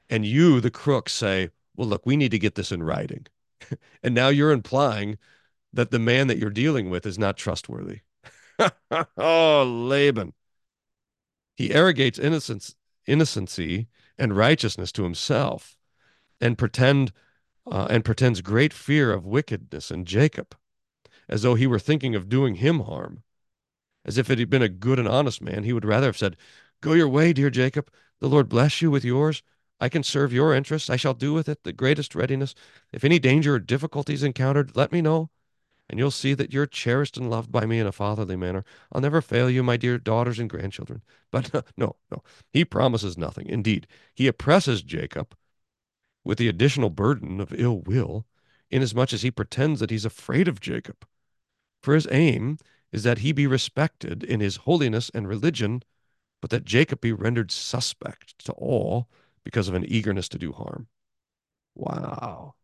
and 0.10 0.26
you, 0.26 0.60
the 0.60 0.72
crook, 0.72 1.10
say, 1.10 1.50
"Well, 1.76 1.88
look, 1.88 2.06
we 2.06 2.18
need 2.18 2.32
to 2.32 2.40
get 2.40 2.56
this 2.56 2.72
in 2.72 2.84
writing," 2.84 3.28
and 4.04 4.14
now 4.16 4.30
you're 4.30 4.52
implying 4.52 5.18
that 5.74 5.92
the 5.92 6.00
man 6.00 6.28
that 6.28 6.38
you're 6.38 6.50
dealing 6.50 6.90
with 6.90 7.06
is 7.06 7.20
not 7.20 7.38
trustworthy. 7.38 8.02
oh, 9.18 9.64
Laban. 9.64 10.34
He 11.56 11.74
arrogates 11.74 12.20
innocence, 12.20 12.76
innocency 13.06 13.88
and 14.18 14.36
righteousness 14.36 14.92
to 14.94 15.04
himself, 15.04 15.78
and 16.42 16.58
pretend 16.58 17.12
uh, 17.70 17.88
and 17.90 18.06
pretends 18.06 18.42
great 18.42 18.74
fear 18.74 19.12
of 19.12 19.26
wickedness 19.26 19.92
in 19.92 20.06
Jacob, 20.06 20.56
as 21.28 21.42
though 21.42 21.56
he 21.56 21.68
were 21.68 21.80
thinking 21.80 22.16
of 22.16 22.30
doing 22.30 22.56
him 22.56 22.82
harm 22.82 23.24
as 24.08 24.18
if 24.18 24.30
it 24.30 24.40
had 24.40 24.50
been 24.50 24.62
a 24.62 24.70
good 24.70 25.00
and 25.00 25.08
honest 25.08 25.42
man, 25.42 25.64
he 25.64 25.74
would 25.74 25.86
rather 25.86 26.08
have 26.08 26.18
said, 26.18 26.38
Go 26.82 26.94
your 26.94 27.10
way, 27.10 27.34
dear 27.34 27.50
Jacob. 27.50 27.92
The 28.20 28.30
Lord 28.30 28.50
bless 28.50 28.82
you 28.82 28.90
with 28.90 29.04
yours. 29.04 29.44
I 29.80 29.90
can 29.90 30.04
serve 30.04 30.34
your 30.34 30.56
interests. 30.56 30.90
I 30.90 30.96
shall 30.96 31.14
do 31.14 31.34
with 31.34 31.48
it 31.48 31.64
the 31.64 31.74
greatest 31.74 32.16
readiness. 32.16 32.56
If 32.92 33.04
any 33.04 33.20
danger 33.20 33.56
or 33.56 33.60
difficulty 33.60 34.14
is 34.14 34.24
encountered, 34.24 34.76
let 34.76 34.92
me 34.92 35.02
know, 35.02 35.30
and 35.90 36.00
you'll 36.00 36.12
see 36.12 36.34
that 36.34 36.54
you're 36.54 36.66
cherished 36.66 37.18
and 37.18 37.30
loved 37.30 37.52
by 37.52 37.66
me 37.66 37.80
in 37.80 37.88
a 37.88 37.92
fatherly 37.92 38.36
manner. 38.36 38.66
I'll 38.92 39.02
never 39.02 39.22
fail 39.22 39.50
you, 39.50 39.64
my 39.64 39.78
dear 39.78 39.98
daughters 39.98 40.40
and 40.40 40.50
grandchildren. 40.50 41.04
But 41.30 41.54
no, 41.76 41.98
no, 42.10 42.24
he 42.52 42.64
promises 42.64 43.18
nothing. 43.18 43.48
Indeed, 43.48 43.86
he 44.16 44.28
oppresses 44.28 44.82
Jacob 44.82 45.36
with 46.24 46.38
the 46.38 46.48
additional 46.48 46.90
burden 46.90 47.42
of 47.42 47.54
ill 47.54 47.82
will, 47.82 48.26
inasmuch 48.72 49.12
as 49.12 49.24
he 49.24 49.32
pretends 49.32 49.82
that 49.82 49.90
he's 49.90 50.06
afraid 50.06 50.48
of 50.48 50.62
Jacob. 50.62 51.06
For 51.82 51.96
his 51.96 52.08
aim 52.10 52.58
is 52.92 53.04
that 53.04 53.20
he 53.20 53.32
be 53.32 53.48
respected 53.48 54.24
in 54.24 54.40
his 54.40 54.58
holiness 54.58 55.12
and 55.14 55.28
religion, 55.28 55.84
but 56.42 56.50
that 56.50 56.66
Jacob 56.66 57.02
be 57.02 57.12
rendered 57.12 57.52
suspect 57.52 58.38
to 58.46 58.52
all 58.54 59.08
because 59.44 59.68
of 59.68 59.74
an 59.74 59.86
eagerness 59.86 60.30
to 60.30 60.38
do 60.38 60.52
harm. 60.52 60.88
Wow. 61.76 62.56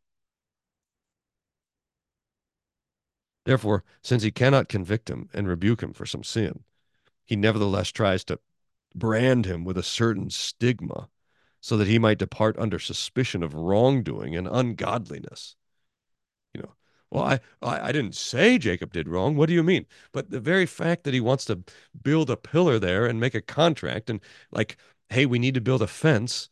Therefore, 3.45 3.83
since 4.01 4.23
he 4.23 4.31
cannot 4.31 4.69
convict 4.69 5.09
him 5.09 5.29
and 5.33 5.47
rebuke 5.47 5.83
him 5.83 5.93
for 5.93 6.05
some 6.05 6.23
sin, 6.23 6.63
he 7.25 7.35
nevertheless 7.35 7.89
tries 7.89 8.23
to 8.25 8.39
brand 8.95 9.45
him 9.45 9.63
with 9.63 9.77
a 9.77 9.83
certain 9.83 10.29
stigma 10.29 11.09
so 11.59 11.77
that 11.77 11.87
he 11.87 11.99
might 11.99 12.17
depart 12.17 12.57
under 12.59 12.79
suspicion 12.79 13.43
of 13.43 13.53
wrongdoing 13.53 14.35
and 14.35 14.47
ungodliness. 14.47 15.55
Well, 17.13 17.23
I, 17.25 17.39
I, 17.61 17.89
I 17.89 17.91
didn't 17.91 18.15
say 18.15 18.57
Jacob 18.57 18.91
did 18.91 19.07
wrong. 19.07 19.35
What 19.37 19.47
do 19.47 19.53
you 19.53 19.61
mean? 19.63 19.85
But 20.11 20.31
the 20.31 20.39
very 20.39 20.65
fact 20.65 21.03
that 21.03 21.13
he 21.13 21.21
wants 21.21 21.45
to 21.45 21.63
build 22.01 22.29
a 22.31 22.35
pillar 22.35 22.79
there 22.79 23.05
and 23.05 23.19
make 23.19 23.35
a 23.35 23.41
contract 23.41 24.09
and 24.09 24.19
like, 24.51 24.77
hey, 25.09 25.25
we 25.27 25.37
need 25.39 25.53
to 25.53 25.61
build 25.61 25.81
a 25.83 25.87
fence. 25.87 26.49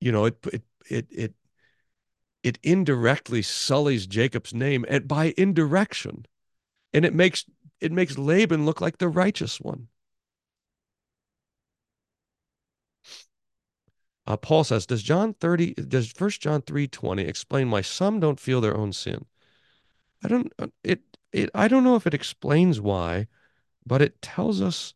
You 0.00 0.12
know, 0.12 0.24
it 0.26 0.36
it 0.52 0.62
it 0.88 1.06
it 1.10 1.34
it 2.42 2.58
indirectly 2.64 3.42
sullies 3.42 4.06
Jacob's 4.06 4.52
name 4.54 4.84
and 4.88 5.06
by 5.06 5.34
indirection. 5.36 6.26
And 6.92 7.04
it 7.04 7.14
makes 7.14 7.46
it 7.80 7.92
makes 7.92 8.18
Laban 8.18 8.66
look 8.66 8.80
like 8.80 8.98
the 8.98 9.08
righteous 9.08 9.60
one. 9.60 9.88
Uh, 14.28 14.36
Paul 14.36 14.62
says, 14.62 14.84
does 14.84 15.02
John 15.02 15.32
30, 15.32 15.72
does 15.72 16.12
First 16.12 16.42
John 16.42 16.60
3.20 16.60 17.26
explain 17.26 17.70
why 17.70 17.80
some 17.80 18.20
don't 18.20 18.38
feel 18.38 18.60
their 18.60 18.76
own 18.76 18.92
sin? 18.92 19.24
I 20.22 20.28
don't, 20.28 20.52
uh, 20.58 20.66
it, 20.84 21.00
it, 21.32 21.48
I 21.54 21.66
don't 21.66 21.82
know 21.82 21.96
if 21.96 22.06
it 22.06 22.12
explains 22.12 22.78
why, 22.78 23.28
but 23.86 24.02
it 24.02 24.20
tells 24.20 24.60
us 24.60 24.92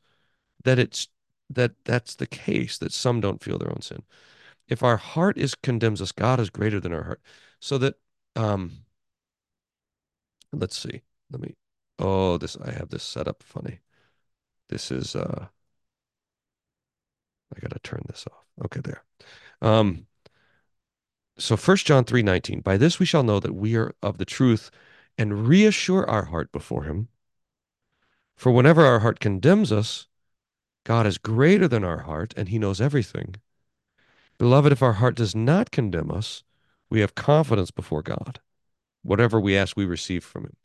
that 0.64 0.78
it's, 0.78 1.08
that 1.48 1.72
that's 1.86 2.14
the 2.14 2.26
case, 2.26 2.76
that 2.76 2.92
some 2.92 3.22
don't 3.22 3.42
feel 3.42 3.56
their 3.56 3.70
own 3.70 3.80
sin. 3.80 4.02
If 4.68 4.82
our 4.82 4.98
heart 4.98 5.38
is 5.38 5.54
condemns 5.54 6.02
us, 6.02 6.12
God 6.12 6.38
is 6.38 6.50
greater 6.50 6.78
than 6.78 6.92
our 6.92 7.04
heart. 7.04 7.22
So 7.58 7.78
that, 7.78 7.94
um, 8.36 8.84
let's 10.52 10.76
see, 10.76 11.00
let 11.30 11.40
me, 11.40 11.54
oh, 11.98 12.36
this, 12.36 12.58
I 12.62 12.72
have 12.72 12.90
this 12.90 13.02
set 13.02 13.28
up 13.28 13.42
funny. 13.42 13.78
This 14.68 14.90
is, 14.90 15.16
uh, 15.16 15.46
I 17.56 17.60
got 17.60 17.72
to 17.72 17.78
turn 17.80 18.02
this 18.06 18.24
off. 18.30 18.44
Okay, 18.64 18.80
there. 18.80 19.02
Um, 19.60 20.06
so 21.38 21.56
First 21.56 21.86
John 21.86 22.04
3:19, 22.04 22.62
by 22.62 22.76
this 22.76 22.98
we 22.98 23.06
shall 23.06 23.22
know 23.22 23.40
that 23.40 23.54
we 23.54 23.76
are 23.76 23.94
of 24.02 24.18
the 24.18 24.24
truth 24.24 24.70
and 25.18 25.46
reassure 25.46 26.08
our 26.08 26.26
heart 26.26 26.52
before 26.52 26.84
him. 26.84 27.08
For 28.36 28.50
whenever 28.52 28.84
our 28.84 29.00
heart 29.00 29.20
condemns 29.20 29.72
us, 29.72 30.06
God 30.84 31.06
is 31.06 31.18
greater 31.18 31.68
than 31.68 31.84
our 31.84 32.00
heart 32.00 32.34
and 32.36 32.48
he 32.48 32.58
knows 32.58 32.80
everything. 32.80 33.36
Beloved, 34.38 34.72
if 34.72 34.82
our 34.82 34.94
heart 34.94 35.14
does 35.14 35.34
not 35.34 35.70
condemn 35.70 36.10
us, 36.10 36.42
we 36.90 37.00
have 37.00 37.14
confidence 37.14 37.70
before 37.70 38.02
God. 38.02 38.40
Whatever 39.02 39.40
we 39.40 39.56
ask, 39.56 39.76
we 39.76 39.84
receive 39.84 40.24
from 40.24 40.44
him. 40.44 40.56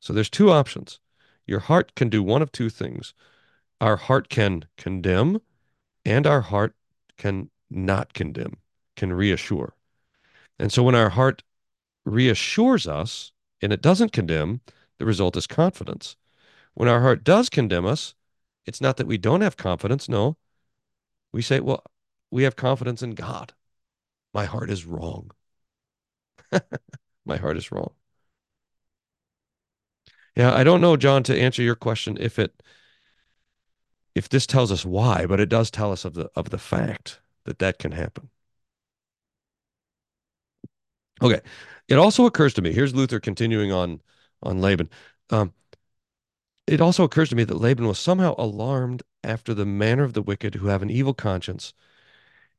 So 0.00 0.12
there's 0.12 0.30
two 0.30 0.50
options. 0.50 1.00
Your 1.46 1.60
heart 1.60 1.94
can 1.94 2.08
do 2.08 2.22
one 2.22 2.42
of 2.42 2.52
two 2.52 2.70
things. 2.70 3.14
Our 3.80 3.96
heart 3.96 4.28
can 4.28 4.66
condemn 4.76 5.40
and 6.06 6.24
our 6.26 6.40
heart 6.40 6.74
can 7.18 7.50
not 7.68 8.14
condemn, 8.14 8.58
can 8.94 9.12
reassure. 9.12 9.74
And 10.58 10.72
so 10.72 10.84
when 10.84 10.94
our 10.94 11.10
heart 11.10 11.42
reassures 12.04 12.86
us 12.86 13.32
and 13.60 13.72
it 13.72 13.82
doesn't 13.82 14.12
condemn, 14.12 14.60
the 14.98 15.04
result 15.04 15.36
is 15.36 15.48
confidence. 15.48 16.16
When 16.74 16.88
our 16.88 17.00
heart 17.00 17.24
does 17.24 17.50
condemn 17.50 17.84
us, 17.84 18.14
it's 18.64 18.80
not 18.80 18.96
that 18.98 19.08
we 19.08 19.18
don't 19.18 19.40
have 19.40 19.56
confidence. 19.56 20.08
No, 20.08 20.36
we 21.32 21.42
say, 21.42 21.58
well, 21.58 21.82
we 22.30 22.44
have 22.44 22.54
confidence 22.54 23.02
in 23.02 23.14
God. 23.14 23.52
My 24.32 24.44
heart 24.44 24.70
is 24.70 24.86
wrong. 24.86 25.32
My 27.24 27.36
heart 27.36 27.56
is 27.56 27.72
wrong. 27.72 27.90
Yeah, 30.36 30.54
I 30.54 30.62
don't 30.62 30.80
know, 30.80 30.96
John, 30.96 31.22
to 31.24 31.38
answer 31.38 31.62
your 31.62 31.74
question 31.74 32.16
if 32.20 32.38
it 32.38 32.62
if 34.16 34.30
this 34.30 34.46
tells 34.46 34.72
us 34.72 34.84
why, 34.84 35.26
but 35.26 35.40
it 35.40 35.50
does 35.50 35.70
tell 35.70 35.92
us 35.92 36.04
of 36.06 36.14
the 36.14 36.30
of 36.34 36.50
the 36.50 36.58
fact 36.58 37.20
that 37.44 37.58
that 37.60 37.78
can 37.78 37.92
happen. 37.92 38.30
Okay. 41.22 41.40
It 41.88 41.98
also 41.98 42.26
occurs 42.26 42.54
to 42.54 42.62
me, 42.62 42.72
here's 42.72 42.94
Luther 42.94 43.20
continuing 43.20 43.72
on 43.72 44.00
on 44.42 44.60
Laban. 44.60 44.90
Um, 45.30 45.52
it 46.66 46.80
also 46.80 47.04
occurs 47.04 47.28
to 47.28 47.36
me 47.36 47.44
that 47.44 47.60
Laban 47.60 47.86
was 47.86 47.98
somehow 47.98 48.34
alarmed 48.38 49.02
after 49.22 49.52
the 49.54 49.66
manner 49.66 50.02
of 50.02 50.14
the 50.14 50.22
wicked 50.22 50.56
who 50.56 50.68
have 50.68 50.82
an 50.82 50.90
evil 50.90 51.14
conscience 51.14 51.74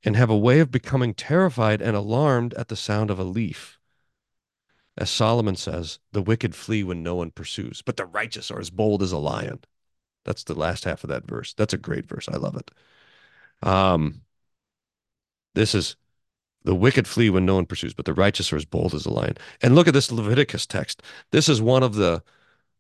and 0.04 0.16
have 0.16 0.30
a 0.30 0.38
way 0.38 0.60
of 0.60 0.72
becoming 0.72 1.14
terrified 1.14 1.82
and 1.82 1.96
alarmed 1.96 2.54
at 2.54 2.68
the 2.68 2.76
sound 2.76 3.10
of 3.10 3.20
a 3.20 3.24
leaf. 3.24 3.80
As 4.98 5.10
Solomon 5.10 5.56
says, 5.56 6.00
the 6.12 6.22
wicked 6.22 6.56
flee 6.56 6.84
when 6.84 7.04
no 7.04 7.16
one 7.16 7.32
pursues, 7.32 7.82
but 7.82 7.98
the 7.98 8.06
righteous 8.06 8.52
are 8.52 8.60
as 8.60 8.70
bold 8.70 9.02
as 9.02 9.12
a 9.12 9.18
lion. 9.18 9.60
That's 10.28 10.44
the 10.44 10.54
last 10.54 10.84
half 10.84 11.04
of 11.04 11.10
that 11.10 11.26
verse. 11.26 11.54
That's 11.54 11.74
a 11.74 11.78
great 11.78 12.06
verse. 12.06 12.30
I 12.30 12.38
love 12.38 12.56
it. 12.56 12.70
Um, 13.68 14.22
this 15.56 15.74
is 15.74 15.96
the 16.64 16.76
wicked 16.76 17.08
flee 17.08 17.30
when 17.30 17.46
no 17.46 17.56
one 17.56 17.66
pursues, 17.66 17.94
but 17.94 18.06
the 18.06 18.14
righteous 18.14 18.52
are 18.54 18.58
as 18.58 18.66
bold 18.66 18.94
as 18.94 19.06
a 19.06 19.10
lion. 19.10 19.38
And 19.64 19.74
look 19.74 19.88
at 19.88 19.94
this 19.96 20.12
Leviticus 20.12 20.68
text. 20.68 21.02
This 21.32 21.50
is 21.50 21.62
one 21.62 21.82
of 21.82 21.96
the 21.96 22.22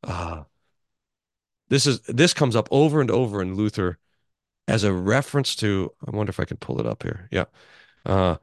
uh, 0.03 0.43
this 1.69 1.87
is 1.87 2.01
this 2.01 2.33
comes 2.33 2.55
up 2.55 2.67
over 2.69 3.01
and 3.01 3.09
over 3.09 3.41
in 3.41 3.55
Luther 3.55 3.97
as 4.67 4.83
a 4.83 4.93
reference 4.93 5.55
to. 5.55 5.91
I 6.05 6.15
wonder 6.15 6.29
if 6.29 6.39
I 6.39 6.45
can 6.45 6.57
pull 6.57 6.79
it 6.79 6.85
up 6.85 7.03
here. 7.03 7.27
Yeah, 7.31 7.45
uh, 8.05 8.35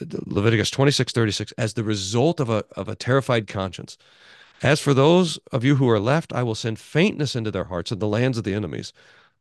Leviticus 0.00 0.70
twenty 0.70 0.92
six 0.92 1.12
thirty 1.12 1.32
six 1.32 1.52
as 1.52 1.74
the 1.74 1.84
result 1.84 2.38
of 2.38 2.50
a 2.50 2.64
of 2.76 2.88
a 2.88 2.94
terrified 2.94 3.46
conscience. 3.46 3.96
As 4.62 4.80
for 4.80 4.92
those 4.92 5.38
of 5.52 5.64
you 5.64 5.76
who 5.76 5.88
are 5.88 6.00
left, 6.00 6.32
I 6.32 6.42
will 6.42 6.54
send 6.54 6.78
faintness 6.78 7.36
into 7.36 7.50
their 7.50 7.64
hearts 7.64 7.92
in 7.92 7.98
the 7.98 8.08
lands 8.08 8.38
of 8.38 8.44
the 8.44 8.54
enemies. 8.54 8.92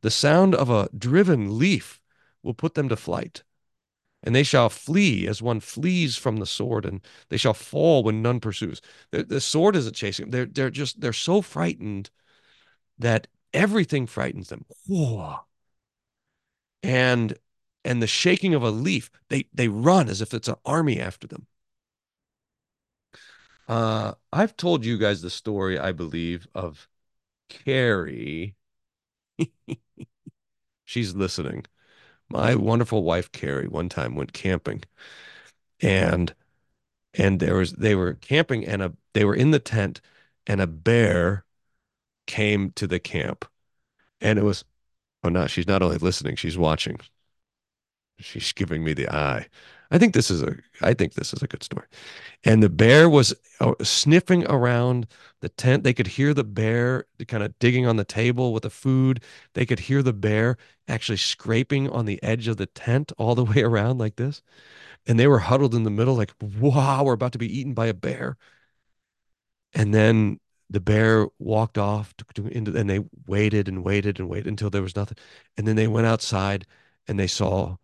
The 0.01 0.11
sound 0.11 0.53
of 0.53 0.69
a 0.69 0.89
driven 0.95 1.57
leaf 1.57 1.99
will 2.43 2.53
put 2.53 2.75
them 2.75 2.87
to 2.89 2.95
flight. 2.95 3.43
And 4.23 4.35
they 4.35 4.43
shall 4.43 4.69
flee 4.69 5.27
as 5.27 5.41
one 5.41 5.59
flees 5.59 6.17
from 6.17 6.37
the 6.37 6.45
sword, 6.45 6.85
and 6.85 7.01
they 7.29 7.37
shall 7.37 7.53
fall 7.53 8.03
when 8.03 8.21
none 8.21 8.39
pursues. 8.39 8.81
The, 9.11 9.23
the 9.23 9.41
sword 9.41 9.75
isn't 9.75 9.95
chasing 9.95 10.25
them. 10.25 10.31
They're, 10.31 10.45
they're 10.45 10.69
just, 10.69 11.01
they're 11.01 11.13
so 11.13 11.41
frightened 11.41 12.09
that 12.97 13.27
everything 13.53 14.07
frightens 14.07 14.49
them. 14.49 14.65
Whoa. 14.87 15.37
And 16.83 17.37
and 17.85 18.01
the 18.01 18.07
shaking 18.07 18.53
of 18.53 18.63
a 18.63 18.69
leaf, 18.69 19.09
they 19.29 19.47
they 19.53 19.67
run 19.67 20.09
as 20.09 20.21
if 20.21 20.33
it's 20.33 20.47
an 20.47 20.55
army 20.65 20.99
after 20.99 21.25
them. 21.25 21.47
Uh, 23.67 24.13
I've 24.31 24.55
told 24.57 24.85
you 24.85 24.97
guys 24.97 25.21
the 25.21 25.29
story, 25.29 25.77
I 25.77 25.91
believe, 25.91 26.47
of 26.55 26.87
Carrie. 27.49 28.55
She's 30.85 31.13
listening. 31.15 31.65
My 32.29 32.55
wonderful 32.55 33.03
wife 33.03 33.31
Carrie 33.31 33.67
one 33.67 33.89
time 33.89 34.15
went 34.15 34.33
camping, 34.33 34.83
and 35.81 36.35
and 37.15 37.39
there 37.41 37.55
was 37.57 37.73
they 37.73 37.95
were 37.95 38.15
camping 38.15 38.65
and 38.65 38.81
a 38.83 38.93
they 39.13 39.25
were 39.25 39.35
in 39.35 39.51
the 39.51 39.59
tent, 39.59 40.01
and 40.47 40.61
a 40.61 40.67
bear 40.67 41.45
came 42.27 42.71
to 42.73 42.87
the 42.87 42.99
camp. 42.99 43.45
And 44.21 44.39
it 44.39 44.43
was, 44.43 44.65
oh, 45.23 45.29
no, 45.29 45.47
she's 45.47 45.67
not 45.67 45.81
only 45.83 45.97
listening, 45.99 46.35
she's 46.37 46.57
watching. 46.57 46.99
She's 48.19 48.53
giving 48.53 48.83
me 48.83 48.93
the 48.93 49.09
eye. 49.09 49.47
I 49.91 49.97
think 49.97 50.13
this 50.13 50.29
is 50.29 50.41
a, 50.41 50.55
I 50.81 50.93
think 50.93 51.13
this 51.13 51.33
is 51.33 51.41
a 51.41 51.47
good 51.47 51.63
story. 51.63 51.87
And 52.43 52.61
the 52.61 52.69
bear 52.69 53.09
was 53.09 53.33
uh, 53.59 53.73
sniffing 53.81 54.45
around 54.47 55.07
the 55.41 55.49
tent. 55.49 55.83
They 55.83 55.93
could 55.93 56.07
hear 56.07 56.33
the 56.33 56.43
bear 56.43 57.05
kind 57.27 57.43
of 57.43 57.57
digging 57.59 57.85
on 57.85 57.95
the 57.95 58.03
table 58.05 58.53
with 58.53 58.63
the 58.63 58.69
food. 58.69 59.23
They 59.53 59.65
could 59.65 59.79
hear 59.79 60.03
the 60.03 60.13
bear 60.13 60.57
actually 60.87 61.17
scraping 61.17 61.89
on 61.89 62.05
the 62.05 62.21
edge 62.23 62.47
of 62.47 62.57
the 62.57 62.65
tent 62.65 63.11
all 63.17 63.35
the 63.35 63.45
way 63.51 63.61
around 63.61 63.97
like 63.97 64.15
this. 64.17 64.41
And 65.07 65.19
they 65.19 65.27
were 65.27 65.39
huddled 65.39 65.73
in 65.75 65.83
the 65.83 65.89
middle, 65.89 66.15
like, 66.15 66.33
wow, 66.41 67.03
we're 67.03 67.13
about 67.13 67.31
to 67.33 67.37
be 67.37 67.59
eaten 67.59 67.73
by 67.73 67.87
a 67.87 67.93
bear. 67.93 68.37
And 69.73 69.93
then 69.93 70.39
the 70.69 70.79
bear 70.81 71.27
walked 71.39 71.77
off 71.77 72.13
to, 72.17 72.25
to, 72.35 72.47
into, 72.47 72.75
and 72.75 72.89
they 72.89 72.99
waited 73.25 73.67
and 73.67 73.83
waited 73.83 74.19
and 74.19 74.29
waited 74.29 74.47
until 74.47 74.69
there 74.69 74.81
was 74.81 74.95
nothing. 74.95 75.17
And 75.57 75.67
then 75.67 75.75
they 75.75 75.87
went 75.87 76.07
outside 76.07 76.65
and 77.07 77.17
they 77.19 77.27
saw 77.27 77.77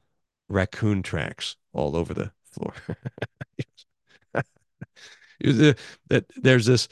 raccoon 0.50 1.02
tracks 1.02 1.56
all 1.74 1.96
over 1.96 2.14
the 2.14 2.32
floor. 2.44 2.74
Uh, 5.46 5.74
that 6.08 6.24
there's 6.38 6.68
this 6.68 6.88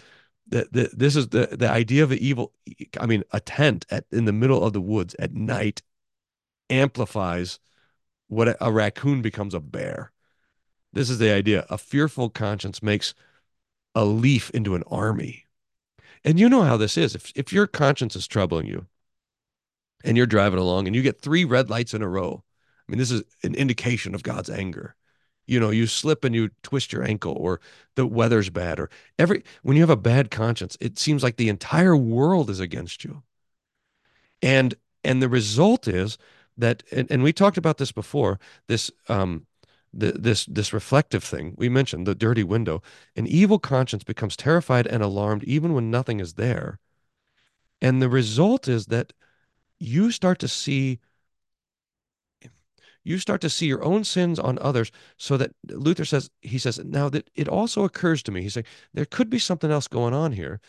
that, 0.47 0.68
this 0.74 1.16
is 1.16 1.30
the 1.30 1.47
the 1.58 1.70
idea 1.70 2.04
of 2.04 2.12
an 2.12 2.18
evil 2.18 2.52
i 2.99 3.06
mean 3.06 3.24
a 3.32 3.39
tent 3.39 3.86
at 3.89 4.04
in 4.12 4.26
the 4.26 4.34
middle 4.34 4.62
of 4.62 4.74
the 4.74 4.82
woods 4.82 5.16
at 5.20 5.34
night 5.34 5.82
amplifies 6.70 7.60
what 8.28 8.49
a, 8.49 8.66
a 8.66 8.70
raccoon 8.70 9.22
becomes 9.22 9.54
a 9.54 9.60
bear 9.62 10.12
this 10.91 11.10
is 11.10 11.18
the 11.18 11.32
idea 11.32 11.66
a 11.70 11.78
fearful 11.78 12.30
conscience 12.30 12.84
makes 12.84 13.14
a 13.95 14.04
leaf 14.04 14.49
into 14.49 14.76
an 14.76 14.84
army 14.88 15.45
and 16.24 16.39
you 16.39 16.49
know 16.49 16.64
how 16.64 16.78
this 16.78 16.97
is. 16.97 17.16
If 17.16 17.32
if 17.36 17.52
your 17.52 17.68
conscience 17.68 18.16
is 18.16 18.28
troubling 18.28 18.68
you 18.68 18.88
and 20.04 20.18
you're 20.18 20.26
driving 20.26 20.60
along 20.60 20.88
and 20.88 20.95
you 20.95 21.02
get 21.02 21.22
three 21.22 21.45
red 21.45 21.70
lights 21.70 21.93
in 21.93 22.02
a 22.02 22.08
row, 22.08 22.43
mean, 22.92 23.00
this 23.00 23.12
is 23.12 23.24
an 23.44 23.56
indication 23.56 24.14
of 24.14 24.24
God's 24.24 24.50
anger. 24.50 24.96
You 25.48 25.60
know, 25.60 25.70
you 25.70 25.88
slip 25.88 26.24
and 26.24 26.36
you 26.36 26.52
twist 26.62 26.94
your 26.94 27.04
ankle 27.04 27.34
or 27.34 27.60
the 27.96 28.06
weather's 28.06 28.50
bad 28.50 28.80
or 28.80 28.89
every 29.18 29.44
when 29.64 29.76
you 29.76 29.84
have 29.84 29.89
a 29.89 29.98
bad 29.98 30.32
conscience, 30.32 30.78
it 30.80 31.00
seems 31.00 31.24
like 31.24 31.38
the 31.38 31.50
entire 31.50 31.96
world 31.96 32.50
is 32.50 32.60
against 32.60 33.04
you. 33.04 33.24
And 34.42 34.76
and 35.04 35.22
the 35.22 35.30
result 35.30 35.88
is 35.88 36.18
that 36.58 36.84
and, 36.92 37.10
and 37.10 37.24
we 37.24 37.34
talked 37.34 37.58
about 37.58 37.78
this 37.78 37.92
before, 37.92 38.39
this 38.68 38.92
um 39.10 39.48
the, 39.94 40.14
this 40.14 40.46
this 40.46 40.74
reflective 40.74 41.24
thing 41.24 41.54
we 41.58 41.68
mentioned 41.68 42.08
the 42.08 42.16
dirty 42.16 42.44
window 42.44 42.82
an 43.16 43.28
evil 43.28 43.60
conscience 43.60 44.04
becomes 44.06 44.38
terrified 44.38 44.88
and 44.88 45.04
alarmed 45.04 45.44
even 45.44 45.74
when 45.74 45.92
nothing 45.92 46.22
is 46.22 46.36
there 46.36 46.80
and 47.82 48.02
the 48.02 48.08
result 48.08 48.68
is 48.70 48.86
that 48.86 49.12
you 49.80 50.12
start 50.12 50.39
to 50.39 50.48
see 50.48 51.00
you 53.04 53.18
start 53.18 53.41
to 53.41 53.49
see 53.49 53.66
your 53.66 53.84
own 53.84 54.04
sins 54.04 54.39
on 54.39 54.58
others 54.60 54.91
so 55.18 55.38
that 55.38 55.52
luther 55.70 56.06
says 56.06 56.30
he 56.41 56.58
says 56.58 56.80
now 56.84 57.10
that 57.10 57.30
it 57.36 57.47
also 57.47 57.84
occurs 57.84 58.22
to 58.24 58.32
me 58.32 58.41
he's 58.41 58.54
saying 58.54 58.66
there 58.93 59.06
could 59.06 59.30
be 59.30 59.39
something 59.39 59.72
else 59.72 59.88
going 59.88 60.14
on 60.14 60.32
here 60.32 60.60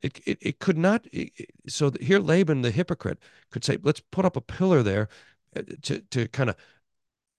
it, 0.00 0.20
it, 0.26 0.38
it 0.40 0.58
could 0.58 0.78
not 0.78 1.06
it, 1.12 1.32
so 1.68 1.92
here 2.00 2.18
laban 2.18 2.62
the 2.62 2.70
hypocrite 2.70 3.18
could 3.50 3.64
say 3.64 3.78
let's 3.82 4.00
put 4.00 4.24
up 4.24 4.36
a 4.36 4.40
pillar 4.40 4.82
there 4.82 5.08
uh, 5.56 5.62
to 5.82 6.00
to 6.10 6.28
kind 6.28 6.50
of 6.50 6.56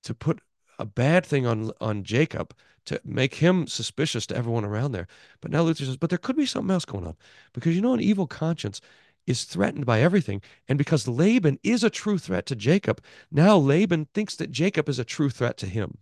to 0.04 0.14
put 0.14 0.40
a 0.80 0.86
bad 0.86 1.26
thing 1.26 1.46
on 1.46 1.72
on 1.82 2.04
Jacob 2.04 2.54
to 2.86 3.00
make 3.06 3.36
him 3.36 3.66
suspicious 3.68 4.26
to 4.28 4.36
everyone 4.36 4.66
around 4.66 4.92
there. 4.92 5.08
But 5.40 5.52
now 5.52 5.62
Luther 5.62 5.86
says, 5.86 5.96
but 5.96 6.10
there 6.10 6.18
could 6.18 6.36
be 6.36 6.46
something 6.46 6.72
else 6.72 6.86
going 6.86 7.08
on 7.08 7.16
because 7.54 7.76
you 7.76 7.82
know 7.82 7.94
an 7.94 8.02
evil 8.02 8.28
conscience 8.28 8.82
is 9.26 9.44
threatened 9.44 9.86
by 9.86 10.02
everything, 10.02 10.42
and 10.68 10.78
because 10.78 11.08
Laban 11.08 11.60
is 11.64 11.84
a 11.84 11.90
true 11.90 12.18
threat 12.18 12.46
to 12.48 12.56
Jacob, 12.56 13.02
now 13.32 13.58
Laban 13.58 14.08
thinks 14.14 14.36
that 14.36 14.52
Jacob 14.52 14.90
is 14.90 15.00
a 15.00 15.06
true 15.06 15.30
threat 15.30 15.58
to 15.58 15.66
him. 15.66 15.98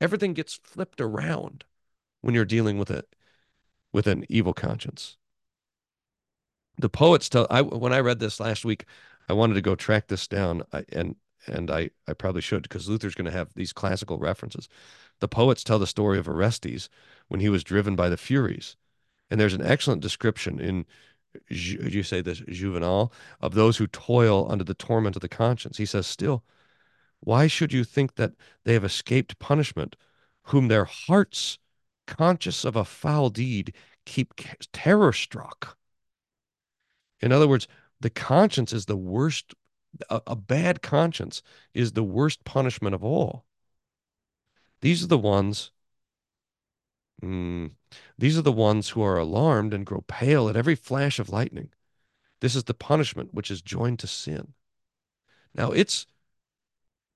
Everything 0.00 0.32
gets 0.32 0.54
flipped 0.54 1.00
around 1.00 1.64
when 2.20 2.34
you're 2.34 2.44
dealing 2.44 2.78
with 2.78 2.90
it 2.90 3.14
with 3.92 4.06
an 4.06 4.24
evil 4.28 4.54
conscience. 4.54 5.16
The 6.78 6.88
poets 6.88 7.28
tell 7.28 7.46
I 7.50 7.60
when 7.60 7.92
I 7.92 8.00
read 8.00 8.20
this 8.20 8.40
last 8.40 8.64
week, 8.64 8.86
I 9.28 9.34
wanted 9.34 9.54
to 9.54 9.60
go 9.62 9.74
track 9.74 10.08
this 10.08 10.26
down, 10.26 10.62
I, 10.72 10.84
and 10.90 11.16
and 11.46 11.70
I, 11.70 11.90
I 12.06 12.12
probably 12.12 12.42
should 12.42 12.62
because 12.62 12.88
Luther's 12.88 13.14
going 13.14 13.30
to 13.30 13.36
have 13.36 13.54
these 13.54 13.72
classical 13.72 14.18
references. 14.18 14.68
The 15.20 15.28
poets 15.28 15.64
tell 15.64 15.78
the 15.78 15.86
story 15.86 16.18
of 16.18 16.28
Orestes 16.28 16.88
when 17.28 17.40
he 17.40 17.48
was 17.48 17.64
driven 17.64 17.96
by 17.96 18.08
the 18.08 18.16
Furies. 18.16 18.76
And 19.30 19.40
there's 19.40 19.54
an 19.54 19.64
excellent 19.64 20.02
description 20.02 20.60
in, 20.60 20.86
you 21.48 22.02
say 22.02 22.20
this, 22.20 22.40
Juvenal, 22.48 23.12
of 23.40 23.54
those 23.54 23.76
who 23.76 23.86
toil 23.86 24.50
under 24.50 24.64
the 24.64 24.74
torment 24.74 25.16
of 25.16 25.22
the 25.22 25.28
conscience. 25.28 25.76
He 25.76 25.86
says, 25.86 26.06
Still, 26.06 26.44
why 27.20 27.46
should 27.46 27.72
you 27.72 27.84
think 27.84 28.16
that 28.16 28.32
they 28.64 28.72
have 28.72 28.84
escaped 28.84 29.38
punishment, 29.38 29.96
whom 30.44 30.68
their 30.68 30.84
hearts, 30.84 31.58
conscious 32.06 32.64
of 32.64 32.76
a 32.76 32.84
foul 32.84 33.30
deed, 33.30 33.74
keep 34.06 34.34
terror 34.72 35.12
struck? 35.12 35.76
In 37.20 37.32
other 37.32 37.46
words, 37.46 37.68
the 38.00 38.10
conscience 38.10 38.72
is 38.72 38.86
the 38.86 38.96
worst 38.96 39.54
a, 40.08 40.20
a 40.26 40.36
bad 40.36 40.82
conscience 40.82 41.42
is 41.74 41.92
the 41.92 42.04
worst 42.04 42.44
punishment 42.44 42.94
of 42.94 43.04
all. 43.04 43.44
These 44.80 45.04
are 45.04 45.08
the 45.08 45.18
ones 45.18 45.72
Mm, 47.22 47.72
these 48.18 48.38
are 48.38 48.42
the 48.42 48.52
ones 48.52 48.90
who 48.90 49.02
are 49.02 49.18
alarmed 49.18 49.74
and 49.74 49.86
grow 49.86 50.02
pale 50.06 50.48
at 50.48 50.56
every 50.56 50.74
flash 50.74 51.18
of 51.18 51.30
lightning. 51.30 51.70
This 52.40 52.54
is 52.56 52.64
the 52.64 52.74
punishment 52.74 53.34
which 53.34 53.50
is 53.50 53.60
joined 53.60 53.98
to 53.98 54.06
sin. 54.06 54.54
Now, 55.54 55.72
it's, 55.72 56.06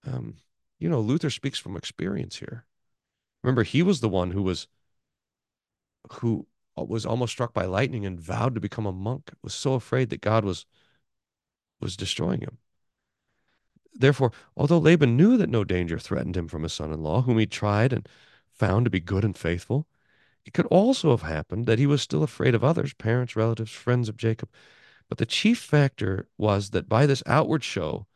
um, 0.07 0.37
you 0.79 0.89
know, 0.89 1.01
Luther 1.01 1.31
speaks 1.31 1.59
from 1.59 1.77
experience 1.77 2.37
here. 2.37 2.67
Remember, 3.43 3.63
he 3.63 3.83
was 3.83 4.01
the 4.01 4.09
one 4.09 4.33
who 4.33 4.43
was, 4.43 4.69
who 6.13 6.47
was 6.77 7.07
almost 7.07 7.33
struck 7.33 7.55
by 7.55 7.65
lightning 7.65 8.05
and 8.05 8.21
vowed 8.21 8.55
to 8.55 8.61
become 8.61 8.87
a 8.87 8.93
monk. 8.93 9.31
Was 9.43 9.55
so 9.55 9.75
afraid 9.75 10.11
that 10.11 10.21
God 10.21 10.45
was, 10.45 10.67
was 11.81 11.97
destroying 11.97 12.41
him. 12.41 12.59
Therefore, 13.95 14.33
although 14.57 14.79
Laban 14.79 15.17
knew 15.17 15.37
that 15.37 15.49
no 15.49 15.63
danger 15.63 15.99
threatened 15.99 16.37
him 16.37 16.49
from 16.49 16.65
his 16.65 16.73
son 16.73 16.93
in 16.93 17.03
law, 17.03 17.23
whom 17.23 17.39
he 17.39 17.47
tried 17.47 17.93
and 17.93 18.09
found 18.51 18.85
to 18.85 18.91
be 18.91 19.01
good 19.01 19.25
and 19.25 19.37
faithful, 19.37 19.87
it 20.45 20.53
could 20.53 20.67
also 20.67 21.11
have 21.11 21.23
happened 21.23 21.67
that 21.67 21.79
he 21.79 21.87
was 21.87 22.03
still 22.03 22.23
afraid 22.23 22.55
of 22.55 22.63
others, 22.63 22.93
parents, 22.95 23.37
relatives, 23.37 23.71
friends 23.73 24.09
of 24.09 24.17
Jacob. 24.17 24.51
But 25.09 25.19
the 25.19 25.27
chief 25.27 25.59
factor 25.59 26.29
was 26.39 26.71
that 26.71 26.89
by 26.89 27.07
this 27.07 27.23
outward 27.27 27.65
show 27.65 28.07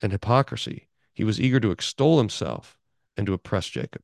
and 0.00 0.12
hypocrisy, 0.12 0.88
he 1.12 1.24
was 1.24 1.40
eager 1.40 1.60
to 1.60 1.70
extol 1.70 2.18
himself 2.18 2.78
and 3.16 3.26
to 3.26 3.34
oppress 3.34 3.68
Jacob. 3.68 4.02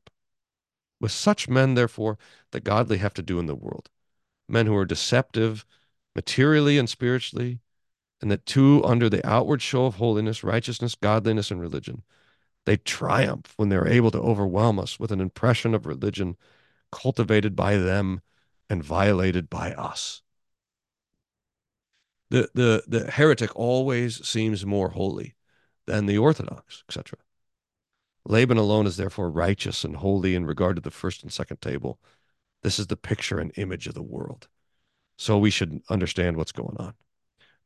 With 0.99 1.11
such 1.11 1.49
men, 1.49 1.75
therefore, 1.75 2.17
the 2.51 2.59
godly 2.59 2.97
have 2.97 3.13
to 3.15 3.21
do 3.21 3.39
in 3.39 3.45
the 3.45 3.55
world 3.55 3.89
men 4.49 4.65
who 4.65 4.75
are 4.75 4.85
deceptive 4.85 5.65
materially 6.15 6.77
and 6.77 6.89
spiritually, 6.89 7.59
and 8.21 8.31
that 8.31 8.45
too, 8.45 8.81
under 8.85 9.09
the 9.09 9.25
outward 9.27 9.61
show 9.61 9.85
of 9.85 9.95
holiness, 9.95 10.43
righteousness, 10.43 10.95
godliness, 10.95 11.51
and 11.51 11.61
religion, 11.61 12.01
they 12.65 12.77
triumph 12.77 13.53
when 13.57 13.69
they're 13.69 13.87
able 13.87 14.09
to 14.11 14.19
overwhelm 14.19 14.79
us 14.79 14.99
with 14.99 15.11
an 15.11 15.21
impression 15.21 15.75
of 15.75 15.85
religion 15.85 16.35
cultivated 16.97 17.55
by 17.55 17.77
them 17.77 18.21
and 18.69 18.83
violated 18.83 19.49
by 19.49 19.71
us. 19.73 20.23
The, 22.31 22.49
the, 22.55 22.83
the 22.87 23.11
heretic 23.11 23.55
always 23.55 24.27
seems 24.27 24.65
more 24.65 24.89
holy 24.89 25.35
than 25.85 26.07
the 26.07 26.17
orthodox, 26.17 26.83
etc. 26.89 27.19
Laban 28.25 28.57
alone 28.57 28.87
is 28.87 28.97
therefore 28.97 29.29
righteous 29.29 29.83
and 29.83 29.95
holy 29.95 30.33
in 30.33 30.45
regard 30.45 30.75
to 30.75 30.81
the 30.81 30.91
first 30.91 31.21
and 31.21 31.31
second 31.31 31.61
table. 31.61 31.99
This 32.63 32.79
is 32.79 32.87
the 32.87 32.97
picture 32.97 33.39
and 33.39 33.51
image 33.57 33.87
of 33.87 33.93
the 33.93 34.01
world. 34.01 34.47
So 35.17 35.37
we 35.37 35.51
should 35.51 35.81
understand 35.89 36.35
what's 36.35 36.51
going 36.51 36.77
on 36.77 36.93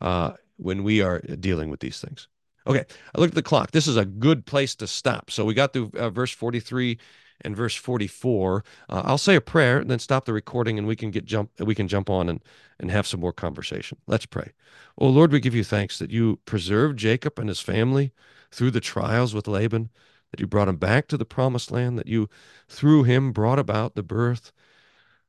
uh, 0.01 0.33
when 0.57 0.83
we 0.83 1.01
are 1.01 1.19
dealing 1.19 1.69
with 1.69 1.79
these 1.79 1.99
things. 1.99 2.27
Okay, 2.67 2.83
I 3.15 3.19
looked 3.19 3.31
at 3.31 3.35
the 3.35 3.41
clock. 3.41 3.71
This 3.71 3.87
is 3.87 3.97
a 3.97 4.05
good 4.05 4.45
place 4.45 4.75
to 4.75 4.87
stop. 4.87 5.31
So 5.31 5.45
we 5.45 5.53
got 5.53 5.73
through 5.73 5.91
uh, 5.97 6.09
verse 6.11 6.31
43 6.31 6.99
and 7.43 7.55
verse 7.55 7.75
44. 7.75 8.63
Uh, 8.89 9.01
I'll 9.05 9.17
say 9.17 9.35
a 9.35 9.41
prayer 9.41 9.79
and 9.79 9.89
then 9.89 9.99
stop 9.99 10.25
the 10.25 10.33
recording 10.33 10.77
and 10.77 10.87
we 10.87 10.95
can 10.95 11.11
get 11.11 11.25
jump 11.25 11.51
we 11.59 11.75
can 11.75 11.87
jump 11.87 12.09
on 12.09 12.29
and 12.29 12.41
and 12.79 12.91
have 12.91 13.07
some 13.07 13.19
more 13.19 13.33
conversation. 13.33 13.97
Let's 14.07 14.25
pray. 14.25 14.51
Oh 14.97 15.09
Lord, 15.09 15.31
we 15.31 15.39
give 15.39 15.55
you 15.55 15.63
thanks 15.63 15.99
that 15.99 16.11
you 16.11 16.39
preserved 16.45 16.97
Jacob 16.97 17.37
and 17.39 17.49
his 17.49 17.59
family 17.59 18.11
through 18.51 18.71
the 18.71 18.79
trials 18.81 19.33
with 19.33 19.47
Laban, 19.47 19.89
that 20.31 20.39
you 20.39 20.47
brought 20.47 20.67
him 20.67 20.77
back 20.77 21.07
to 21.07 21.17
the 21.17 21.25
promised 21.25 21.71
land, 21.71 21.97
that 21.97 22.07
you 22.07 22.29
through 22.67 23.03
him 23.03 23.31
brought 23.31 23.59
about 23.59 23.95
the 23.95 24.03
birth 24.03 24.51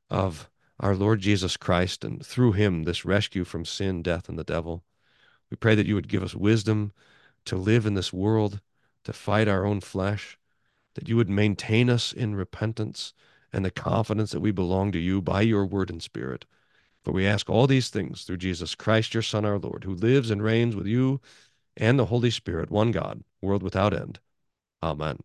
of 0.09 0.49
our 0.79 0.95
Lord 0.95 1.21
Jesus 1.21 1.57
Christ 1.57 2.03
and 2.03 2.25
through 2.25 2.53
him 2.53 2.83
this 2.83 3.05
rescue 3.05 3.43
from 3.43 3.65
sin, 3.65 4.01
death 4.01 4.27
and 4.27 4.37
the 4.37 4.43
devil. 4.43 4.83
We 5.49 5.57
pray 5.57 5.75
that 5.75 5.85
you 5.85 5.95
would 5.95 6.09
give 6.09 6.23
us 6.23 6.35
wisdom 6.35 6.91
to 7.45 7.55
live 7.55 7.85
in 7.85 7.93
this 7.93 8.11
world, 8.11 8.59
to 9.03 9.13
fight 9.13 9.47
our 9.47 9.65
own 9.65 9.81
flesh, 9.81 10.37
that 10.95 11.07
you 11.07 11.15
would 11.15 11.29
maintain 11.29 11.89
us 11.89 12.13
in 12.13 12.35
repentance 12.35 13.13
and 13.51 13.63
the 13.63 13.71
confidence 13.71 14.31
that 14.31 14.39
we 14.39 14.51
belong 14.51 14.91
to 14.91 14.99
you 14.99 15.21
by 15.21 15.41
your 15.41 15.65
word 15.65 15.89
and 15.89 16.01
spirit. 16.01 16.45
For 17.03 17.11
we 17.11 17.27
ask 17.27 17.49
all 17.49 17.67
these 17.67 17.89
things 17.89 18.23
through 18.23 18.37
Jesus 18.37 18.75
Christ, 18.75 19.13
your 19.13 19.23
Son, 19.23 19.45
our 19.45 19.59
Lord, 19.59 19.83
who 19.83 19.93
lives 19.93 20.29
and 20.31 20.41
reigns 20.41 20.75
with 20.75 20.87
you 20.87 21.21
and 21.75 21.99
the 21.99 22.05
Holy 22.05 22.31
Spirit, 22.31 22.71
one 22.71 22.91
God, 22.91 23.23
world 23.41 23.63
without 23.63 23.93
end. 23.93 24.19
Amen. 24.81 25.17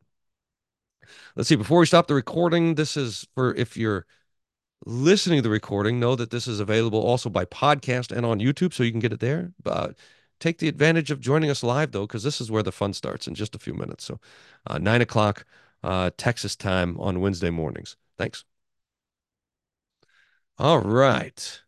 Let's 1.36 1.48
see, 1.48 1.56
before 1.56 1.78
we 1.78 1.86
stop 1.86 2.06
the 2.06 2.14
recording, 2.14 2.74
this 2.74 2.96
is 2.96 3.26
for 3.34 3.54
if 3.54 3.76
you're 3.76 4.06
listening 4.84 5.38
to 5.38 5.42
the 5.42 5.50
recording, 5.50 5.98
know 5.98 6.14
that 6.16 6.30
this 6.30 6.46
is 6.46 6.60
available 6.60 7.00
also 7.00 7.30
by 7.30 7.44
podcast 7.44 8.14
and 8.14 8.26
on 8.26 8.40
YouTube, 8.40 8.72
so 8.72 8.82
you 8.82 8.90
can 8.90 9.00
get 9.00 9.12
it 9.12 9.20
there. 9.20 9.52
But 9.62 9.96
take 10.40 10.58
the 10.58 10.68
advantage 10.68 11.10
of 11.10 11.20
joining 11.20 11.50
us 11.50 11.62
live, 11.62 11.92
though, 11.92 12.06
because 12.06 12.22
this 12.22 12.40
is 12.40 12.50
where 12.50 12.62
the 12.62 12.72
fun 12.72 12.92
starts 12.92 13.26
in 13.26 13.34
just 13.34 13.54
a 13.54 13.58
few 13.58 13.74
minutes. 13.74 14.04
So, 14.04 14.20
uh, 14.66 14.78
9 14.78 15.00
o'clock 15.02 15.44
uh, 15.82 16.10
Texas 16.16 16.56
time 16.56 16.98
on 17.00 17.20
Wednesday 17.20 17.50
mornings. 17.50 17.96
Thanks. 18.16 18.44
All 20.58 20.80
right. 20.80 21.62